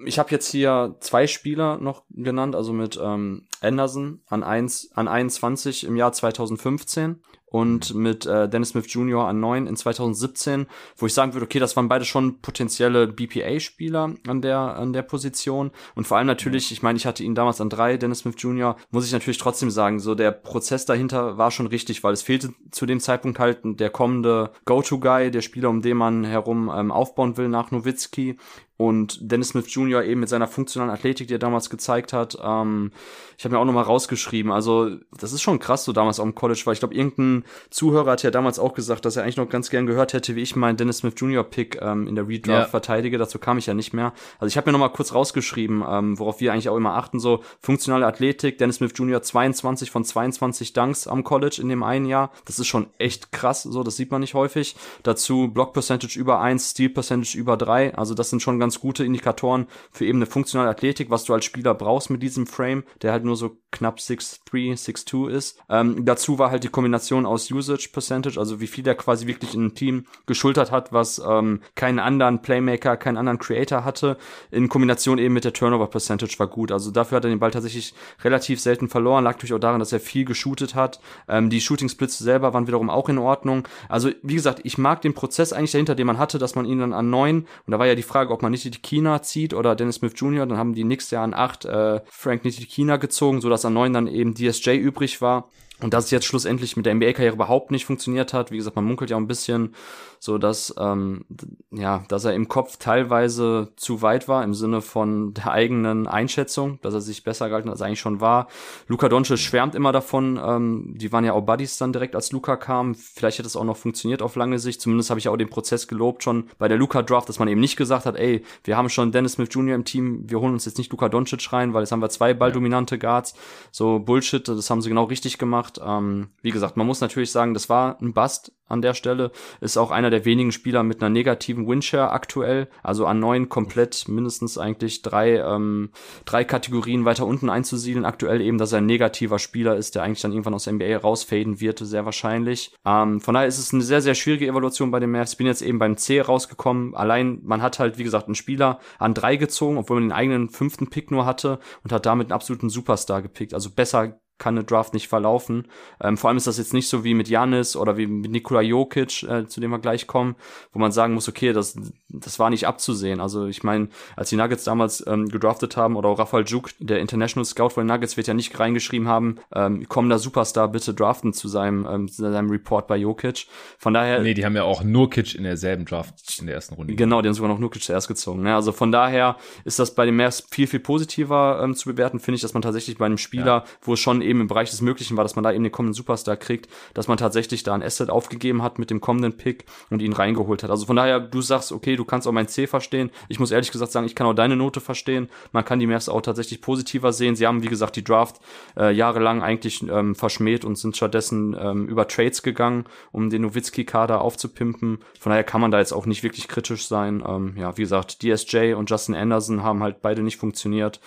[0.04, 5.08] Ich habe jetzt hier zwei Spieler noch genannt, also mit ähm, Anderson an, 1, an
[5.08, 7.22] 21 im Jahr 2015
[7.54, 9.28] und mit äh, Dennis Smith Jr.
[9.28, 14.12] an 9 in 2017, wo ich sagen würde, okay, das waren beide schon potenzielle BPA-Spieler
[14.26, 15.70] an der, an der Position.
[15.94, 18.74] Und vor allem natürlich, ich meine, ich hatte ihn damals an 3, Dennis Smith Jr.,
[18.90, 22.52] muss ich natürlich trotzdem sagen, so der Prozess dahinter war schon richtig, weil es fehlte
[22.72, 27.36] zu dem Zeitpunkt halt der kommende Go-To-Guy, der Spieler, um den man herum ähm, aufbauen
[27.36, 28.36] will nach Nowitzki
[28.76, 30.02] und Dennis Smith Jr.
[30.02, 32.36] eben mit seiner funktionalen Athletik, die er damals gezeigt hat.
[32.42, 32.90] Ähm,
[33.38, 34.50] ich habe mir auch nochmal rausgeschrieben.
[34.50, 38.12] Also das ist schon krass so damals auch im College, weil ich glaube, irgendein Zuhörer
[38.12, 40.56] hat ja damals auch gesagt, dass er eigentlich noch ganz gern gehört hätte, wie ich
[40.56, 41.44] meinen Dennis Smith Jr.
[41.44, 42.66] Pick ähm, in der Redraft ja.
[42.66, 43.16] verteidige.
[43.16, 44.12] Dazu kam ich ja nicht mehr.
[44.40, 47.42] Also ich habe mir nochmal kurz rausgeschrieben, ähm, worauf wir eigentlich auch immer achten, so
[47.60, 48.58] funktionale Athletik.
[48.58, 49.22] Dennis Smith Jr.
[49.22, 52.32] 22 von 22 Dunks am College in dem einen Jahr.
[52.44, 54.74] Das ist schon echt krass, so das sieht man nicht häufig.
[55.04, 57.94] Dazu Block Percentage über 1, Steal Percentage über 3.
[57.94, 61.44] Also das sind schon ganz gute Indikatoren für eben eine funktionale Athletik, was du als
[61.44, 65.58] Spieler brauchst mit diesem Frame, der halt nur so knapp 6'3, 6'2 ist.
[65.68, 69.54] Ähm, dazu war halt die Kombination aus Usage Percentage, also wie viel er quasi wirklich
[69.54, 74.16] in einem Team geschultert hat, was ähm, keinen anderen Playmaker, keinen anderen Creator hatte,
[74.50, 76.70] in Kombination eben mit der Turnover Percentage war gut.
[76.70, 79.92] Also dafür hat er den Ball tatsächlich relativ selten verloren, lag natürlich auch daran, dass
[79.92, 81.00] er viel geshootet hat.
[81.28, 83.66] Ähm, die Shooting Splits selber waren wiederum auch in Ordnung.
[83.88, 86.78] Also wie gesagt, ich mag den Prozess eigentlich dahinter, den man hatte, dass man ihn
[86.78, 89.96] dann an neun, und da war ja die Frage, ob man Nitikina zieht oder Dennis
[89.96, 93.74] Smith Jr., dann haben die Knicks ja an acht äh, Frank Nitikina gezogen, sodass an
[93.74, 95.50] neun dann eben DSJ übrig war.
[95.80, 98.84] Und dass es jetzt schlussendlich mit der NBA-Karriere überhaupt nicht funktioniert hat, wie gesagt, man
[98.84, 99.74] munkelt ja auch ein bisschen,
[100.20, 101.24] so dass ähm,
[101.72, 106.78] ja, dass er im Kopf teilweise zu weit war im Sinne von der eigenen Einschätzung,
[106.80, 108.46] dass er sich besser gehalten als er eigentlich schon war.
[108.86, 112.56] Luca Doncic schwärmt immer davon, ähm, die waren ja auch Buddies dann direkt, als Luca
[112.56, 112.94] kam.
[112.94, 114.80] Vielleicht hätte es auch noch funktioniert auf lange Sicht.
[114.80, 117.60] Zumindest habe ich auch den Prozess gelobt schon bei der Luca Draft, dass man eben
[117.60, 119.74] nicht gesagt hat, ey, wir haben schon Dennis Smith Jr.
[119.74, 122.32] im Team, wir holen uns jetzt nicht Luca Doncic rein, weil jetzt haben wir zwei
[122.32, 123.34] balldominante Guards.
[123.72, 125.63] So Bullshit, das haben sie genau richtig gemacht.
[125.84, 129.30] Ähm, wie gesagt, man muss natürlich sagen, das war ein Bust an der Stelle.
[129.60, 132.68] Ist auch einer der wenigen Spieler mit einer negativen Windshare aktuell.
[132.82, 135.90] Also an neun komplett mindestens eigentlich drei, ähm,
[136.24, 138.04] drei Kategorien weiter unten einzusiedeln.
[138.04, 140.96] Aktuell eben, dass er ein negativer Spieler ist, der eigentlich dann irgendwann aus der NBA
[140.96, 142.74] rausfaden wird, sehr wahrscheinlich.
[142.86, 145.32] Ähm, von daher ist es eine sehr, sehr schwierige Evaluation bei den Mavs.
[145.32, 146.94] Ich bin jetzt eben beim C rausgekommen.
[146.94, 150.48] Allein, man hat halt, wie gesagt, einen Spieler an drei gezogen, obwohl man den eigenen
[150.48, 153.52] fünften Pick nur hatte und hat damit einen absoluten Superstar gepickt.
[153.52, 155.68] Also besser kann eine Draft nicht verlaufen.
[156.00, 158.62] Ähm, vor allem ist das jetzt nicht so wie mit Janis oder wie mit Nikola
[158.62, 160.34] Jokic, äh, zu dem wir gleich kommen,
[160.72, 161.76] wo man sagen muss, okay, das,
[162.08, 163.20] das war nicht abzusehen.
[163.20, 166.98] Also ich meine, als die Nuggets damals ähm, gedraftet haben oder auch Rafael Juk, der
[166.98, 171.32] International Scout von den Nuggets, wird ja nicht reingeschrieben haben, ähm, kommender Superstar bitte draften
[171.32, 173.46] zu seinem, ähm, zu seinem Report bei Jokic.
[173.78, 174.20] Von daher.
[174.20, 176.94] Nee, die haben ja auch Nurkic in derselben Draft in der ersten Runde.
[176.94, 178.42] Genau, die haben sogar noch Nurkic zuerst gezogen.
[178.42, 178.54] Ne?
[178.54, 182.36] Also von daher ist das bei den Mavs viel, viel positiver ähm, zu bewerten, finde
[182.36, 183.64] ich, dass man tatsächlich bei einem Spieler, ja.
[183.82, 185.94] wo es schon eben im Bereich des Möglichen war, dass man da eben den kommenden
[185.94, 190.02] Superstar kriegt, dass man tatsächlich da ein Asset aufgegeben hat mit dem kommenden Pick und
[190.02, 190.70] ihn reingeholt hat.
[190.70, 193.10] Also von daher, du sagst, okay, du kannst auch mein C verstehen.
[193.28, 195.28] Ich muss ehrlich gesagt sagen, ich kann auch deine Note verstehen.
[195.52, 197.36] Man kann die Mavs auch tatsächlich positiver sehen.
[197.36, 198.40] Sie haben, wie gesagt, die Draft
[198.76, 204.20] äh, jahrelang eigentlich ähm, verschmäht und sind stattdessen ähm, über Trades gegangen, um den Nowitzki-Kader
[204.20, 204.98] aufzupimpen.
[205.18, 207.22] Von daher kann man da jetzt auch nicht wirklich kritisch sein.
[207.26, 211.00] Ähm, ja, wie gesagt, DSJ und Justin Anderson haben halt beide nicht funktioniert.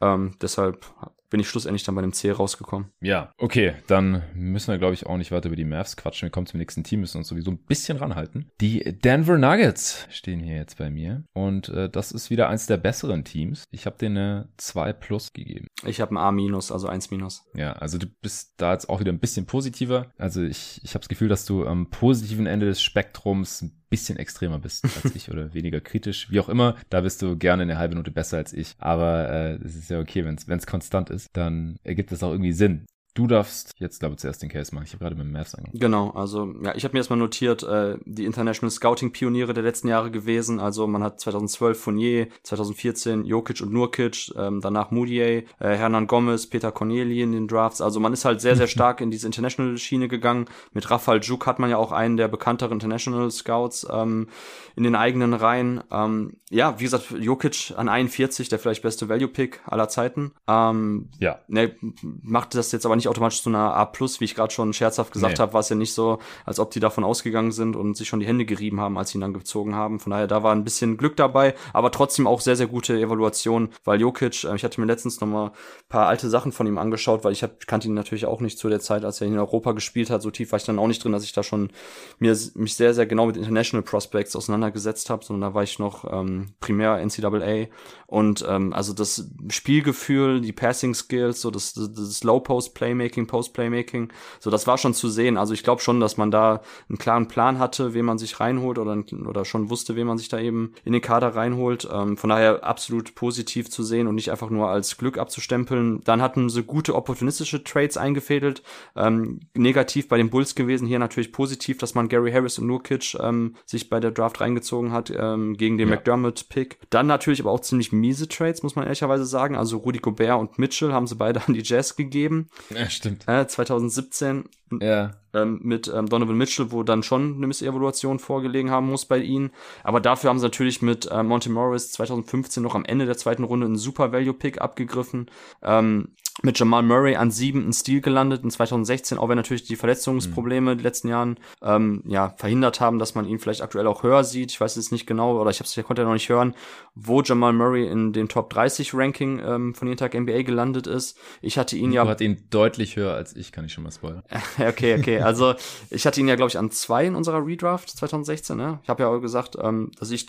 [0.00, 0.86] Ähm, deshalb
[1.30, 2.90] bin ich schlussendlich dann bei dem C rausgekommen.
[3.00, 6.26] Ja, okay, dann müssen wir, glaube ich, auch nicht weiter über die Mavs quatschen.
[6.26, 8.50] Wir kommen zum nächsten Team, müssen uns sowieso ein bisschen ranhalten.
[8.60, 12.76] Die Denver Nuggets stehen hier jetzt bei mir und äh, das ist wieder eins der
[12.76, 13.64] besseren Teams.
[13.70, 15.66] Ich habe denen eine 2 plus gegeben.
[15.86, 17.44] Ich habe ein A minus, also 1 minus.
[17.54, 20.10] Ja, also du bist da jetzt auch wieder ein bisschen positiver.
[20.18, 24.16] Also ich, ich habe das Gefühl, dass du am positiven Ende des Spektrums ein bisschen
[24.16, 26.30] extremer bist als ich oder weniger kritisch.
[26.30, 28.74] Wie auch immer, da bist du gerne eine halbe Note besser als ich.
[28.78, 32.52] Aber äh, es ist ja okay, wenn es konstant ist, dann ergibt es auch irgendwie
[32.52, 32.86] Sinn.
[33.14, 34.84] Du darfst jetzt, glaube ich, zuerst den Case machen.
[34.86, 35.80] Ich habe gerade mit dem Mavs angefangen.
[35.80, 40.10] Genau, also ja, ich habe mir erstmal notiert, äh, die International Scouting-Pioniere der letzten Jahre
[40.10, 40.60] gewesen.
[40.60, 46.46] Also man hat 2012 Fournier, 2014 Jokic und Nurkic, ähm, danach Moutier, äh, Hernan Gomez,
[46.46, 47.80] Peter Corneli in den Drafts.
[47.80, 50.46] Also man ist halt sehr, sehr stark in diese International-Schiene gegangen.
[50.72, 54.28] Mit Rafael Juk hat man ja auch einen der bekannteren International Scouts ähm,
[54.76, 55.82] in den eigenen Reihen.
[55.90, 60.32] Ähm, ja, wie gesagt, Jokic an 41, der vielleicht beste Value-Pick aller Zeiten.
[60.46, 61.40] Ähm, ja.
[61.48, 65.12] Ne, macht das jetzt aber nicht automatisch zu einer A+, wie ich gerade schon scherzhaft
[65.12, 65.42] gesagt nee.
[65.42, 68.20] habe, war es ja nicht so, als ob die davon ausgegangen sind und sich schon
[68.20, 70.00] die Hände gerieben haben, als sie ihn dann gezogen haben.
[70.00, 73.70] Von daher, da war ein bisschen Glück dabei, aber trotzdem auch sehr, sehr gute Evaluation,
[73.84, 75.52] weil Jokic, äh, ich hatte mir letztens noch mal
[75.88, 78.68] paar alte Sachen von ihm angeschaut, weil ich hab, kannte ihn natürlich auch nicht zu
[78.68, 80.22] der Zeit, als er in Europa gespielt hat.
[80.22, 81.70] So tief war ich dann auch nicht drin, dass ich da schon
[82.18, 86.10] mir mich sehr, sehr genau mit International Prospects auseinandergesetzt habe, sondern da war ich noch
[86.10, 87.66] ähm, primär NCAA
[88.06, 92.89] und ähm, also das Spielgefühl, die Passing Skills, so das, das, das Low Post Play
[92.90, 94.12] Playmaking, Post-Playmaking.
[94.40, 95.36] So, das war schon zu sehen.
[95.36, 98.78] Also ich glaube schon, dass man da einen klaren Plan hatte, wen man sich reinholt
[98.78, 101.88] oder, oder schon wusste, wen man sich da eben in den Kader reinholt.
[101.92, 106.00] Ähm, von daher absolut positiv zu sehen und nicht einfach nur als Glück abzustempeln.
[106.04, 108.62] Dann hatten sie gute opportunistische Trades eingefädelt.
[108.96, 113.16] Ähm, negativ bei den Bulls gewesen, hier natürlich positiv, dass man Gary Harris und Nurkic
[113.20, 115.94] ähm, sich bei der Draft reingezogen hat ähm, gegen den ja.
[115.94, 116.78] McDermott-Pick.
[116.90, 119.54] Dann natürlich aber auch ziemlich miese Trades, muss man ehrlicherweise sagen.
[119.54, 122.48] Also Rudy Gobert und Mitchell haben sie beide an die Jazz gegeben.
[122.80, 123.28] Ja, stimmt.
[123.28, 124.48] Äh, 2017
[124.80, 125.10] ja.
[125.34, 129.50] Ähm, mit ähm, Donovan Mitchell, wo dann schon eine Missevaluation vorgelegen haben muss bei ihnen.
[129.84, 133.44] Aber dafür haben sie natürlich mit äh, Monty Morris 2015 noch am Ende der zweiten
[133.44, 135.30] Runde einen Super Value Pick abgegriffen.
[135.62, 136.08] Ähm,
[136.42, 140.74] mit Jamal Murray an sieben in Stil gelandet in 2016, auch wenn natürlich die Verletzungsprobleme
[140.74, 140.78] mhm.
[140.78, 144.50] die letzten Jahren ähm, ja verhindert haben, dass man ihn vielleicht aktuell auch höher sieht.
[144.50, 146.54] Ich weiß jetzt nicht genau, oder ich, hab's, ich konnte ja noch nicht hören,
[146.94, 151.18] wo Jamal Murray in den Top 30 Ranking ähm, von jeden Tag NBA gelandet ist.
[151.42, 152.04] Ich hatte ihn ja.
[152.04, 154.22] Du hat ihn deutlich höher als ich, kann ich schon mal spoilern.
[154.58, 155.20] okay, okay.
[155.20, 155.54] Also
[155.90, 158.56] ich hatte ihn ja, glaube ich, an zwei in unserer Redraft 2016.
[158.56, 158.80] Ne?
[158.82, 160.26] Ich habe ja auch gesagt, ähm, dass ich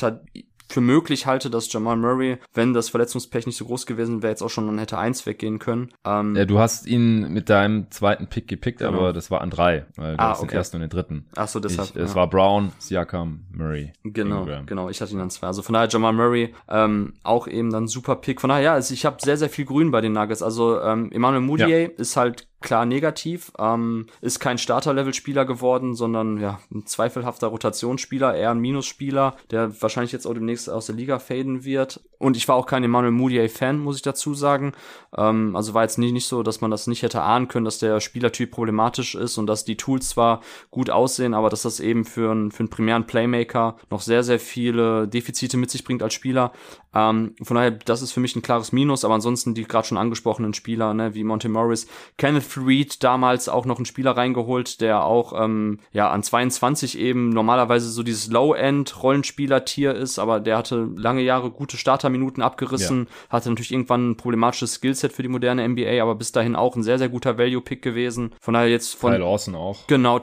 [0.69, 4.41] für möglich halte, dass Jamal Murray, wenn das Verletzungspech nicht so groß gewesen wäre, jetzt
[4.41, 5.89] auch schon an hätte eins weggehen können.
[6.05, 8.97] Ähm, ja, du hast ihn mit deinem zweiten Pick gepickt, genau.
[8.97, 10.49] aber das war an drei, weil du ah, hast okay.
[10.49, 11.25] den ersten und den dritten.
[11.35, 11.89] Ach so, deshalb.
[11.89, 12.03] Ich, ja.
[12.03, 13.93] Es war Brown, Siakam, Murray.
[14.03, 14.65] Genau, Ingram.
[14.65, 14.89] genau.
[14.89, 15.47] Ich hatte ihn an zwei.
[15.47, 18.41] Also von daher Jamal Murray ähm, auch eben dann super Pick.
[18.41, 20.41] Von daher, ja, also ich habe sehr, sehr viel Grün bei den Nuggets.
[20.41, 21.89] Also ähm, Emmanuel Moutier ja.
[21.97, 23.51] ist halt klar negativ.
[23.59, 30.11] Ähm, ist kein Starter-Level-Spieler geworden, sondern ja, ein zweifelhafter Rotationsspieler, eher ein Minusspieler, der wahrscheinlich
[30.11, 32.01] jetzt auch demnächst aus der Liga faden wird.
[32.19, 34.73] Und ich war auch kein Emmanuel Moutier-Fan, muss ich dazu sagen.
[35.17, 37.79] Ähm, also war jetzt nicht, nicht so, dass man das nicht hätte ahnen können, dass
[37.79, 42.05] der Spielertyp problematisch ist und dass die Tools zwar gut aussehen, aber dass das eben
[42.05, 46.13] für, einen für einen primären Playmaker noch sehr, sehr viele Defizite mit sich bringt als
[46.13, 46.51] Spieler.
[46.93, 49.97] Ähm, von daher, das ist für mich ein klares Minus, aber ansonsten die gerade schon
[49.97, 51.87] angesprochenen Spieler, ne, wie Monte Morris,
[52.17, 57.29] Kenneth Reed damals auch noch einen Spieler reingeholt, der auch ähm, ja an 22 eben
[57.29, 63.29] normalerweise so dieses Low-End-Rollenspieler-Tier ist, aber der hatte lange Jahre gute Starterminuten abgerissen, ja.
[63.29, 66.83] hatte natürlich irgendwann ein problematisches Skillset für die moderne NBA, aber bis dahin auch ein
[66.83, 68.33] sehr, sehr guter Value-Pick gewesen.
[68.39, 69.13] Von daher jetzt von.
[69.13, 69.87] Ty Lawson auch.
[69.87, 70.19] Genau,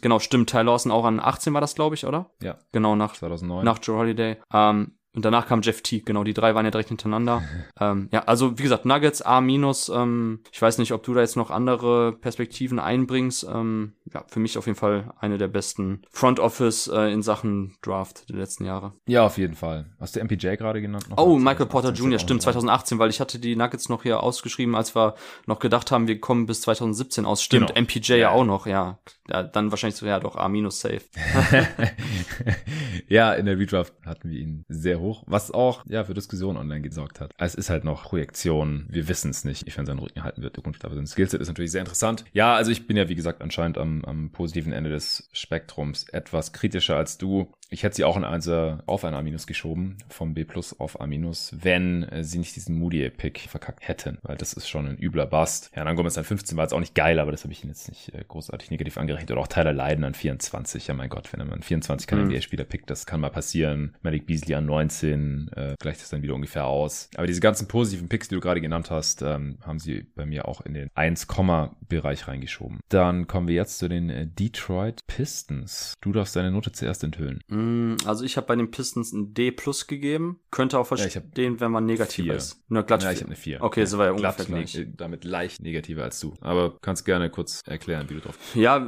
[0.00, 0.50] genau, stimmt.
[0.50, 2.30] Ty Lawson auch an 18 war das, glaube ich, oder?
[2.42, 2.58] Ja.
[2.72, 3.64] Genau, nach 2009.
[3.64, 4.36] Nach Joe Holiday.
[4.52, 6.00] Ähm, und danach kam Jeff T.
[6.00, 7.42] Genau, die drei waren ja direkt hintereinander.
[7.80, 9.90] ähm, ja, also wie gesagt, Nuggets A minus.
[9.90, 13.46] Ähm, ich weiß nicht, ob du da jetzt noch andere Perspektiven einbringst.
[13.52, 17.76] Ähm, ja, für mich auf jeden Fall eine der besten Front Office äh, in Sachen
[17.82, 18.94] Draft der letzten Jahre.
[19.06, 19.90] Ja, auf jeden Fall.
[20.00, 21.10] Hast du MPJ gerade genannt?
[21.10, 22.18] Noch oh, Michael Porter Jr.
[22.18, 25.14] Stimmt, 2018, weil ich hatte die Nuggets noch hier ausgeschrieben, als wir
[25.46, 27.42] noch gedacht haben, wir kommen bis 2017 aus.
[27.42, 27.82] Stimmt, genau.
[27.82, 28.98] MPJ ja auch noch, ja.
[29.28, 29.42] Ja.
[29.42, 30.98] Dann wahrscheinlich so, ja doch, A minus safe.
[33.08, 36.80] ja, in der Redraft hatten wir ihn sehr hoch, was auch ja für Diskussionen online
[36.80, 37.32] gesorgt hat.
[37.38, 40.56] Es ist halt noch Projektion, wir wissen es nicht, wie seinen Rücken halten wird.
[40.62, 42.24] Zukunft, aber sein Skillset ist natürlich sehr interessant.
[42.32, 46.52] Ja, also ich bin ja wie gesagt anscheinend am, am positiven Ende des Spektrums etwas
[46.52, 47.52] kritischer als du.
[47.72, 51.08] Ich hätte sie auch in eine, auf ein A- geschoben, vom B plus auf A-,
[51.08, 55.70] wenn äh, sie nicht diesen Moody-Pick verkackt hätten, weil das ist schon ein übler Bust.
[55.74, 57.70] Ja, dann Gomez an 15 war jetzt auch nicht geil, aber das habe ich ihn
[57.70, 59.30] jetzt nicht äh, großartig negativ angerechnet.
[59.30, 60.86] Oder auch Tyler Leiden an 24.
[60.86, 62.30] Ja, mein Gott, wenn er mal an 24 keinen mhm.
[62.30, 63.96] NBA-Spieler pickt, das kann mal passieren.
[64.02, 67.08] Malik Beasley an 19 äh, gleicht das dann wieder ungefähr aus.
[67.16, 70.46] Aber diese ganzen positiven Picks, die du gerade genannt hast, ähm, haben sie bei mir
[70.46, 72.80] auch in den 1-Bereich reingeschoben.
[72.90, 75.94] Dann kommen wir jetzt zu den äh, Detroit Pistons.
[76.00, 77.40] Du darfst deine Note zuerst enthüllen.
[77.48, 77.61] Mhm.
[77.62, 80.40] Mm, also ich habe bei den Pistons ein D plus gegeben.
[80.50, 82.34] Könnte auch verstehen, ja, wenn man negativ vier.
[82.34, 82.62] ist.
[82.68, 83.62] Nur glatt ja, ich habe eine 4.
[83.62, 84.86] Okay, so war ja ungefähr gleich.
[84.96, 86.34] Damit leicht negativer als du.
[86.40, 88.56] Aber kannst gerne kurz erklären, wie du drauf bist.
[88.56, 88.86] Ja,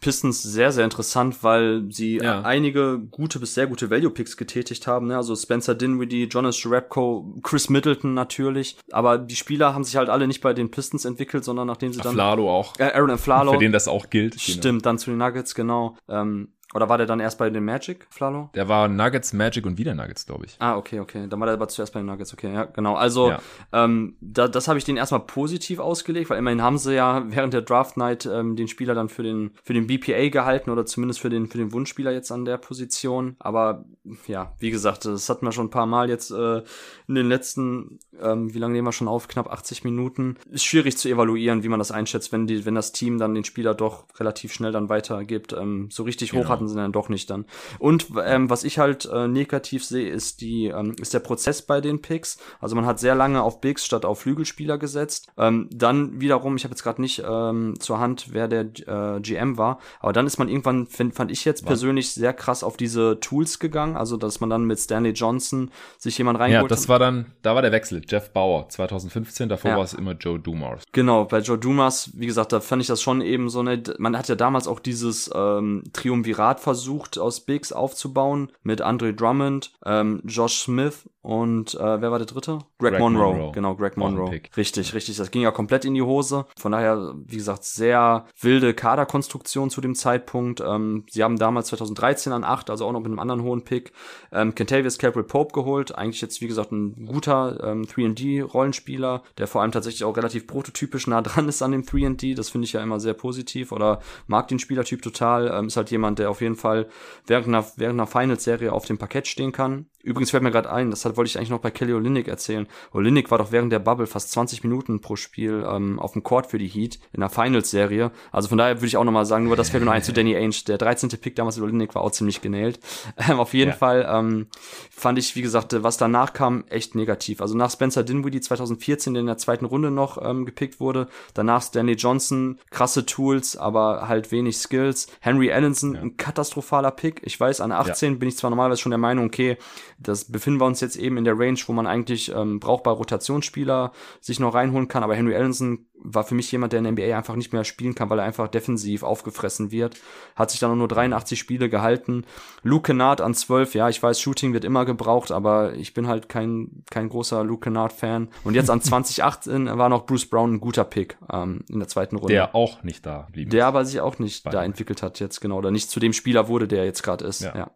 [0.00, 2.42] Pistons sehr, sehr interessant, weil sie ja.
[2.42, 5.08] einige gute bis sehr gute Value-Picks getätigt haben.
[5.08, 5.16] Ne?
[5.16, 8.78] Also Spencer Dinwiddie, Jonas Jerebko, Chris Middleton natürlich.
[8.90, 12.00] Aber die Spieler haben sich halt alle nicht bei den Pistons entwickelt, sondern nachdem sie
[12.00, 12.14] dann...
[12.14, 12.78] Flalo auch.
[12.78, 13.52] Äh, Aaron Flalo.
[13.52, 14.40] Für den das auch gilt.
[14.40, 14.78] Stimmt, genau.
[14.80, 15.96] dann zu den Nuggets, genau.
[16.08, 18.50] Ähm, oder war der dann erst bei den Magic, Flalo?
[18.54, 20.56] Der war Nuggets, Magic und wieder Nuggets, glaube ich.
[20.60, 21.26] Ah, okay, okay.
[21.28, 22.94] Dann war der aber zuerst bei den Nuggets, okay, ja, genau.
[22.94, 23.40] Also, ja.
[23.72, 27.54] ähm, da, das habe ich den erstmal positiv ausgelegt, weil immerhin haben sie ja während
[27.54, 31.20] der Draft Night ähm, den Spieler dann für den, für den BPA gehalten oder zumindest
[31.20, 33.34] für den, für den Wunschspieler jetzt an der Position.
[33.40, 33.84] Aber
[34.28, 36.62] ja, wie gesagt, das hatten wir schon ein paar Mal jetzt äh,
[37.08, 39.26] in den letzten, ähm, wie lange nehmen wir schon auf?
[39.26, 40.36] Knapp 80 Minuten.
[40.48, 43.44] Ist schwierig zu evaluieren, wie man das einschätzt, wenn die, wenn das Team dann den
[43.44, 45.52] Spieler doch relativ schnell dann weitergibt.
[45.52, 46.48] Ähm, so richtig hoch genau.
[46.48, 47.44] hat hatten sie dann doch nicht dann.
[47.78, 51.80] Und ähm, was ich halt äh, negativ sehe, ist die ähm, ist der Prozess bei
[51.80, 52.38] den Picks.
[52.60, 55.28] Also man hat sehr lange auf Bigs statt auf Flügelspieler gesetzt.
[55.38, 59.56] Ähm, dann wiederum, ich habe jetzt gerade nicht ähm, zur Hand, wer der äh, GM
[59.56, 63.18] war, aber dann ist man irgendwann, find, fand ich jetzt persönlich sehr krass auf diese
[63.20, 66.98] Tools gegangen, also dass man dann mit Stanley Johnson sich jemand reingeholt Ja, das war
[66.98, 68.02] dann, da war der Wechsel.
[68.06, 69.76] Jeff Bauer 2015, davor ja.
[69.76, 70.82] war es immer Joe Dumas.
[70.92, 74.16] Genau, bei Joe Dumas, wie gesagt, da fand ich das schon eben so eine, man
[74.16, 80.20] hat ja damals auch dieses ähm, Triumvirat versucht aus Bigs aufzubauen mit Andre Drummond, ähm,
[80.24, 82.60] Josh Smith und äh, wer war der dritte?
[82.78, 83.34] Greg, Greg Monroe.
[83.34, 83.52] Monroe.
[83.52, 84.40] Genau, Greg Monroe.
[84.56, 85.18] Richtig, richtig.
[85.18, 86.46] Das ging ja komplett in die Hose.
[86.56, 90.62] Von daher, wie gesagt, sehr wilde Kaderkonstruktion zu dem Zeitpunkt.
[90.66, 93.92] Ähm, sie haben damals 2013 an 8, also auch noch mit einem anderen hohen Pick,
[94.32, 95.94] ähm, Kentavious Capri Pope geholt.
[95.94, 101.06] Eigentlich jetzt, wie gesagt, ein guter ähm, 3D-Rollenspieler, der vor allem tatsächlich auch relativ prototypisch
[101.06, 102.34] nah dran ist an dem 3D.
[102.34, 105.48] Das finde ich ja immer sehr positiv oder mag den Spielertyp total.
[105.52, 106.88] Ähm, ist halt jemand, der auf jeden Fall
[107.26, 109.89] während einer, während einer Finals-Serie auf dem Parkett stehen kann.
[110.02, 112.66] Übrigens fällt mir gerade ein, das hat, wollte ich eigentlich noch bei Kelly Olynyk erzählen.
[112.92, 116.46] Olynyk war doch während der Bubble fast 20 Minuten pro Spiel ähm, auf dem Court
[116.46, 118.10] für die Heat in der Finals-Serie.
[118.32, 120.12] Also von daher würde ich auch nochmal sagen, nur das fällt mir noch ein zu
[120.12, 120.64] Danny Ainge.
[120.66, 121.10] Der 13.
[121.20, 122.80] Pick damals in Olynyk war auch ziemlich genäht.
[123.28, 123.76] Ähm, auf jeden ja.
[123.76, 124.46] Fall ähm,
[124.90, 127.42] fand ich, wie gesagt, was danach kam, echt negativ.
[127.42, 131.08] Also nach Spencer Dinwiddie 2014, der in der zweiten Runde noch ähm, gepickt wurde.
[131.34, 135.08] Danach Stanley Johnson, krasse Tools, aber halt wenig Skills.
[135.20, 136.00] Henry Allenson, ja.
[136.00, 137.20] ein katastrophaler Pick.
[137.24, 138.18] Ich weiß, an 18 ja.
[138.18, 139.58] bin ich zwar normalerweise schon der Meinung, okay,
[140.00, 143.92] das befinden wir uns jetzt eben in der Range, wo man eigentlich ähm, brauchbare Rotationsspieler
[144.20, 145.02] sich noch reinholen kann.
[145.02, 147.94] Aber Henry Allenson war für mich jemand, der in der NBA einfach nicht mehr spielen
[147.94, 149.98] kann, weil er einfach defensiv aufgefressen wird.
[150.34, 152.24] Hat sich dann nur 83 Spiele gehalten.
[152.62, 156.30] Luke Kennard an 12, ja, ich weiß, Shooting wird immer gebraucht, aber ich bin halt
[156.30, 158.28] kein, kein großer Luke Kennard-Fan.
[158.44, 162.16] Und jetzt an 2018 war noch Bruce Brown ein guter Pick ähm, in der zweiten
[162.16, 162.32] Runde.
[162.32, 163.50] Der auch nicht da blieb.
[163.50, 165.58] Der aber sich auch nicht da entwickelt hat jetzt, genau.
[165.58, 167.42] Oder nicht zu dem Spieler wurde, der jetzt gerade ist.
[167.42, 167.54] Ja.
[167.54, 167.70] ja.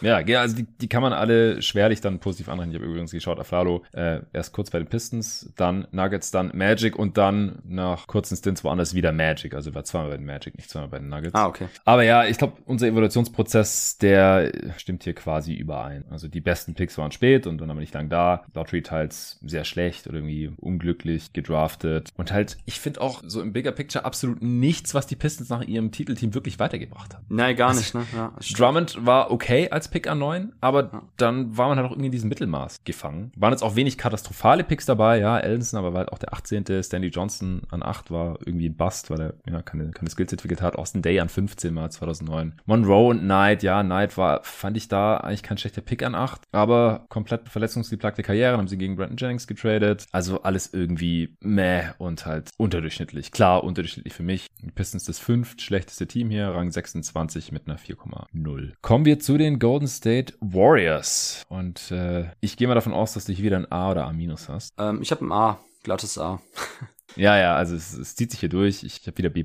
[0.00, 2.74] Ja, also die, die kann man alle schwerlich dann positiv anrechnen.
[2.74, 6.96] Ich habe übrigens geschaut, Aflalo äh, erst kurz bei den Pistons, dann Nuggets, dann Magic
[6.96, 9.54] und dann nach kurzen Stints woanders wieder Magic.
[9.54, 11.34] Also war zweimal bei den Magic, nicht zweimal bei den Nuggets.
[11.34, 11.66] Ah, okay.
[11.84, 16.04] Aber ja, ich glaube, unser Evolutionsprozess, der stimmt hier quasi überein.
[16.10, 18.44] Also die besten Picks waren spät und dann haben wir nicht lang da.
[18.54, 22.10] Lottery teils sehr schlecht oder irgendwie unglücklich gedraftet.
[22.16, 25.62] Und halt, ich finde auch so im Bigger Picture absolut nichts, was die Pistons nach
[25.62, 27.24] ihrem Titelteam wirklich weitergebracht haben.
[27.28, 28.06] Nein, gar also, nicht, ne?
[28.14, 31.02] Ja, Drummond war okay als Pick an 9, aber ja.
[31.16, 33.32] dann war man halt auch irgendwie in diesem Mittelmaß gefangen.
[33.36, 36.82] Waren jetzt auch wenig katastrophale Picks dabei, ja, Ellenson, aber war halt auch der 18.
[36.82, 40.62] Stanley Johnson an 8 war irgendwie ein Bust, weil er ja, keine, keine Skills entwickelt
[40.62, 40.76] hat.
[40.76, 42.54] Austin Day an 15 mal 2009.
[42.66, 46.42] Monroe und Knight, ja, Knight war, fand ich da eigentlich kein schlechter Pick an 8,
[46.52, 50.06] aber komplett verletzungsgeplagte Karriere, haben sie gegen Brandon Jennings getradet.
[50.12, 53.32] Also alles irgendwie meh und halt unterdurchschnittlich.
[53.32, 54.46] Klar, unterdurchschnittlich für mich.
[54.74, 58.72] Pistons das fünft schlechteste Team hier, Rang 26 mit einer 4,0.
[58.82, 61.42] Kommen wir zu den Golden State State Warriors.
[61.48, 64.12] Und äh, ich gehe mal davon aus, dass du hier wieder ein A oder A-
[64.48, 64.74] hast.
[64.78, 66.40] Ähm, ich habe ein A, glattes A.
[67.16, 68.84] Ja, ja, also es, es zieht sich hier durch.
[68.84, 69.44] Ich habe wieder B+.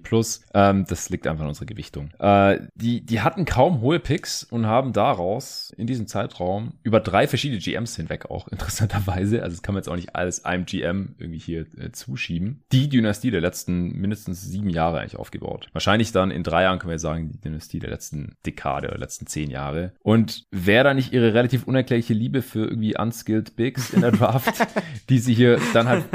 [0.53, 2.11] Ähm, das liegt einfach an unserer Gewichtung.
[2.19, 7.27] Äh, die, die hatten kaum hohe Picks und haben daraus in diesem Zeitraum über drei
[7.27, 11.15] verschiedene GMs hinweg auch interessanterweise, also das kann man jetzt auch nicht alles einem GM
[11.17, 15.67] irgendwie hier äh, zuschieben, die Dynastie der letzten mindestens sieben Jahre eigentlich aufgebaut.
[15.73, 19.27] Wahrscheinlich dann in drei Jahren können wir sagen, die Dynastie der letzten Dekade oder letzten
[19.27, 19.93] zehn Jahre.
[20.01, 24.53] Und wer da nicht ihre relativ unerklärliche Liebe für irgendwie unskilled Bigs in der Draft,
[25.09, 26.05] die sie hier dann halt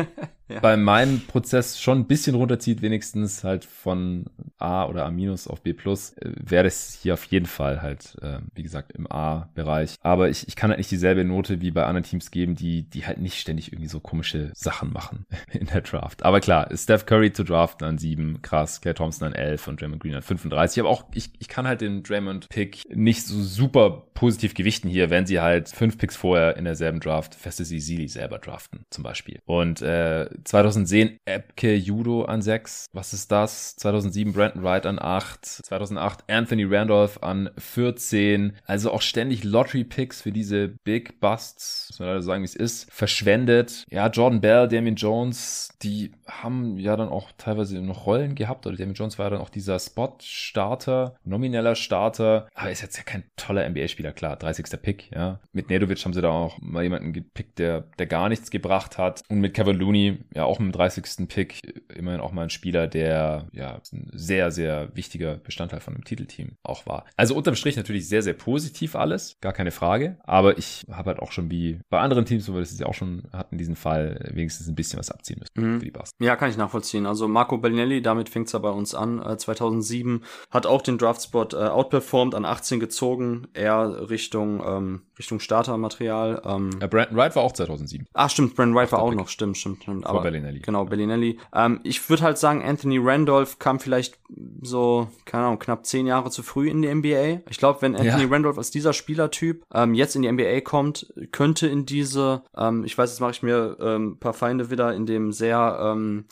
[0.51, 0.61] ja.
[0.61, 4.27] bei meinem Prozess schon ein bisschen runterzieht, wenigstens halt von
[4.59, 5.11] A oder A-
[5.47, 5.75] auf B äh,
[6.23, 9.95] wäre es hier auf jeden Fall halt, äh, wie gesagt, im A-Bereich.
[10.03, 13.07] Aber ich, ich kann halt nicht dieselbe Note wie bei anderen Teams geben, die, die
[13.07, 16.25] halt nicht ständig irgendwie so komische Sachen machen in der Draft.
[16.25, 20.03] Aber klar, Steph Curry zu draften an 7, krass, Claire Thompson an 11 und Draymond
[20.03, 20.81] Green an 35.
[20.81, 25.27] Aber auch, ich, ich kann halt den Draymond-Pick nicht so super positiv gewichten hier, wenn
[25.27, 29.41] sie halt fünf Picks vorher in derselben Draft Festes Sili selber draften, zum Beispiel.
[29.47, 32.87] Und äh, 2010 Epke Judo an 6.
[32.93, 33.77] Was ist das?
[33.77, 35.45] 2007 Brandon Wright an 8.
[35.45, 38.57] 2008 Anthony Randolph an 14.
[38.67, 42.93] Also auch ständig Lottery-Picks für diese Big Busts, muss man leider sagen, wie es ist,
[42.93, 43.85] verschwendet.
[43.91, 48.67] Ja, Jordan Bell, Damien Jones, die haben ja dann auch teilweise noch Rollen gehabt.
[48.67, 52.49] Oder Damien Jones war ja dann auch dieser Spot-Starter, nomineller Starter.
[52.55, 54.81] Aber ist jetzt ja kein toller NBA-Spieler Spieler, klar, 30.
[54.81, 55.41] Pick, ja.
[55.53, 59.21] Mit Nedovic haben sie da auch mal jemanden gepickt, der, der gar nichts gebracht hat.
[59.29, 61.29] Und mit Kevin Looney, ja, auch mit dem 30.
[61.29, 61.61] Pick,
[61.95, 66.53] immerhin auch mal ein Spieler, der, ja, ein sehr, sehr wichtiger Bestandteil von dem Titelteam
[66.63, 67.05] auch war.
[67.17, 70.17] Also unterm Strich natürlich sehr, sehr positiv alles, gar keine Frage.
[70.25, 72.95] Aber ich habe halt auch schon wie bei anderen Teams, wo wir das ja auch
[72.95, 75.79] schon hatten, diesen Fall wenigstens ein bisschen was abziehen müssen Mhm.
[75.81, 76.11] für die Bucks.
[76.21, 77.07] Ja, kann ich nachvollziehen.
[77.07, 81.55] Also Marco Bellinelli, damit fängt's ja bei uns an, äh, 2007, hat auch den Draftspot
[81.55, 86.43] äh, outperformed, an 18 gezogen, eher Richtung, ähm, Richtung Startermaterial.
[86.45, 88.07] Ähm, Äh, Brandon Wright war auch 2007.
[88.15, 89.19] Ach, stimmt, Brandon Wright war auch Pick.
[89.19, 90.07] noch, stimmt, stimmt, stimmt.
[90.23, 90.61] Vor Bellinelli.
[90.61, 91.39] Genau, Bellinelli.
[91.55, 94.19] Ähm, ich würde halt sagen, Anthony Randolph kam vielleicht
[94.63, 97.43] so, keine Ahnung, knapp zehn Jahre zu früh in die NBA.
[97.51, 98.29] Ich glaube, wenn Anthony Ja.
[98.29, 102.97] Randolph als dieser Spielertyp ähm, jetzt in die NBA kommt, könnte in diese, ähm, ich
[102.97, 106.25] weiß, jetzt mache ich mir ähm, paar Feinde wieder in dem sehr, ähm,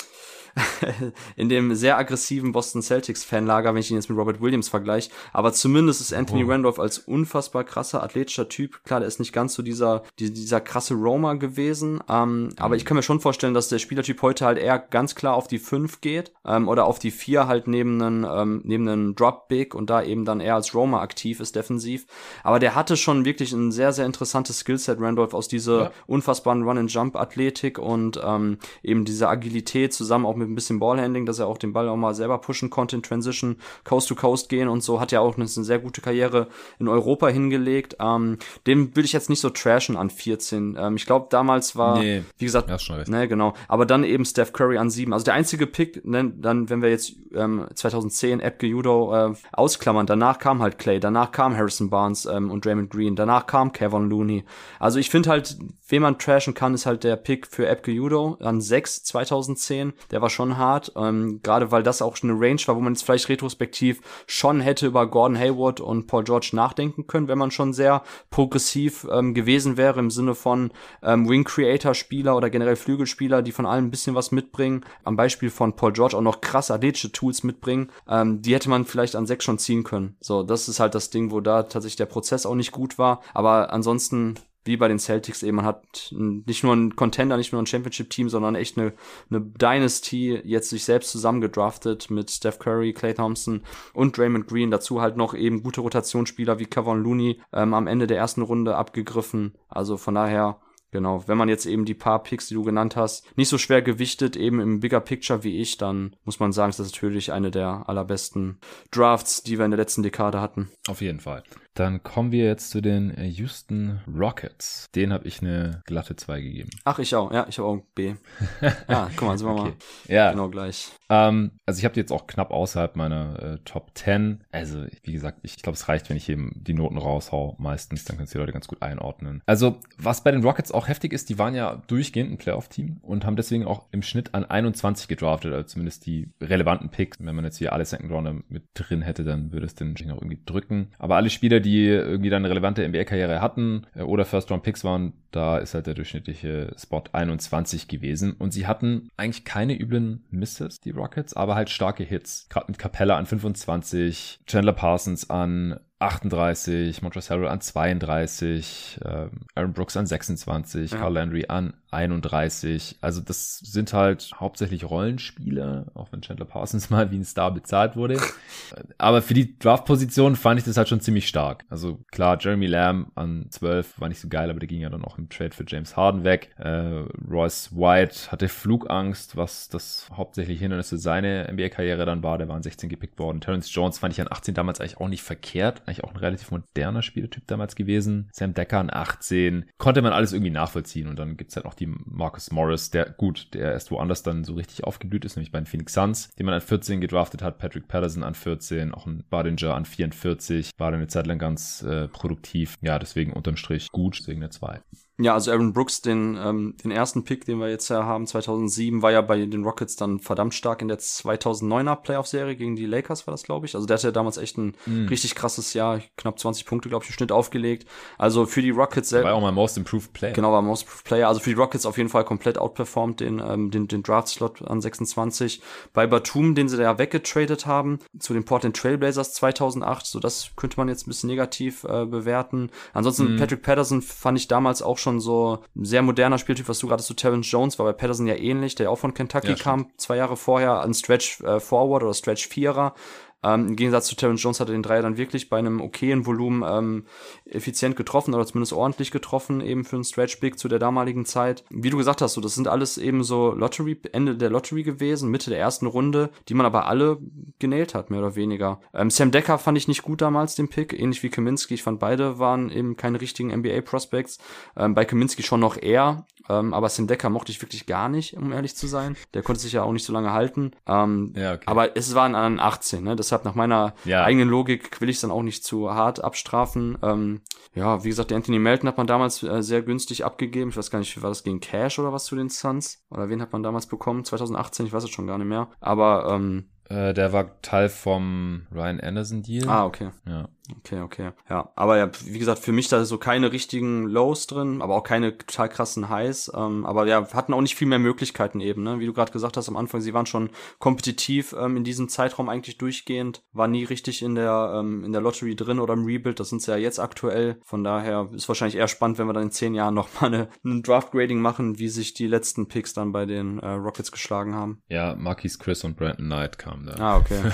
[1.37, 5.11] in dem sehr aggressiven Boston Celtics Fanlager, wenn ich ihn jetzt mit Robert Williams vergleiche.
[5.33, 6.49] Aber zumindest ist Anthony Oh.
[6.51, 8.83] Randolph als unfassbar krasser athletischer Typ.
[8.85, 12.01] Klar, der ist nicht ganz so dieser, die- dieser krasse Roamer gewesen.
[12.09, 15.35] Ähm, aber ich kann mir schon vorstellen, dass der Spielertyp heute halt eher ganz klar
[15.35, 19.15] auf die 5 geht ähm, oder auf die 4 halt neben einen, ähm, neben einen
[19.15, 22.07] Drop Big und da eben dann eher als Roamer aktiv ist defensiv.
[22.43, 25.91] Aber der hatte schon wirklich ein sehr, sehr interessantes Skillset, Randolph, aus dieser Ja.
[26.07, 31.47] unfassbaren Run-and-Jump-Athletik und ähm, eben diese Agilität zusammen auch mit ein bisschen Ballhandling, dass er
[31.47, 34.83] auch den Ball auch mal selber pushen konnte in Transition, Coast to Coast gehen und
[34.83, 36.49] so, hat ja auch eine, eine sehr gute Karriere
[36.79, 37.97] in Europa hingelegt.
[38.01, 40.77] Ähm, den will ich jetzt nicht so trashen an 14.
[40.79, 42.23] Ähm, ich glaube, damals war, Nee.
[42.39, 43.09] wie gesagt, hast schon recht.
[43.11, 43.55] Ne, genau.
[43.69, 45.13] Aber dann eben Steph Curry an sieben.
[45.13, 50.07] Also der einzige Pick, ne, dann, wenn wir jetzt ähm, 2010 Ebke Judo äh, ausklammern,
[50.07, 54.09] danach kam halt Clay, danach kam Harrison Barnes ähm, und Draymond Green, danach kam Kevin
[54.09, 54.45] Looney.
[54.79, 55.57] Also ich finde halt,
[55.89, 59.93] wen man trashen kann, ist halt der Pick für Ebke Judo an sechs 2010.
[60.11, 62.95] Der war schon hart, ähm, gerade weil das auch schon eine Range war, wo man
[62.95, 67.51] jetzt vielleicht retrospektiv schon hätte über Gordon Hayward und Paul George nachdenken können, wenn man
[67.51, 70.71] schon sehr progressiv ähm, gewesen wäre im Sinne von
[71.03, 74.85] ähm, Wing Creator Spieler oder generell Flügelspieler, die von allem ein bisschen was mitbringen.
[75.05, 77.91] Am Beispiel von Paul George auch noch krass athletische Tools mitbringen.
[78.09, 80.17] Ähm, die hätte man vielleicht an sechs schon ziehen können.
[80.21, 83.23] So, das ist halt das Ding, wo da tatsächlich der Prozess auch nicht gut war.
[83.35, 84.35] Aber ansonsten
[84.65, 88.29] wie bei den Celtics eben, man hat nicht nur einen Contender, nicht nur ein Championship-Team,
[88.29, 88.93] sondern echt eine,
[89.31, 93.63] eine Dynasty jetzt sich selbst zusammengedraftet mit Steph Curry, Clay Thompson
[93.95, 94.71] und Draymond Green.
[94.71, 98.77] Dazu halt noch eben gute Rotationsspieler wie Kevon Looney ähm, am Ende der ersten Runde
[98.77, 99.57] abgegriffen.
[99.69, 100.61] Also von daher
[100.91, 103.83] Genau, wenn man jetzt eben die paar Picks, die du genannt hast, nicht so schwer
[103.83, 107.51] gewichtet, eben im Bigger Picture wie ich, dann muss man sagen, ist das natürlich eine
[107.51, 108.59] der allerbesten
[108.91, 110.71] Drafts, die wir in der letzten Dekade hatten.
[110.89, 111.43] Auf jeden Fall.
[111.79, 114.91] Dann kommen wir jetzt zu den äh, Houston Rockets.
[114.97, 116.71] Den habe ich eine glatte 2 gegeben.
[116.85, 118.15] Ach, ich auch, ja, ich habe auch B.
[118.89, 119.75] Ja, guck mal, sind wir mal Okay.
[120.09, 120.89] Ja, genau gleich.
[121.09, 124.45] Ähm, also ich habe die jetzt auch knapp außerhalb meiner äh, Top 10.
[124.51, 128.17] Also wie gesagt, ich, glaube, es reicht, wenn ich eben die Noten raushau meistens, dann
[128.17, 129.43] kannst du die Leute ganz gut einordnen.
[129.47, 133.25] Also was bei den Rockets auch heftig ist, die waren ja durchgehend ein Playoff-Team und
[133.25, 137.19] haben deswegen auch im Schnitt an 21 gedraftet, also zumindest die relevanten Picks.
[137.21, 140.17] Wenn man jetzt hier alle Second Rounder mit drin hätte, dann würde es den auch
[140.17, 140.89] irgendwie drücken.
[140.99, 145.59] Aber alle Spieler, die irgendwie dann eine relevante NBA-Karriere hatten äh, oder First-Round-Picks waren, da
[145.59, 148.33] ist halt der durchschnittliche Spot 21 gewesen.
[148.33, 152.47] Und sie hatten eigentlich keine üblen Misses, die Rockets, aber halt starke Hits.
[152.49, 159.73] Gerade mit Capella an 25, Chandler Parsons an 38, Montrezl Harrell an 32, ähm, Aaron
[159.73, 160.99] Brooks an 26, Ja.
[160.99, 162.97] Carl Landry an 31.
[163.01, 167.97] Also das sind halt hauptsächlich Rollenspieler, auch wenn Chandler Parsons mal wie ein Star bezahlt
[167.97, 168.19] wurde.
[168.99, 171.65] Aber für die Draft-Position fand ich das halt schon ziemlich stark.
[171.69, 175.05] Also klar, Jeremy Lamb an 12 war nicht so geil, aber der ging ja dann
[175.05, 176.51] auch im Trade für James Harden weg.
[176.59, 182.39] Äh, Royce White hatte Flugangst, was das hauptsächlich Hindernis für seine NBA-Karriere dann war.
[182.39, 183.41] Der war an 16 gepickt worden.
[183.41, 185.83] Terrence Jones fand ich an 18 damals eigentlich auch nicht verkehrt.
[185.89, 188.29] Eigentlich auch ein relativ moderner Spielertyp damals gewesen.
[188.33, 189.71] Sam Decker an 18.
[189.79, 191.09] Konnte man alles irgendwie nachvollziehen.
[191.09, 194.55] Und dann gibt's halt auch die Marcus Morris, der gut, der erst woanders dann so
[194.55, 197.59] richtig aufgeblüht ist, nämlich bei den Phoenix Suns, den man an 14 gedraftet hat.
[197.59, 200.73] Patrick Patterson an 14, auch ein Badinger an 44.
[200.77, 202.77] War dann eine Zeit lang ganz äh, produktiv.
[202.83, 204.81] Ja, deswegen unterm Strich gut, deswegen eine 2.
[205.21, 209.03] Ja, also Aaron Brooks, den, ähm, den ersten Pick, den wir jetzt ja haben, 2007,
[209.03, 213.27] war ja bei den Rockets dann verdammt stark in der 2009er Playoff-Serie gegen die Lakers,
[213.27, 213.75] war das, glaube ich.
[213.75, 214.77] Also der hatte ja damals echt ein
[215.11, 217.89] richtig krasses Jahr, knapp 20 Punkte, glaube ich, im Schnitt aufgelegt.
[218.17, 219.35] Also für die Rockets War selber.
[219.35, 220.33] auch mal Most Improved Player.
[220.33, 221.27] Genau, war Most Improved Player.
[221.27, 224.81] Also für die Rockets auf jeden Fall komplett outperformed den, ähm, den, den Draft-Slot an
[224.81, 225.61] 26.
[225.93, 230.07] Bei Batum, den sie da ja weggetradet haben, zu den Portland Trailblazers 2008.
[230.07, 232.71] So, das könnte man jetzt ein bisschen negativ äh, bewerten.
[232.93, 236.87] Ansonsten Patrick Patterson fand ich damals auch schon so ein sehr moderner Spieltyp, was du
[236.87, 239.91] gerade zu Terrence Jones war bei Patterson ja ähnlich, der auch von Kentucky Ja, kam,
[239.97, 242.95] zwei Jahre vorher, an Stretch äh, Forward oder Stretch Vierer.
[243.43, 246.27] Ähm, Im Gegensatz zu Terrence Jones hat er den Dreier dann wirklich bei einem okayen
[246.27, 247.05] Volumen ähm,
[247.45, 251.65] effizient getroffen oder zumindest ordentlich getroffen, eben für einen Stretch Big zu der damaligen Zeit.
[251.71, 255.31] Wie du gesagt hast, so, das sind alles eben so Lottery, Ende der Lottery gewesen,
[255.31, 257.19] Mitte der ersten Runde, die man aber alle
[257.59, 258.81] genäht hat, mehr oder weniger.
[258.93, 261.75] Ähm, Sam Decker fand ich nicht gut damals, den Pick, ähnlich wie Kaminski.
[261.75, 264.39] Ich fand beide waren eben keine richtigen NBA-Prospects.
[264.77, 268.37] Ähm, bei Kaminski schon noch eher, ähm, aber Sam Decker mochte ich wirklich gar nicht,
[268.37, 269.17] um ehrlich zu sein.
[269.35, 270.73] Der konnte sich ja auch nicht so lange halten.
[270.87, 271.65] Ähm, Ja, okay.
[271.67, 273.17] Aber es waren an 18, ne?
[273.17, 274.25] Deshalb nach meiner Ja.
[274.25, 276.99] eigenen Logik will ich es dann auch nicht zu hart abstrafen.
[277.03, 277.41] Ähm,
[277.75, 280.71] ja, wie gesagt, der Anthony Melton hat man damals äh, sehr günstig abgegeben.
[280.71, 283.05] Ich weiß gar nicht, war das gegen Cash oder was zu den Suns?
[283.11, 284.25] Oder wen hat man damals bekommen?
[284.25, 285.69] 2018, ich weiß es schon gar nicht mehr.
[285.81, 289.69] Aber ähm, Äh, der war Teil vom Ryan Anderson Deal.
[289.69, 290.09] ah, okay.
[290.27, 290.49] Ja.
[290.77, 291.31] Okay, okay.
[291.49, 295.03] Ja, aber ja, wie gesagt, für mich da so keine richtigen Lows drin, aber auch
[295.03, 296.51] keine total krassen Highs.
[296.55, 299.01] Ähm, aber ja, hatten auch nicht viel mehr Möglichkeiten eben, ne?
[299.01, 302.49] Wie du gerade gesagt hast am Anfang, sie waren schon kompetitiv ähm, in diesem Zeitraum
[302.49, 306.39] eigentlich durchgehend, war nie richtig in der ähm, in der Lottery drin oder im Rebuild.
[306.39, 307.59] Das sind sie ja jetzt aktuell.
[307.65, 310.49] Von daher ist wahrscheinlich eher spannend, wenn wir dann in zehn Jahren noch mal eine,
[310.65, 314.55] ein Draft Grading machen, wie sich die letzten Picks dann bei den äh, Rockets geschlagen
[314.55, 314.83] haben.
[314.89, 316.95] Ja, Marquis Chris und Brandon Knight kamen da.
[316.99, 317.41] Ah, okay.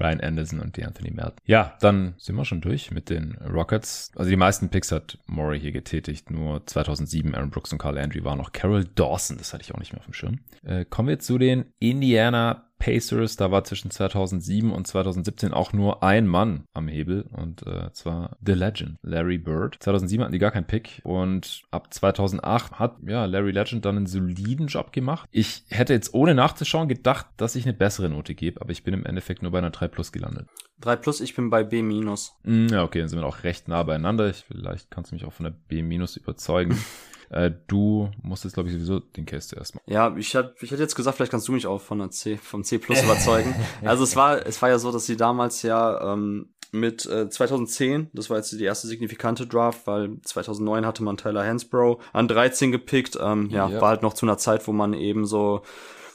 [0.00, 1.38] Ryan Anderson und die Anthony Melton.
[1.44, 4.10] Ja, dann sind wir schon durch mit den Rockets.
[4.16, 6.30] Also die meisten Picks hat Murray hier getätigt.
[6.30, 9.38] Nur 2007 Aaron Brooks und Carl Landry waren noch Carol Dawson.
[9.38, 10.40] Das hatte ich auch nicht mehr auf dem Schirm.
[10.64, 13.36] Äh, kommen wir zu den Indiana Pacers.
[13.36, 18.36] Da war zwischen 2007 und 2017 auch nur ein Mann am Hebel und äh, zwar
[18.44, 19.76] The Legend, Larry Bird.
[19.80, 24.06] 2007 hatten die gar keinen Pick und ab 2008 hat ja Larry Legend dann einen
[24.06, 25.28] soliden Job gemacht.
[25.30, 28.94] Ich hätte jetzt ohne nachzuschauen gedacht, dass ich eine bessere Note gebe, aber ich bin
[28.94, 30.48] im Endeffekt nur bei einer 3 Plus gelandet.
[30.80, 32.32] 3 plus, ich bin bei B minus.
[32.42, 34.28] Mm, Ja, okay, dann sind wir auch recht nah beieinander.
[34.28, 35.82] Ich, vielleicht kannst du mich auch von der B-
[36.16, 36.76] überzeugen.
[37.32, 39.84] äh, du musstest, glaube ich, sowieso den Case zuerst machen.
[39.86, 42.36] Ja, ich hätte ich hätte jetzt gesagt, vielleicht kannst du mich auch von der C,
[42.36, 43.54] vom C Plus überzeugen.
[43.84, 48.08] also es war, es war ja so, dass sie damals ja ähm, mit äh, 2010,
[48.14, 52.72] das war jetzt die erste signifikante Draft, weil 2009 hatte man Tyler Hansbrough an 13
[52.72, 53.18] gepickt.
[53.20, 53.80] Ähm, ja, Ja.
[53.80, 55.62] war halt noch zu einer Zeit, wo man eben so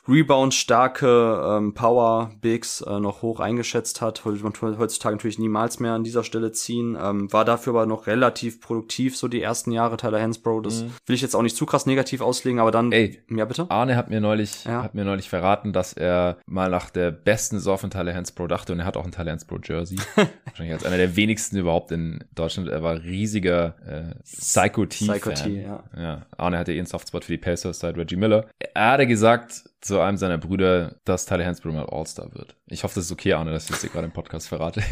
[0.07, 5.79] Rebound starke ähm, Power Bigs äh, noch hoch eingeschätzt hat, würde man heutzutage natürlich niemals
[5.79, 6.97] mehr an dieser Stelle ziehen.
[7.01, 10.63] Ähm, war dafür aber noch relativ produktiv so die ersten Jahre Tyler Hansbrough.
[10.63, 12.93] Das will ich jetzt auch nicht zu krass negativ auslegen, aber dann Mhm.
[12.93, 13.21] Ey.
[13.29, 13.65] ja bitte.
[13.69, 14.84] Arne hat mir neulich, Ja.
[14.84, 18.73] hat mir neulich verraten, dass er mal nach der besten Saison von Tyler Hansbrough dachte
[18.73, 19.97] und er hat auch ein Tyler Hansbrough Jersey.
[20.45, 22.69] Wahrscheinlich als einer der wenigsten überhaupt in Deutschland.
[22.69, 25.05] Er war riesiger äh, Psycho T.
[25.05, 25.84] Psycho T, ja.
[25.97, 26.25] ja.
[26.38, 28.45] Arne hatte eh einen Softspot für die Pacers seit Reggie Miller.
[28.73, 32.56] Er hatte gesagt zu einem seiner Brüder, dass Tyler Hansbrough mal All-Star wird.
[32.69, 34.84] Ich hoffe, das ist okay, Arne, dass ich das dir gerade im Podcast verrate.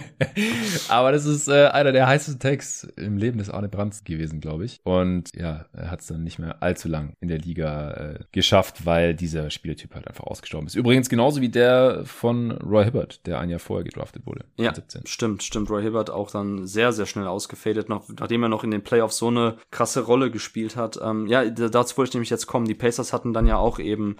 [0.88, 4.66] Aber das ist äh, einer der heißesten Tags im Leben des Arne Brands gewesen, glaube
[4.66, 4.80] ich.
[4.84, 8.84] Und ja, er hat es dann nicht mehr allzu lang in der Liga äh, geschafft,
[8.84, 10.74] weil dieser Spieltyp halt einfach ausgestorben ist.
[10.74, 14.44] Übrigens genauso wie der von Roy Hibbert, der ein Jahr vorher gedraftet wurde.
[14.58, 15.06] Ja, 17.
[15.06, 15.70] stimmt, stimmt.
[15.70, 19.16] Roy Hibbert auch dann sehr, sehr schnell ausgefadet, noch, nachdem er noch in den Playoffs
[19.16, 21.00] so eine krasse Rolle gespielt hat.
[21.02, 22.66] Ähm, ja, dazu wollte ich nämlich jetzt kommen.
[22.66, 24.16] Die Pacers hatten dann ja auch eben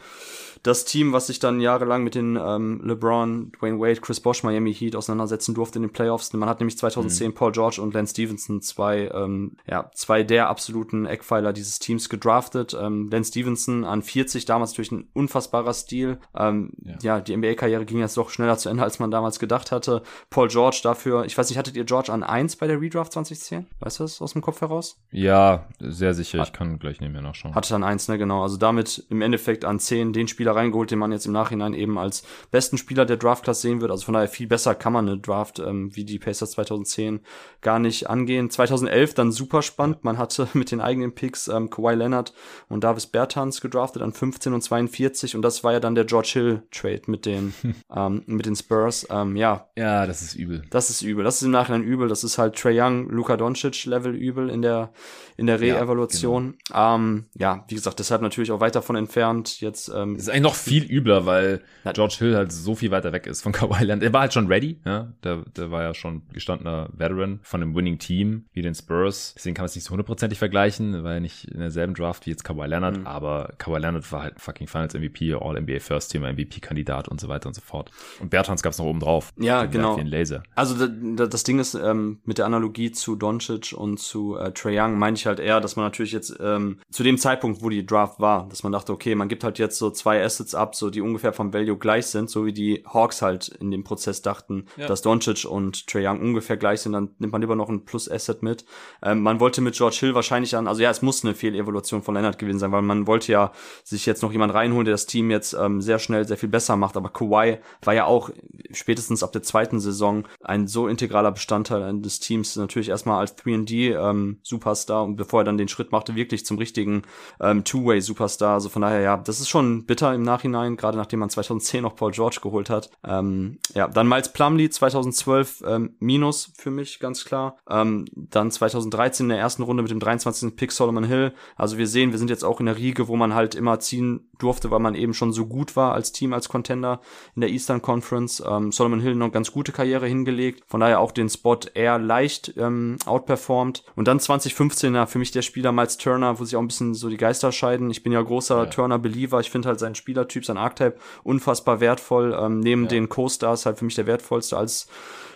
[0.62, 4.74] das Team, was sich dann jahrelang mit den ähm, LeBron, Dwayne Wade, Chris Bosh, Miami
[4.74, 6.32] Heat auseinandersetzen durfte in den Playoffs.
[6.32, 11.06] Man hat nämlich 2010 Paul George und Lance Stevenson zwei, ähm, ja, zwei der absoluten
[11.06, 12.76] Eckpfeiler dieses Teams gedraftet.
[12.78, 16.18] Ähm, Lance Stevenson an 40, damals durch ein unfassbarer Stil.
[16.34, 16.96] Ähm, ja.
[17.02, 17.20] Ja.
[17.20, 20.02] die NBA-Karriere ging jetzt doch schneller zu Ende, als man damals gedacht hatte.
[20.28, 23.66] Paul George dafür, ich weiß nicht, hattet ihr George an 1 bei der Redraft 2010?
[23.80, 25.00] Weißt du das aus dem Kopf heraus?
[25.10, 26.42] Ja, sehr sicher.
[26.42, 27.54] Ich kann gleich nebenher nachschauen.
[27.54, 28.42] Hatte dann eins, ne, genau.
[28.42, 31.98] Also damit im Endeffekt an 10 den Spieler reingeholt, den man jetzt im Nachhinein eben
[31.98, 33.90] als besten Spieler der Draft-Class sehen wird.
[33.90, 37.20] Also von daher viel besser kann man eine Draft ähm, wie die Pacers 2010
[37.60, 38.50] gar nicht angehen.
[38.50, 40.04] 2011 dann super spannend.
[40.04, 42.32] Man hatte mit den eigenen Picks ähm, Kawhi Leonard
[42.68, 46.30] und Davis Bertans gedraftet an 15 und 42 und das war ja dann der George
[46.32, 47.54] Hill Trade mit den
[47.94, 49.06] ähm, mit den Spurs.
[49.10, 50.62] Ähm, ja, ja, das ist übel.
[50.70, 51.24] das ist übel.
[51.24, 52.08] Das ist im Nachhinein übel.
[52.08, 54.90] Das ist halt Trey Young, Luka Doncic Level übel in der
[55.36, 56.56] in der Ja, Re-Evaluation.
[56.74, 59.60] ähm, ja, wie gesagt, deshalb natürlich auch weit davon entfernt.
[59.60, 61.60] Jetzt ähm, Das ist eigentlich noch viel übler, weil
[61.94, 64.02] George Hill halt so viel weiter weg ist von Kawhi Leonard.
[64.02, 65.12] Er war halt schon ready, ja.
[65.24, 69.34] Der, der war ja schon gestandener Veteran von einem Winning Team wie den Spurs.
[69.36, 70.94] Deswegen kann man es nicht so hundertprozentig vergleichen.
[70.94, 73.06] Er war ja nicht in derselben Draft wie jetzt Kawhi Leonard, Mhm.
[73.06, 77.46] aber Kawhi Leonard war halt fucking Finals MVP, All-NBA First Team, MVP-Kandidat und so weiter
[77.48, 77.90] und so fort.
[78.20, 79.32] Und Bertans gab's noch oben drauf.
[79.38, 79.98] Ja, genau.
[80.00, 80.42] Laser.
[80.54, 84.52] Also da, da, das Ding ist, ähm, mit der Analogie zu Doncic und zu äh,
[84.52, 87.68] Trae Young meine ich halt eher, dass man natürlich jetzt ähm, zu dem Zeitpunkt, wo
[87.68, 90.74] die Draft war, dass man dachte, okay, man gibt halt jetzt so zwei Assets ab,
[90.74, 94.22] so die ungefähr vom Value gleich sind, so wie die Hawks halt in dem Prozess
[94.22, 94.86] dachten, ja.
[94.86, 98.42] dass Doncic und Trey Young ungefähr gleich sind, dann nimmt man lieber noch ein Plus-Asset
[98.42, 98.64] mit.
[99.02, 102.14] Ähm, man wollte mit George Hill wahrscheinlich an, also ja, es muss eine Fehlevolution von
[102.14, 103.52] Leonard gewesen sein, weil man wollte ja
[103.82, 106.76] sich jetzt noch jemand reinholen, der das Team jetzt ähm, sehr schnell sehr viel besser
[106.76, 108.30] macht, aber Kawhi war ja auch
[108.70, 113.96] spätestens ab der zweiten Saison ein so integraler Bestandteil des Teams, natürlich erstmal als 3D
[113.96, 117.02] ähm, Superstar und bevor er dann den Schritt machte, wirklich zum richtigen
[117.40, 118.54] ähm, Two-Way Superstar.
[118.54, 121.96] Also von daher, ja, das ist schon bitter im Nachhinein, gerade nachdem man 2010 noch
[121.96, 122.90] Paul George geholt hat.
[123.04, 127.56] Ähm, ja, dann Miles Plumlee 2012 ähm, Minus für mich, ganz klar.
[127.68, 130.54] Ähm, dann 2013 in der ersten Runde mit dem 23.
[130.56, 131.32] Pick Solomon Hill.
[131.56, 134.28] Also wir sehen, wir sind jetzt auch in der Riege, wo man halt immer ziehen
[134.38, 137.00] durfte, weil man eben schon so gut war als Team, als Contender
[137.34, 138.42] in der Eastern Conference.
[138.46, 140.64] Ähm, Solomon Hill noch ganz gute Karriere hingelegt.
[140.66, 143.84] Von daher auch den Spot eher leicht ähm, outperformed.
[143.96, 146.94] Und dann 2015 ja, für mich der Spieler Miles Turner, wo sich auch ein bisschen
[146.94, 147.90] so die Geister scheiden.
[147.90, 148.66] Ich bin ja großer ja.
[148.66, 149.40] Turner-Believer.
[149.40, 152.36] Ich finde halt seinen Spielertyp, sein Archetype unfassbar wertvoll.
[152.38, 152.88] Ähm, neben ja.
[152.88, 154.88] den Co-Stars halt für mich der wertvollste als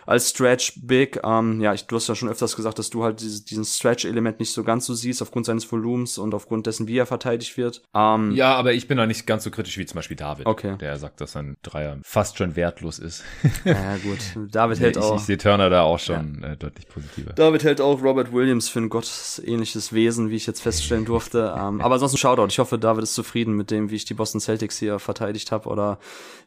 [0.07, 1.21] als Stretch Big.
[1.25, 4.41] Ähm, ja, ich, du hast ja schon öfters gesagt, dass du halt dieses, diesen Stretch-Element
[4.41, 7.83] nicht so ganz so siehst, aufgrund seines Volumens und aufgrund dessen, wie er verteidigt wird.
[7.95, 10.77] Ähm, ja, aber ich bin da nicht ganz so kritisch wie zum Beispiel David, okay.
[10.79, 13.25] der sagt, dass sein Dreier fast schon wertlos ist.
[13.65, 14.19] ja, gut.
[14.51, 15.17] David hält ich, auch.
[15.17, 16.53] Ich, sehe Turner da auch schon ja.
[16.53, 17.33] äh, deutlich positiver.
[17.33, 21.55] David hält auch Robert Williams für ein gottähnliches Wesen, wie ich jetzt feststellen durfte.
[21.57, 22.47] ähm, aber ansonsten Shoutout.
[22.49, 25.69] Ich hoffe, David ist zufrieden mit dem, wie ich die Boston Celtics hier verteidigt habe
[25.69, 25.99] oder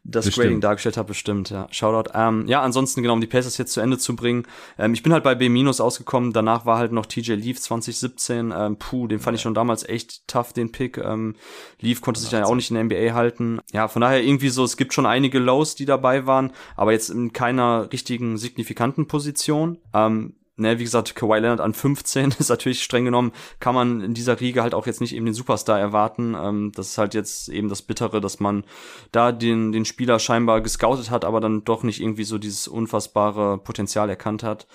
[0.03, 0.45] das bestimmt.
[0.45, 1.67] Grading dargestellt habe, bestimmt, ja.
[1.71, 2.11] Shoutout.
[2.13, 4.43] Ähm, ja, ansonsten, genau, um die Pacers jetzt zu Ende zu bringen.
[4.77, 5.47] Ähm, ich bin halt bei B-
[5.79, 6.33] ausgekommen.
[6.33, 8.53] Danach war halt noch TJ Leaf 2017.
[8.55, 10.97] Ähm, puh, den fand ich schon damals echt tough, den Pick.
[10.97, 11.35] Ähm,
[11.79, 13.59] Leaf konnte sich dann auch nicht in der NBA halten.
[13.71, 17.09] Ja, von daher irgendwie so, es gibt schon einige Lows, die dabei waren, aber jetzt
[17.09, 19.77] in keiner richtigen signifikanten Position.
[19.93, 24.13] Ähm, ne, wie gesagt, Kawhi Leonard an 15 ist natürlich streng genommen, kann man in
[24.13, 26.35] dieser Riege halt auch jetzt nicht eben den Superstar erwarten.
[26.35, 28.63] Ähm, das ist halt jetzt eben das Bittere, dass man
[29.11, 33.57] da den, den Spieler scheinbar gescoutet hat, aber dann doch nicht irgendwie so dieses unfassbare
[33.57, 34.67] Potenzial erkannt hat.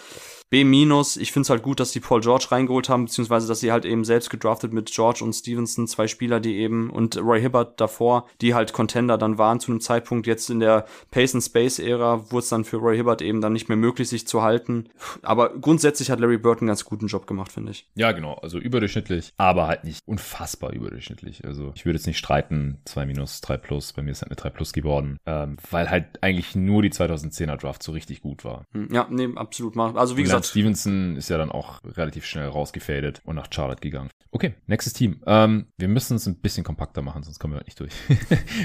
[0.52, 3.72] B-, ich finde es halt gut, dass die Paul George reingeholt haben, beziehungsweise dass sie
[3.72, 7.80] halt eben selbst gedraftet mit George und Stevenson, zwei Spieler, die eben, und Roy Hibbert
[7.80, 10.26] davor, die halt Contender dann waren zu einem Zeitpunkt.
[10.26, 13.54] Jetzt in der Pace and Space Ära wurde es dann für Roy Hibbert eben dann
[13.54, 14.90] nicht mehr möglich, sich zu halten.
[15.22, 17.88] Aber grundsätzlich hat Larry Bird einen ganz guten Job gemacht, finde ich.
[17.94, 18.34] Ja, genau.
[18.34, 21.46] Also überdurchschnittlich, aber halt nicht unfassbar überdurchschnittlich.
[21.46, 23.94] Also ich würde jetzt nicht streiten, 2 minus, 3 plus.
[23.94, 27.56] Bei mir ist halt eine 3 plus geworden, ähm, weil halt eigentlich nur die 2010er
[27.56, 28.66] Draft so richtig gut war.
[28.72, 29.78] Hm, ja, nee, absolut.
[29.78, 33.80] Also wie gesagt, Lance Stevenson ist ja dann auch relativ schnell rausgefadet und nach Charlotte
[33.80, 34.10] gegangen.
[34.34, 35.20] Okay, nächstes Team.
[35.26, 37.92] Ähm, wir müssen es ein bisschen kompakter machen, sonst kommen wir nicht durch.
[38.08, 38.18] wir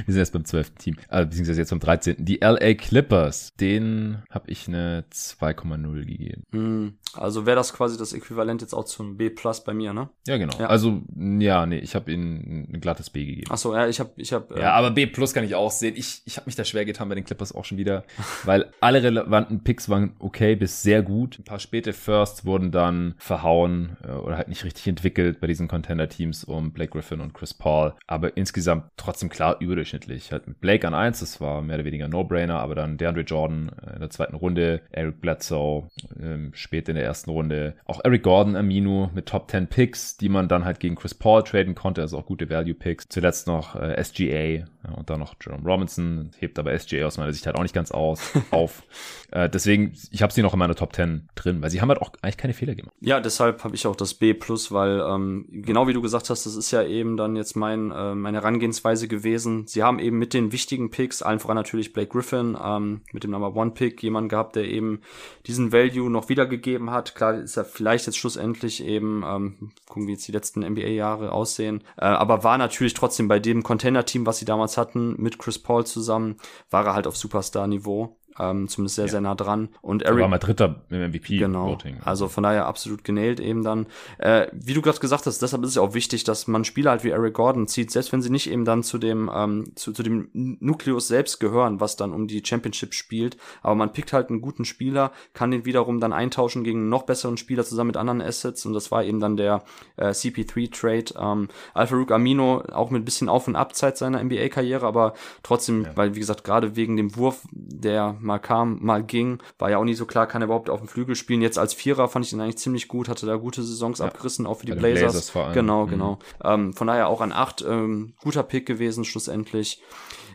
[0.07, 2.15] sind jetzt beim zwölften Team, äh, beziehungsweise jetzt beim 13.
[2.19, 6.43] Die LA Clippers, den habe ich eine 2,0 gegeben.
[6.53, 10.09] Hm, also wäre das quasi das Äquivalent jetzt auch zum B Plus bei mir, ne?
[10.25, 10.57] Ja, genau.
[10.57, 10.67] Ja.
[10.67, 13.51] Also, ja, nee, ich habe ihnen ein glattes B gegeben.
[13.51, 15.71] Ach so, ja, ich habe ich habe äh Ja, aber B Plus kann ich auch
[15.71, 15.95] sehen.
[15.97, 18.05] Ich, ich habe mich da schwer getan bei den Clippers auch schon wieder,
[18.45, 21.39] weil alle relevanten Picks waren okay bis sehr gut.
[21.39, 25.67] Ein paar späte Firsts wurden dann verhauen äh, oder halt nicht richtig entwickelt bei diesen
[25.67, 27.93] Contender-Teams um Blake Griffin und Chris Paul.
[28.07, 30.31] Aber insgesamt trotzdem klar überdurchschnittlich.
[30.31, 33.69] Halt mit Blake an eins, das war mehr oder weniger No-Brainer, aber dann DeAndre Jordan
[33.85, 35.89] äh, in der zweiten Runde, Eric Bledsoe
[36.21, 40.29] ähm, spät in der ersten Runde, auch Eric Gordon, Aminu mit Top 10 Picks, die
[40.29, 43.09] man dann halt gegen Chris Paul traden konnte, also auch gute Value-Picks.
[43.09, 47.33] Zuletzt noch äh, SGA ja, und dann noch Jerome Robinson, hebt aber SGA aus meiner
[47.33, 48.83] Sicht halt auch nicht ganz aus, auf.
[49.31, 52.01] Äh, deswegen, ich habe sie noch in meiner Top 10 drin, weil sie haben halt
[52.01, 52.93] auch eigentlich keine Fehler gemacht.
[52.99, 56.55] Ja, deshalb habe ich auch das B+, weil ähm, genau wie du gesagt hast, das
[56.55, 59.67] ist ja eben dann jetzt mein äh, meine Herangehensweise gewesen.
[59.67, 63.31] Sie haben eben mit den wichtigen Picks, allen voran natürlich Blake Griffin, ähm, mit dem
[63.31, 65.01] Number One Pick, jemanden gehabt, der eben
[65.45, 67.15] diesen Value noch wiedergegeben hat.
[67.15, 71.83] Klar ist er vielleicht jetzt schlussendlich eben, ähm, gucken wie jetzt die letzten NBA-Jahre aussehen,
[71.97, 75.85] äh, aber war natürlich trotzdem bei dem Container-Team, was sie damals hatten, mit Chris Paul
[75.85, 76.37] zusammen,
[76.69, 79.11] war er halt auf Superstar-Niveau ähm, zumindest sehr, ja.
[79.11, 79.69] sehr nah dran.
[79.81, 81.39] Und Eric, er war mal Dritter im MVP-Voting.
[81.39, 83.87] Genau, also von daher absolut genäht eben dann.
[84.17, 87.03] Äh, wie du gerade gesagt hast, deshalb ist es auch wichtig, dass man Spieler halt
[87.03, 90.03] wie Eric Gordon zieht, selbst wenn sie nicht eben dann zu dem, ähm, zu, zu
[90.03, 94.41] dem Nukleus selbst gehören, was dann um die Championship spielt, aber man pickt halt einen
[94.41, 98.21] guten Spieler, kann den wiederum dann eintauschen gegen einen noch besseren Spieler zusammen mit anderen
[98.21, 99.63] Assets und das war eben dann der
[99.95, 101.13] äh, CP3-Trade.
[101.19, 105.91] Ähm, Alfarouk Amino auch mit ein bisschen Auf- und Abzeit seiner NBA-Karriere, aber trotzdem, ja.
[105.95, 109.39] weil wie gesagt, gerade wegen dem Wurf, der mal kam, mal ging.
[109.57, 111.41] War ja auch nicht so klar, kann er überhaupt auf dem Flügel spielen.
[111.41, 114.05] Jetzt als Vierer fand ich ihn eigentlich ziemlich gut, hatte da gute Saisons ja.
[114.05, 115.01] abgerissen, auch für die Blazers.
[115.01, 115.53] Blazers vor allem.
[115.53, 115.89] Genau, mhm.
[115.89, 116.19] genau.
[116.43, 119.81] Ähm, von daher auch an acht, ähm, guter Pick gewesen schlussendlich.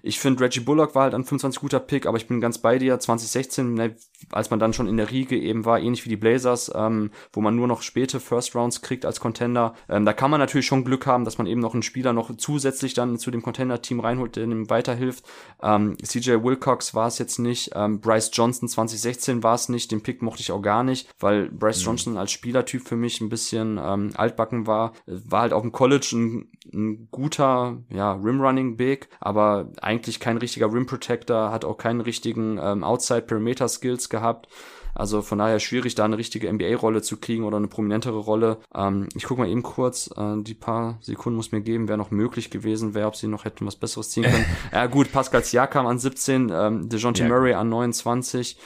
[0.03, 2.79] Ich finde, Reggie Bullock war halt an 25 guter Pick, aber ich bin ganz bei
[2.79, 2.99] dir.
[2.99, 3.97] 2016, ne,
[4.33, 7.41] als man dann schon in der Riege eben war, ähnlich wie die Blazers, ähm, wo
[7.41, 9.75] man nur noch späte First Rounds kriegt als Contender.
[9.89, 12.37] Ähm, da kann man natürlich schon Glück haben, dass man eben noch einen Spieler noch
[12.37, 15.25] zusätzlich dann zu dem Contender-Team reinholt, der ihm weiterhilft.
[15.63, 17.71] Ähm, CJ Wilcox war es jetzt nicht.
[17.75, 19.93] Ähm, Bryce Johnson 2016 war es nicht.
[19.93, 21.87] Den Pick mochte ich auch gar nicht, weil Bryce mhm.
[21.87, 24.95] Johnson als Spielertyp für mich ein bisschen ähm, altbacken war.
[25.07, 30.73] War halt auf dem College ein, ein guter ja, Rim-Running Big, aber eigentlich kein richtiger
[30.73, 34.49] Rim Protector, hat auch keinen richtigen ähm, Outside Perimeter Skills gehabt.
[34.95, 38.59] Also von daher schwierig, da eine richtige NBA-Rolle zu kriegen oder eine prominentere Rolle.
[38.75, 42.11] Ähm, ich gucke mal eben kurz, äh, die paar Sekunden muss mir geben, wer noch
[42.11, 44.45] möglich gewesen wäre, ob sie noch hätten was Besseres ziehen können.
[44.73, 47.29] ja gut, Pascal Siakam an 17, ähm, DeJounte ja.
[47.29, 48.59] Murray an 29.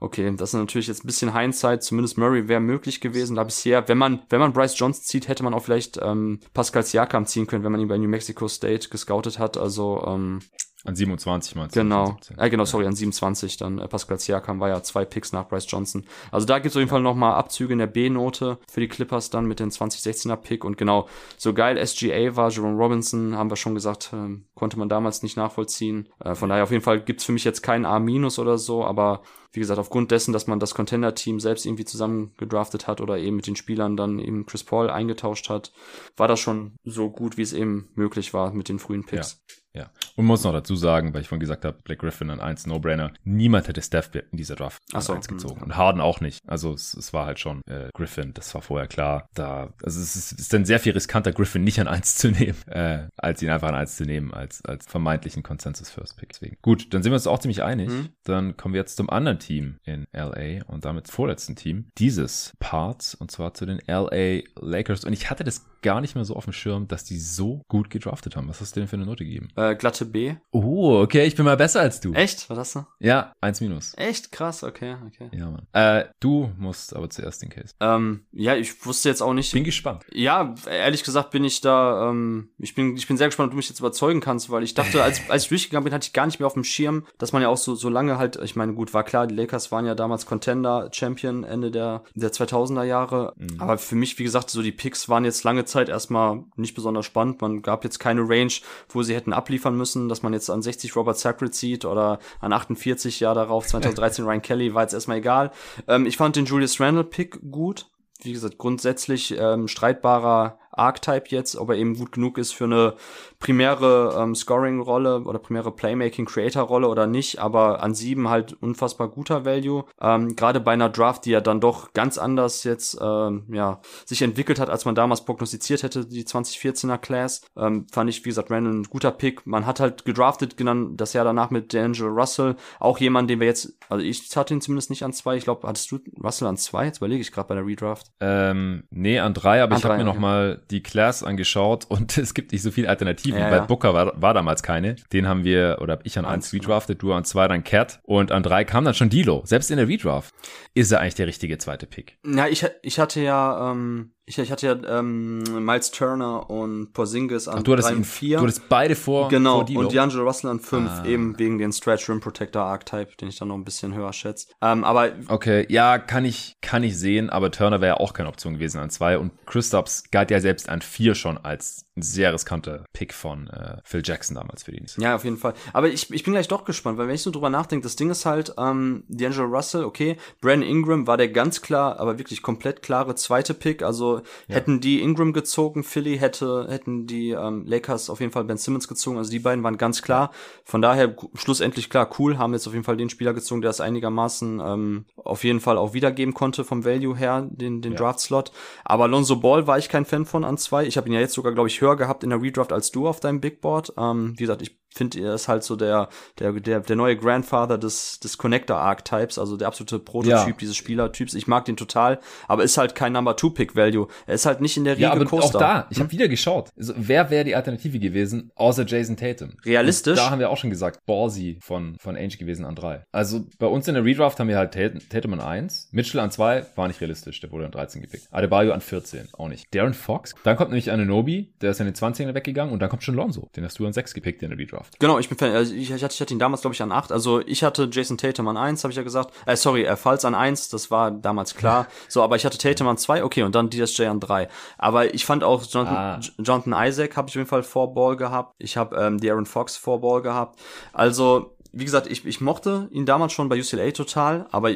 [0.00, 1.82] Okay, das ist natürlich jetzt ein bisschen Hindsight.
[1.82, 3.34] Zumindest Murray wäre möglich gewesen.
[3.34, 6.84] Da bisher, wenn man, wenn man Bryce Johnson zieht, hätte man auch vielleicht ähm, Pascal
[6.84, 9.56] Siakam ziehen können, wenn man ihn bei New Mexico State gescoutet hat.
[9.56, 10.38] Also ähm,
[10.84, 11.80] an 27 meinst du?
[11.80, 12.16] Genau.
[12.36, 13.78] Äh, genau, sorry, an 27 dann.
[13.78, 16.06] Äh, Pascal Siakam war ja zwei Picks nach Bryce Johnson.
[16.30, 16.92] Also da gibt es auf jeden ja.
[16.92, 20.64] Fall nochmal Abzüge in der B-Note für die Clippers dann mit den 2016er Pick.
[20.64, 24.88] Und genau, so geil SGA war, Jerome Robinson, haben wir schon gesagt, äh, konnte man
[24.88, 26.08] damals nicht nachvollziehen.
[26.20, 29.22] Äh, von daher auf jeden Fall gibt's für mich jetzt keinen A- oder so, aber
[29.52, 33.36] wie gesagt, aufgrund dessen, dass man das Contender-Team selbst irgendwie zusammen gedraftet hat oder eben
[33.36, 35.72] mit den Spielern dann eben Chris Paul eingetauscht hat,
[36.16, 39.40] war das schon so gut, wie es eben möglich war mit den frühen Picks.
[39.48, 39.54] Ja.
[39.78, 39.90] Ja.
[40.16, 43.12] Und muss noch dazu sagen, weil ich vorhin gesagt habe, Black Griffin an 1 No-Brainer.
[43.22, 45.62] Niemand hätte Steph in dieser Draft an so, 1 gezogen.
[45.62, 46.40] Und Harden auch nicht.
[46.48, 49.28] Also es, es war halt schon äh, Griffin, das war vorher klar.
[49.34, 52.60] Da, also es ist, ist dann sehr viel riskanter, Griffin nicht an 1 zu nehmen,
[52.66, 56.30] äh, als ihn einfach an 1 zu nehmen, als, als vermeintlichen Consensus First Pick.
[56.30, 56.56] Deswegen.
[56.62, 57.88] Gut, dann sind wir uns auch ziemlich einig.
[57.88, 58.08] Mhm.
[58.24, 63.14] Dann kommen wir jetzt zum anderen Team in LA und damit vorletzten Team dieses Parts
[63.14, 65.04] und zwar zu den LA Lakers.
[65.04, 67.90] Und ich hatte das gar nicht mehr so auf dem Schirm, dass die so gut
[67.90, 68.48] gedraftet haben.
[68.48, 69.48] Was hast du denn für eine Note gegeben?
[69.56, 70.34] Äh, glatte B.
[70.50, 72.12] Oh, okay, ich bin mal besser als du.
[72.12, 72.48] Echt?
[72.50, 72.86] Was hast du?
[72.98, 73.92] Ja, eins minus.
[73.96, 74.32] Echt?
[74.32, 75.30] Krass, okay, okay.
[75.32, 75.66] Ja, Mann.
[75.72, 77.74] Äh, du musst aber zuerst den Case.
[77.80, 79.52] Ähm, ja, ich wusste jetzt auch nicht.
[79.52, 80.04] Bin gespannt.
[80.12, 83.56] Ja, ehrlich gesagt bin ich da, ähm, ich bin, ich bin sehr gespannt, ob du
[83.56, 86.26] mich jetzt überzeugen kannst, weil ich dachte, als, als ich durchgegangen bin, hatte ich gar
[86.26, 88.74] nicht mehr auf dem Schirm, dass man ja auch so, so lange halt, ich meine,
[88.74, 93.34] gut, war klar, die Lakers waren ja damals Contender, Champion Ende der, der 2000er Jahre.
[93.36, 93.60] Mhm.
[93.60, 97.06] Aber für mich, wie gesagt, so die Picks waren jetzt lange Zeit erstmal nicht besonders
[97.06, 97.40] spannend.
[97.40, 98.52] Man gab jetzt keine Range,
[98.88, 102.52] wo sie hätten abliefern müssen, dass man jetzt an 60 Robert Sacred sieht oder an
[102.52, 105.52] 48 Jahr darauf 2013 Ryan Kelly, war jetzt erstmal egal.
[105.86, 107.86] Ähm, ich fand den Julius Randle Pick gut.
[108.20, 112.94] Wie gesagt, grundsätzlich ähm, streitbarer Archetype jetzt, ob er eben gut genug ist für eine
[113.38, 119.84] primäre ähm, Scoring-Rolle oder primäre Playmaking-Creator-Rolle oder nicht, aber an sieben halt unfassbar guter Value.
[120.00, 124.22] Ähm, Gerade bei einer Draft, die ja dann doch ganz anders jetzt ähm, ja, sich
[124.22, 128.50] entwickelt hat, als man damals prognostiziert hätte, die 2014er Class, ähm, fand ich, wie gesagt,
[128.50, 129.46] Randall ein guter Pick.
[129.46, 133.46] Man hat halt gedraftet, genau das Jahr danach mit D'Angelo Russell, auch jemand, den wir
[133.46, 136.56] jetzt, also ich hatte ihn zumindest nicht an zwei, ich glaube, hattest du Russell an
[136.56, 136.86] zwei?
[136.86, 138.10] Jetzt überlege ich gerade bei der Redraft.
[138.20, 140.12] Ähm, nee, an drei, aber an ich habe mir okay.
[140.12, 143.64] noch mal die Class angeschaut und es gibt nicht so viele Alternativen, ja, weil ja.
[143.64, 144.96] Booker war, war damals keine.
[145.12, 148.32] Den haben wir, oder hab ich an eins redraftet, du an zwei, dann Cat und
[148.32, 149.42] an drei kam dann schon Dilo.
[149.44, 150.34] Selbst in der Redraft
[150.74, 152.18] ist er eigentlich der richtige zweite Pick.
[152.26, 157.48] Ja, ich, ich hatte ja, ähm, ich, ich hatte ja ähm, Miles Turner und Porzingis
[157.48, 158.36] an Ach, du hattest 3 und 4.
[158.36, 161.04] Du hattest beide vor Genau, vor und D'Angelo Russell an 5, ah.
[161.06, 164.48] eben wegen den Stretch Rim Protector Archetype, den ich dann noch ein bisschen höher schätze.
[164.60, 168.28] Ähm, aber Okay, ja, kann ich, kann ich sehen, aber Turner wäre ja auch keine
[168.28, 172.32] Option gewesen an 2 und Christophs galt ja selbst an 4 schon als ein sehr
[172.32, 174.96] riskanter Pick von äh, Phil Jackson damals für die Knicks.
[174.96, 175.54] Ja, auf jeden Fall.
[175.72, 178.10] Aber ich, ich bin gleich doch gespannt, weil wenn ich so drüber nachdenke, das Ding
[178.10, 182.82] ist halt, ähm, D'Angelo Russell, okay, Brandon Ingram war der ganz klar, aber wirklich komplett
[182.82, 184.54] klare zweite Pick, also ja.
[184.54, 188.88] hätten die Ingram gezogen, Philly hätte, hätten die ähm, Lakers auf jeden Fall Ben Simmons
[188.88, 190.30] gezogen, also die beiden waren ganz klar.
[190.64, 193.80] Von daher schlussendlich klar, cool, haben jetzt auf jeden Fall den Spieler gezogen, der es
[193.80, 197.98] einigermaßen ähm, auf jeden Fall auch wiedergeben konnte vom Value her, den, den ja.
[197.98, 198.52] Draft-Slot.
[198.84, 200.86] Aber Lonzo Ball war ich kein Fan von an zwei.
[200.86, 203.08] Ich habe ihn ja jetzt sogar, glaube ich, höher gehabt in der Redraft als du
[203.08, 203.92] auf deinem Big Board.
[203.96, 206.08] Ähm, wie gesagt, ich finde, er ist halt so der,
[206.38, 210.52] der, der, der neue Grandfather des, des Connector-Archetypes, also der absolute Prototyp ja.
[210.60, 211.34] dieses Spielertyps.
[211.34, 214.08] Ich mag den total, aber ist halt kein Number Two Pick Value.
[214.26, 215.58] Er ist halt nicht in der Riege ja, aber Coaster.
[215.58, 216.70] auch da, ich habe wieder geschaut.
[216.76, 219.52] Also, wer wäre die Alternative gewesen, außer Jason Tatum?
[219.64, 220.18] Realistisch?
[220.18, 223.04] Und da haben wir auch schon gesagt, Ballsy von, von Ainge gewesen an drei.
[223.12, 226.64] Also, bei uns in der Redraft haben wir halt Tatum, an eins, Mitchell an zwei,
[226.74, 228.28] war nicht realistisch, der wurde an 13 gepickt.
[228.30, 229.74] Adebayo an 14, auch nicht.
[229.74, 233.02] Darren Fox, dann kommt nämlich Ananobi, der ist in den 20ern weggegangen und dann kommt
[233.02, 234.77] schon Lonzo, den hast du an sechs gepickt in der Redraft.
[234.78, 234.98] Draft.
[235.00, 235.52] Genau, ich bin Fan.
[235.52, 237.12] Also ich, ich, hatte, ich hatte ihn damals, glaube ich, an 8.
[237.12, 239.32] Also ich hatte Jason Tatum an 1, habe ich ja gesagt.
[239.46, 241.86] Äh, sorry, äh, Falls an 1, das war damals klar.
[242.08, 244.48] so, aber ich hatte Tatum an 2, okay, und dann DSJ an 3.
[244.78, 246.20] Aber ich fand auch Jonathan, Ah.
[246.38, 248.54] Jonathan Isaac habe ich auf jeden Fall vor Ball gehabt.
[248.58, 250.58] Ich habe ähm, De'Aaron Fox vor Ball gehabt.
[250.92, 254.70] Also, wie gesagt, ich, ich mochte ihn damals schon bei UCLA total, aber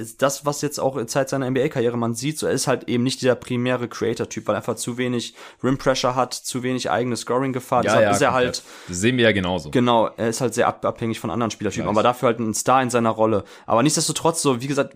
[0.00, 3.04] ist das, was jetzt auch Zeit seiner NBA-Karriere man sieht, so er ist halt eben
[3.04, 7.82] nicht dieser primäre Creator-Typ, weil er einfach zu wenig Rim-Pressure hat, zu wenig eigene Scoring-Gefahr.
[7.82, 8.46] Deshalb ist er komplett.
[8.56, 9.70] halt Das sehen wir ja genauso.
[9.70, 11.94] Genau, er ist halt sehr ab abhängig von anderen Spielertypen, Nice.
[11.96, 13.44] aber dafür halt ein Star in seiner Rolle.
[13.66, 14.94] Aber nichtsdestotrotz, so wie gesagt,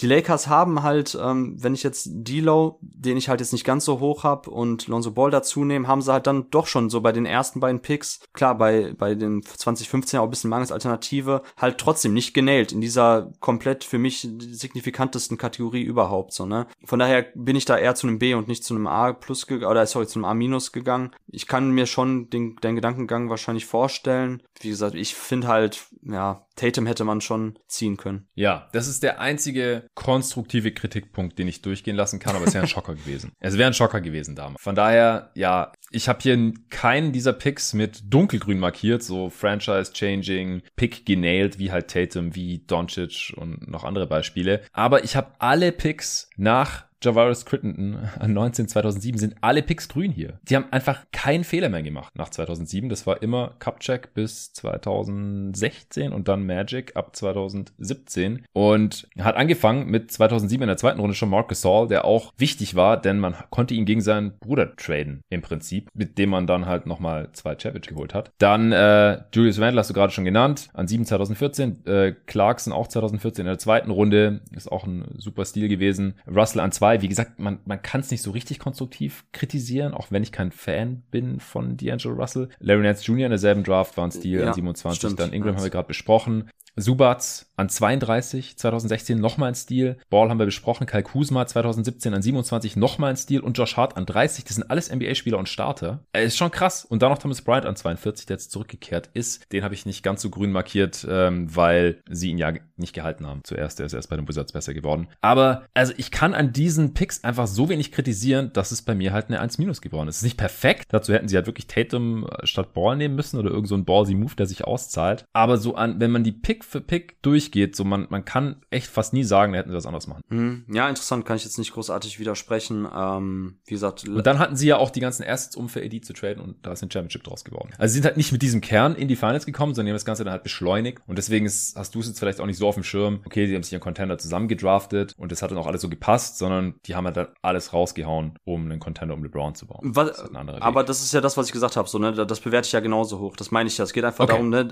[0.00, 3.84] die Lakers haben halt, ähm, wenn ich jetzt D'Lo, den ich halt jetzt nicht ganz
[3.84, 7.00] so hoch hab und Lonzo Ball dazu nehme, haben sie halt dann doch schon so
[7.02, 11.42] bei den ersten beiden Picks, klar, bei, bei den 2015 auch ein bisschen mangels Alternative,
[11.56, 16.66] halt trotzdem nicht genäht in dieser komplett für mich signifikantesten Kategorie überhaupt, so, ne?
[16.84, 19.48] Von daher bin ich da eher zu einem B und nicht zu einem A plus
[19.50, 21.10] oder sorry, zu einem A minus gegangen.
[21.30, 24.42] Ich kann mir schon den, den Gedankengang wahrscheinlich vorstellen.
[24.60, 28.28] Wie gesagt, ich finde halt, ja, Tatum hätte man schon ziehen können.
[28.34, 32.64] Ja, das ist der einzige konstruktive Kritikpunkt, den ich durchgehen lassen kann, aber es wäre
[32.64, 33.32] ein Schocker gewesen.
[33.38, 34.62] Es wäre ein Schocker gewesen damals.
[34.62, 41.06] Von daher, ja, ich habe hier keinen dieser Picks mit dunkelgrün markiert, so Franchise-Changing, Pick
[41.06, 44.62] genailed, wie halt Tatum, wie Doncic und noch andere Beispiele.
[44.72, 50.12] Aber ich habe alle Picks nach Javaris Crittenden an 19 2007 sind alle Picks grün
[50.12, 50.38] hier.
[50.48, 52.88] Die haben einfach keinen Fehler mehr gemacht nach 2007.
[52.88, 60.12] Das war immer Cupcheck bis 2016 und dann Magic ab 2017 und hat angefangen mit
[60.12, 63.74] 2007 in der zweiten Runde schon Mark Gasol, der auch wichtig war, denn man konnte
[63.74, 67.86] ihn gegen seinen Bruder traden im Prinzip, mit dem man dann halt nochmal zwei Champions
[67.86, 68.32] geholt hat.
[68.38, 72.86] Dann äh, Julius Randle hast du gerade schon genannt, an 7 2014, äh, Clarkson auch
[72.86, 76.14] 2014 in der zweiten Runde, ist auch ein super Stil gewesen.
[76.26, 80.08] Russell an 2 wie gesagt, man, man kann es nicht so richtig konstruktiv kritisieren, auch
[80.10, 82.50] wenn ich kein Fan bin von D'Angelo Russell.
[82.58, 83.26] Larry Nance Jr.
[83.26, 85.20] in derselben Draft war ein Stil Ja, an 27, stimmt.
[85.20, 86.50] dann Ingram haben wir gerade besprochen.
[86.74, 89.98] Subats an 32, 2016 nochmal ein Stil.
[90.08, 90.86] Ball haben wir besprochen.
[90.86, 93.40] Kyle Kuzma 2017 an 27 nochmal ein Stil.
[93.40, 94.44] Und Josh Hart an 30.
[94.44, 96.04] Das sind alles NBA-Spieler und Starter.
[96.12, 96.86] Äh, ist schon krass.
[96.86, 99.52] Und dann noch Thomas Bryant an 42, der jetzt zurückgekehrt ist.
[99.52, 103.26] Den habe ich nicht ganz so grün markiert, ähm, weil sie ihn ja nicht gehalten
[103.26, 103.42] haben.
[103.44, 105.08] Zuerst, der ist erst bei den Wizards besser geworden.
[105.20, 109.12] Aber also ich kann an diesen Picks einfach so wenig kritisieren, dass es bei mir
[109.12, 110.16] halt eine 1- geworden ist.
[110.16, 110.86] Es ist nicht perfekt.
[110.90, 113.84] Dazu hätten sie halt wirklich Tatum äh, statt Ball nehmen müssen oder irgend so ein
[113.84, 115.24] ballsy Move, der sich auszahlt.
[115.32, 118.86] Aber so an, wenn man die Pick für Pick durchgeht, so man, man kann echt
[118.88, 120.22] fast nie sagen, da hätten sie was anderes machen.
[120.28, 122.86] Hm, Ja, interessant, kann ich jetzt nicht großartig widersprechen.
[122.94, 126.00] Ähm, wie gesagt, Und dann hatten sie ja auch die ganzen Assets, um für AD
[126.02, 127.70] zu traden und da ist ein Championship draus geworden.
[127.78, 129.96] Also sie sind halt nicht mit diesem Kern in die Finals gekommen, sondern die haben
[129.96, 132.58] das Ganze dann halt beschleunigt und deswegen ist, hast du es jetzt vielleicht auch nicht
[132.58, 135.50] so auf dem Schirm, okay, sie haben sich ihren Contender zusammen gedraftet und das hat
[135.50, 139.14] dann auch alles so gepasst, sondern die haben halt dann alles rausgehauen, um einen Contender
[139.14, 139.80] um LeBron zu bauen.
[139.82, 140.62] Was, Das Weg.
[140.62, 142.12] aber das ist ja das, was ich gesagt habe, so, ne?
[142.12, 143.36] Das bewerte ich ja genauso hoch.
[143.36, 143.84] Das meine ich ja.
[143.84, 144.32] Es geht einfach Okay.
[144.32, 144.68] darum, ne?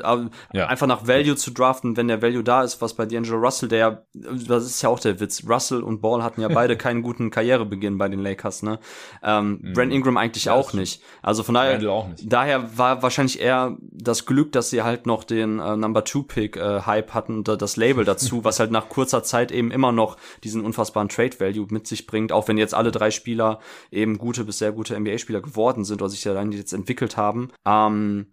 [0.52, 0.66] Ja.
[0.66, 3.78] Einfach nach Value zu draften, wenn der Value da ist, was bei D'Angelo Russell, der
[3.78, 5.44] ja, das ist ja auch der Witz.
[5.48, 8.78] Russell und Ball hatten ja beide keinen guten Karrierebeginn bei den Lakers, ne?
[9.22, 10.50] Ähm, Brent Ingram eigentlich Mhm.
[10.50, 11.02] Ja, auch nicht.
[11.22, 11.78] Also von daher,
[12.22, 16.56] daher war wahrscheinlich eher das Glück, dass sie halt noch den äh, Number Two Pick
[16.56, 20.64] äh, Hype hatten das Label dazu, was halt nach kurzer Zeit eben immer noch diesen
[20.64, 23.60] unfassbaren Trade Value mit sich bringt, auch wenn jetzt alle drei Spieler
[23.90, 27.50] eben gute bis sehr gute NBA-Spieler geworden sind oder sich ja dann jetzt entwickelt haben.
[27.66, 28.28] Ähm,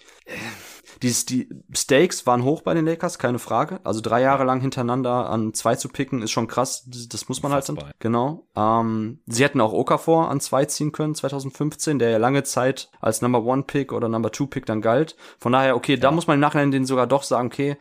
[1.04, 3.80] die, die Stakes waren hoch bei den Lakers, keine Frage.
[3.84, 6.88] Also drei Jahre lang hintereinander an zwei zu picken, ist schon krass.
[6.88, 7.92] Das, muss man halt Unfassbar.
[7.92, 8.00] dann.
[8.00, 8.48] Genau.
[8.56, 13.22] Ähm, sie hätten auch Okafor an zwei ziehen können, 2015, der ja lange Zeit als
[13.22, 15.16] Number One Pick oder Number Two Pick dann galt.
[15.40, 17.78] Von daher, okay, da muss man im Nachhinein den sogar doch sagen, okay,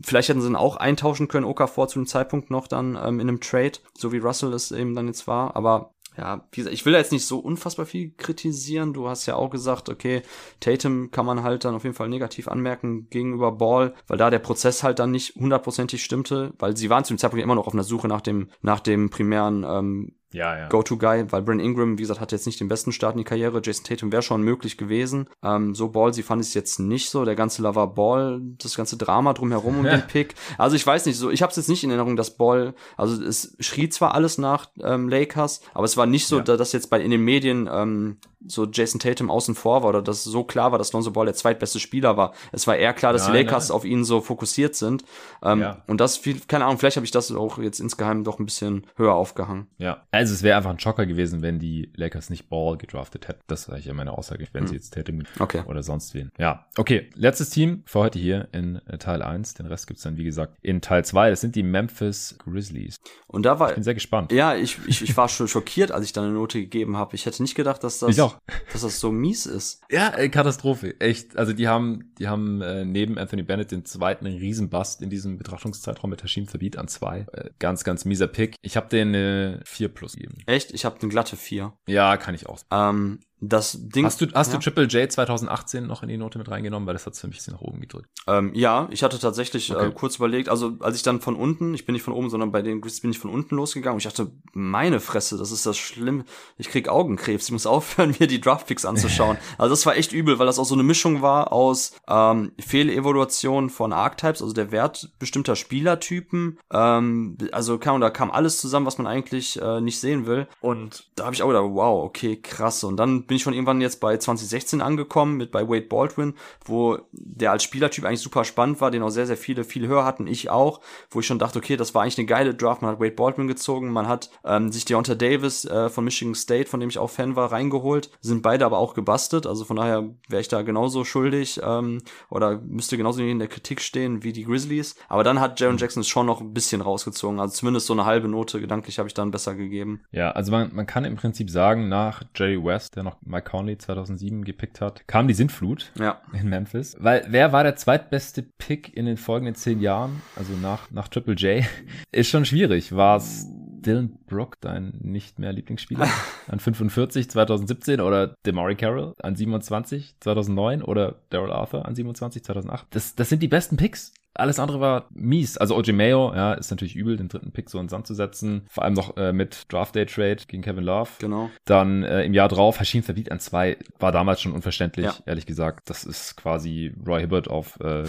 [0.00, 3.28] vielleicht hätten sie ihn auch eintauschen können, Okafor zu dem Zeitpunkt noch dann ähm, in
[3.28, 5.56] einem Trade, so wie Russell es eben dann jetzt war.
[5.56, 8.92] Aber ja, wie gesagt, ich will da jetzt nicht so unfassbar viel kritisieren.
[8.92, 10.22] Du hast ja auch gesagt, okay,
[10.60, 14.38] Tatum kann man halt dann auf jeden Fall negativ anmerken gegenüber Ball, weil da der
[14.38, 17.72] Prozess halt dann nicht hundertprozentig stimmte, weil sie waren zu dem Zeitpunkt immer noch auf
[17.72, 20.68] einer Suche nach dem, nach dem primären ähm, Ja, ja.
[20.68, 23.60] Go-To-Guy, weil Brent Ingram, wie gesagt, hat jetzt nicht den besten Start in die Karriere.
[23.62, 25.28] Jason Tatum wäre schon möglich gewesen.
[25.42, 27.24] Ähm, so ballsy fand ich es jetzt nicht so.
[27.24, 29.96] Der ganze Lava Ball, das ganze Drama drumherum um Ja.
[29.96, 30.34] den Pick.
[30.58, 33.22] Also ich weiß nicht, so ich habe es jetzt nicht in Erinnerung, dass Ball, also
[33.22, 36.42] es schrie zwar alles nach ähm, Lakers, aber es war nicht so, Ja.
[36.44, 40.02] da, dass jetzt bei in den Medien ähm, so Jason Tatum außen vor war oder
[40.02, 42.32] dass so klar war, dass Lonzo Ball der zweitbeste Spieler war.
[42.50, 43.76] Es war eher klar, dass die Nein, Lakers nein.
[43.76, 45.04] auf ihn so fokussiert sind.
[45.44, 45.82] Ähm, Ja.
[45.86, 48.86] Und das viel, keine Ahnung, vielleicht habe ich das auch jetzt insgeheim doch ein bisschen
[48.96, 49.68] höher aufgehangen.
[49.78, 53.40] Ja, also es wäre einfach ein Schocker gewesen, wenn die Lakers nicht Ball gedraftet hätten.
[53.48, 55.62] Das war ja meine Aussage, wenn sie jetzt Tatum Okay.
[55.66, 56.30] oder sonst wen.
[56.38, 57.10] Ja, okay.
[57.14, 59.54] Letztes Team für heute hier in äh, Teil 1.
[59.54, 61.30] Den Rest gibt's dann, wie gesagt, in Teil 2.
[61.30, 62.96] Das sind die Memphis Grizzlies.
[63.26, 64.30] Und da war, Ich bin sehr gespannt.
[64.32, 67.14] Ja, ich, ich, ich war schon schockiert, als ich da eine Note gegeben habe.
[67.16, 68.14] Ich hätte nicht gedacht, dass das.
[68.16, 69.82] Dass das so mies ist.
[69.90, 71.00] Ja, äh, Katastrophe.
[71.00, 71.36] Echt.
[71.36, 76.10] Also die haben, die haben äh, neben Anthony Bennett den zweiten Riesenbust in diesem Betrachtungszeitraum
[76.10, 77.26] mit Hashim Thabit an zwei.
[77.32, 78.54] Äh, ganz, ganz mieser Pick.
[78.62, 80.38] Ich habe den äh, 4 plus gegeben.
[80.46, 80.72] Echt?
[80.72, 81.72] Ich habe eine glatte 4.
[81.86, 82.60] Ja, kann ich auch.
[82.70, 84.04] Ähm, das Ding.
[84.04, 84.58] Hast du, hast ja?
[84.58, 86.86] du Triple J 2018 noch in die Note mit reingenommen?
[86.86, 88.08] Weil das hat es für mich ein bisschen nach oben gedrückt.
[88.28, 89.88] Ähm, ja, ich hatte tatsächlich Okay.
[89.88, 92.52] äh, kurz überlegt, also als ich dann von unten, ich bin nicht von oben, sondern
[92.52, 95.66] bei den Grizzlies bin ich von unten losgegangen und ich dachte, meine Fresse, das ist
[95.66, 96.24] das schlimm.
[96.56, 99.36] Ich krieg Augenkrebs, ich muss aufhören, mir die Draftpicks anzuschauen.
[99.58, 103.70] also das war echt übel, weil das auch so eine Mischung war aus ähm, Fehlevaluation
[103.70, 106.58] von Archetypes, also der Wert bestimmter Spielertypen.
[106.72, 110.46] Ähm, also kam, da kam alles zusammen, was man eigentlich äh, nicht sehen will.
[110.60, 112.84] Und da habe ich auch gedacht, wow, okay, krass.
[112.84, 116.34] Und dann bin ich schon irgendwann jetzt bei 2016 angekommen mit bei Wade Baldwin,
[116.66, 120.04] wo der als Spielertyp eigentlich super spannend war, den auch sehr, sehr viele viel höher
[120.04, 122.82] hatten, ich auch, wo ich schon dachte, okay, das war eigentlich eine geile Draft.
[122.82, 126.68] Man hat Wade Baldwin gezogen, man hat ähm, sich Deonta Davis äh, von Michigan State,
[126.68, 129.46] von dem ich auch Fan war, reingeholt, sind beide aber auch gebastelt.
[129.46, 133.80] Also von daher wäre ich da genauso schuldig ähm, oder müsste genauso in der Kritik
[133.80, 134.94] stehen wie die Grizzlies.
[135.08, 137.40] Aber dann hat Jaron Jackson es schon noch ein bisschen rausgezogen.
[137.40, 140.02] Also zumindest so eine halbe Note gedanklich habe ich dann besser gegeben.
[140.10, 143.78] Ja, also man, man kann im Prinzip sagen, nach Jerry West, der noch Mike Conley
[143.78, 146.20] 2007 gepickt hat, kam die Sintflut Ja.
[146.32, 146.96] in Memphis.
[146.98, 150.22] Weil wer war der zweitbeste Pick in den folgenden zehn Jahren?
[150.36, 151.64] Also nach, nach Triple J?
[152.12, 152.94] Ist schon schwierig.
[152.94, 153.46] War es
[153.80, 156.08] Dylan Brooke, dein nicht mehr Lieblingsspieler,
[156.48, 162.86] an 45 2017 oder Demari Carroll an 27 2009 oder Daryl Arthur an 27 2008?
[162.90, 164.12] Das, das sind die besten Picks.
[164.34, 165.56] Alles andere war mies.
[165.58, 168.14] Also OJ Mayo, ja, ist natürlich übel, den dritten Pick so in den Sand zu
[168.14, 168.62] setzen.
[168.68, 171.10] Vor allem noch äh, mit Draft Day Trade gegen Kevin Love.
[171.18, 171.50] Genau.
[171.64, 175.14] Dann äh, im Jahr drauf Hashim Thabit an zwei war damals schon unverständlich, Ja.
[175.26, 175.90] ehrlich gesagt.
[175.90, 178.04] Das ist quasi Roy Hibbert auf äh,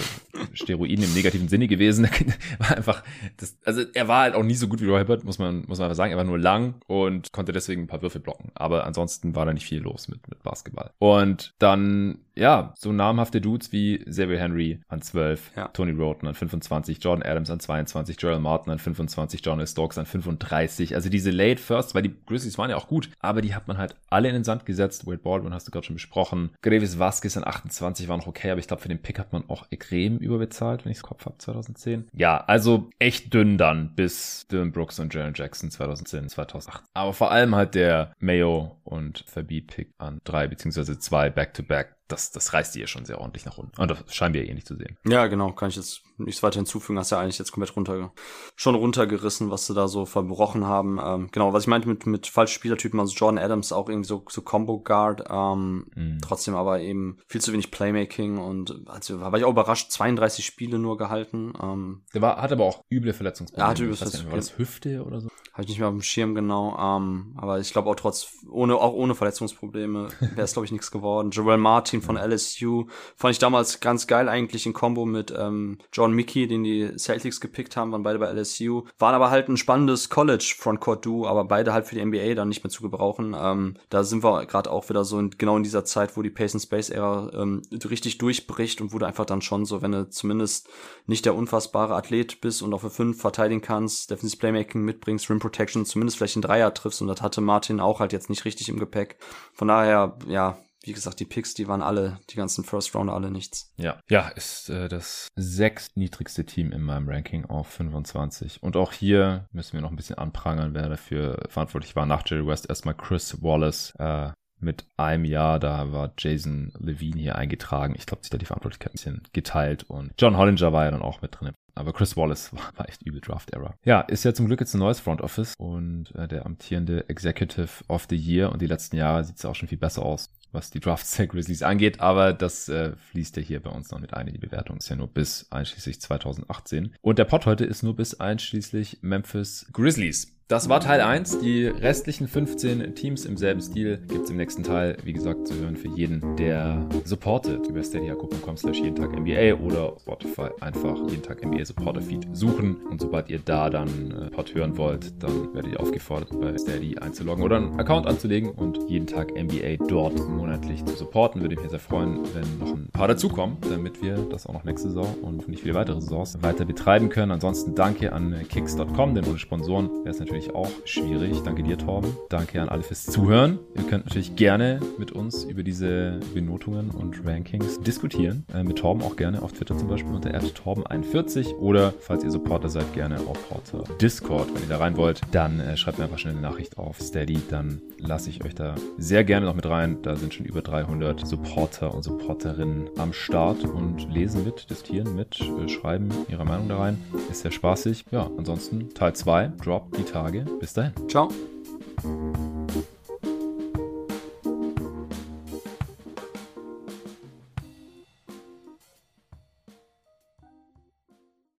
[0.53, 2.07] Steroiden im negativen Sinne gewesen.
[2.59, 3.03] war einfach,
[3.37, 5.79] das, also er war halt auch nie so gut wie Roy Hibbert, muss man, muss
[5.79, 6.11] man einfach sagen.
[6.11, 8.51] Er war nur lang und konnte deswegen ein paar Würfe blocken.
[8.55, 10.91] Aber ansonsten war da nicht viel los mit, mit Basketball.
[10.99, 15.67] Und dann, ja, so namhafte Dudes wie Xavier Henry an 12, Ja.
[15.69, 20.05] Tony Roten an 25, Jordan Adams an 22, Gerald Martin an 25, John Stokes an
[20.05, 20.95] 35.
[20.95, 23.77] Also diese Late Firsts, weil die Grizzlies waren ja auch gut, aber die hat man
[23.77, 25.07] halt alle in den Sand gesetzt.
[25.07, 26.51] Wade Baldwin hast du gerade schon besprochen.
[26.61, 29.49] Gravis Vasquez an 28 war noch okay, aber ich glaube, für den Pick hat man
[29.49, 32.07] auch extrem überbezahlt, wenn ich es Kopf habe, 2010.
[32.13, 36.83] Ja, also echt dünn dann bis Dylan Brooks und Jaron Jackson 2010, 2008.
[36.93, 41.95] Aber vor allem halt der Mayo und Thabit-Pick an drei beziehungsweise zwei Back-to-Back.
[42.09, 43.79] Das, das reißt die ja schon sehr ordentlich nach unten.
[43.79, 44.97] Und das scheinen wir eh nicht zu sehen.
[45.07, 46.99] Ja, genau, kann ich jetzt nichts weiter hinzufügen.
[46.99, 48.11] Hast ja eigentlich jetzt komplett runter,
[48.55, 50.99] schon runtergerissen, was sie da so verbrochen haben.
[51.01, 54.23] Ähm, genau, was ich meinte mit, mit falschen Spielertypen, also Jordan Adams auch irgendwie so,
[54.29, 56.19] so Combo Guard, ähm, Mhm.
[56.21, 60.79] trotzdem aber eben viel zu wenig Playmaking und also war ich auch überrascht, 32 Spiele
[60.79, 61.53] nur gehalten.
[61.61, 63.65] Ähm, Der war, hat aber auch üble Verletzungsprobleme.
[63.65, 65.29] Er hatte üble nicht, War das Hüfte oder so?
[65.53, 68.75] Habe ich nicht mehr auf dem Schirm genau, ähm, aber ich glaube auch trotz, ohne,
[68.75, 71.29] auch ohne Verletzungsprobleme wäre es, glaube ich, nichts geworden.
[71.29, 76.13] Joel Martin von LSU fand ich damals ganz geil eigentlich in Kombo mit ähm, John
[76.13, 78.85] Mickey, den die Celtics gepickt haben, waren beide bei LSU.
[78.97, 82.71] Waren aber halt ein spannendes College-Frontcourt-Duo, aber beide halt für die NBA dann nicht mehr
[82.71, 83.35] zu gebrauchen.
[83.39, 86.31] Ähm, da sind wir gerade auch wieder so in, genau in dieser Zeit, wo die
[86.31, 90.09] Pace and Space-Ära ähm, richtig durchbricht und wo du einfach dann schon so, wenn du
[90.09, 90.67] zumindest
[91.05, 95.42] nicht der unfassbare Athlet bist und auch für fünf verteidigen kannst, Defensive Playmaking mitbringst, Rim
[95.43, 98.69] Protection, zumindest vielleicht einen Dreier triffst und das hatte Martin auch halt jetzt nicht richtig
[98.69, 99.17] im Gepäck.
[99.53, 103.29] Von daher, ja, wie gesagt, die Picks, die waren alle, die ganzen First Rounder alle
[103.29, 103.73] nichts.
[103.77, 103.99] Ja.
[104.09, 108.63] Ja, ist äh, das sechst niedrigste Team in meinem Ranking auf 25.
[108.63, 112.05] Und auch hier müssen wir noch ein bisschen anprangern, wer dafür verantwortlich war.
[112.05, 113.93] Nach Jerry West erstmal Chris Wallace.
[113.99, 117.95] Äh, mit einem Jahr, da war Jason Levine hier eingetragen.
[117.97, 121.01] Ich glaube, sich da die Verantwortlichkeit ein bisschen geteilt und John Hollinger war ja dann
[121.01, 121.51] auch mit drin.
[121.75, 123.75] Aber Chris Wallace war, war echt übel Draft-Era.
[123.83, 127.83] Ja, ist ja zum Glück jetzt ein neues Front Office und äh, der amtierende Executive
[127.87, 130.69] of the Year und die letzten Jahre sieht es auch schon viel besser aus, was
[130.69, 134.13] die Drafts der Grizzlies angeht, aber das äh, fließt ja hier bei uns noch mit
[134.13, 134.27] ein.
[134.27, 136.95] Die Bewertung ist ja nur bis einschließlich 2018.
[137.01, 140.32] Und der Pod heute ist nur bis einschließlich Memphis Grizzlies.
[140.49, 141.39] Das war Teil 1.
[141.39, 145.77] Die restlichen 15 Teams im selben Stil gibt's im nächsten Teil, wie gesagt, zu hören
[145.77, 151.45] für jeden, der supportet über steadyhq.com slash jeden Tag NBA oder Spotify einfach jeden Tag
[151.45, 152.75] NBA Supporter Feed suchen.
[152.89, 156.97] Und sobald ihr da dann äh, Pod hören wollt, dann werdet ihr aufgefordert, bei Steady
[156.97, 161.41] einzuloggen oder einen Account anzulegen und jeden Tag NBA dort monatlich zu supporten.
[161.41, 164.89] Würde mich sehr freuen, wenn noch ein paar dazukommen, damit wir das auch noch nächste
[164.89, 167.31] Saison und nicht viele weitere Saisons weiter betreiben können.
[167.31, 171.43] Ansonsten danke an kicks.com, denn ohne Sponsoren wäre es natürlich natürlich auch schwierig.
[171.43, 172.17] Danke dir, Torben.
[172.29, 173.59] Danke an alle fürs Zuhören.
[173.75, 178.45] Ihr könnt natürlich gerne mit uns über diese Benotungen und Rankings diskutieren.
[178.51, 182.69] Äh, mit Torben auch gerne auf Twitter zum Beispiel unter Torben41 oder falls ihr Supporter
[182.69, 184.53] seid, gerne auf Porter Discord.
[184.53, 187.39] Wenn ihr da rein wollt, dann äh, schreibt mir einfach schnell eine Nachricht auf Steady.
[187.49, 190.01] Dann lasse ich euch da sehr gerne noch mit rein.
[190.01, 195.39] Da sind schon über 300 Supporter und Supporterinnen am Start und lesen mit, diskutieren mit,
[195.39, 196.99] äh, schreiben ihre Meinung da rein.
[197.29, 198.05] Ist sehr spaßig.
[198.11, 200.45] Ja, ansonsten Teil 2, Drop die Tage.
[200.59, 200.93] Bis dahin.
[201.09, 201.29] Ciao.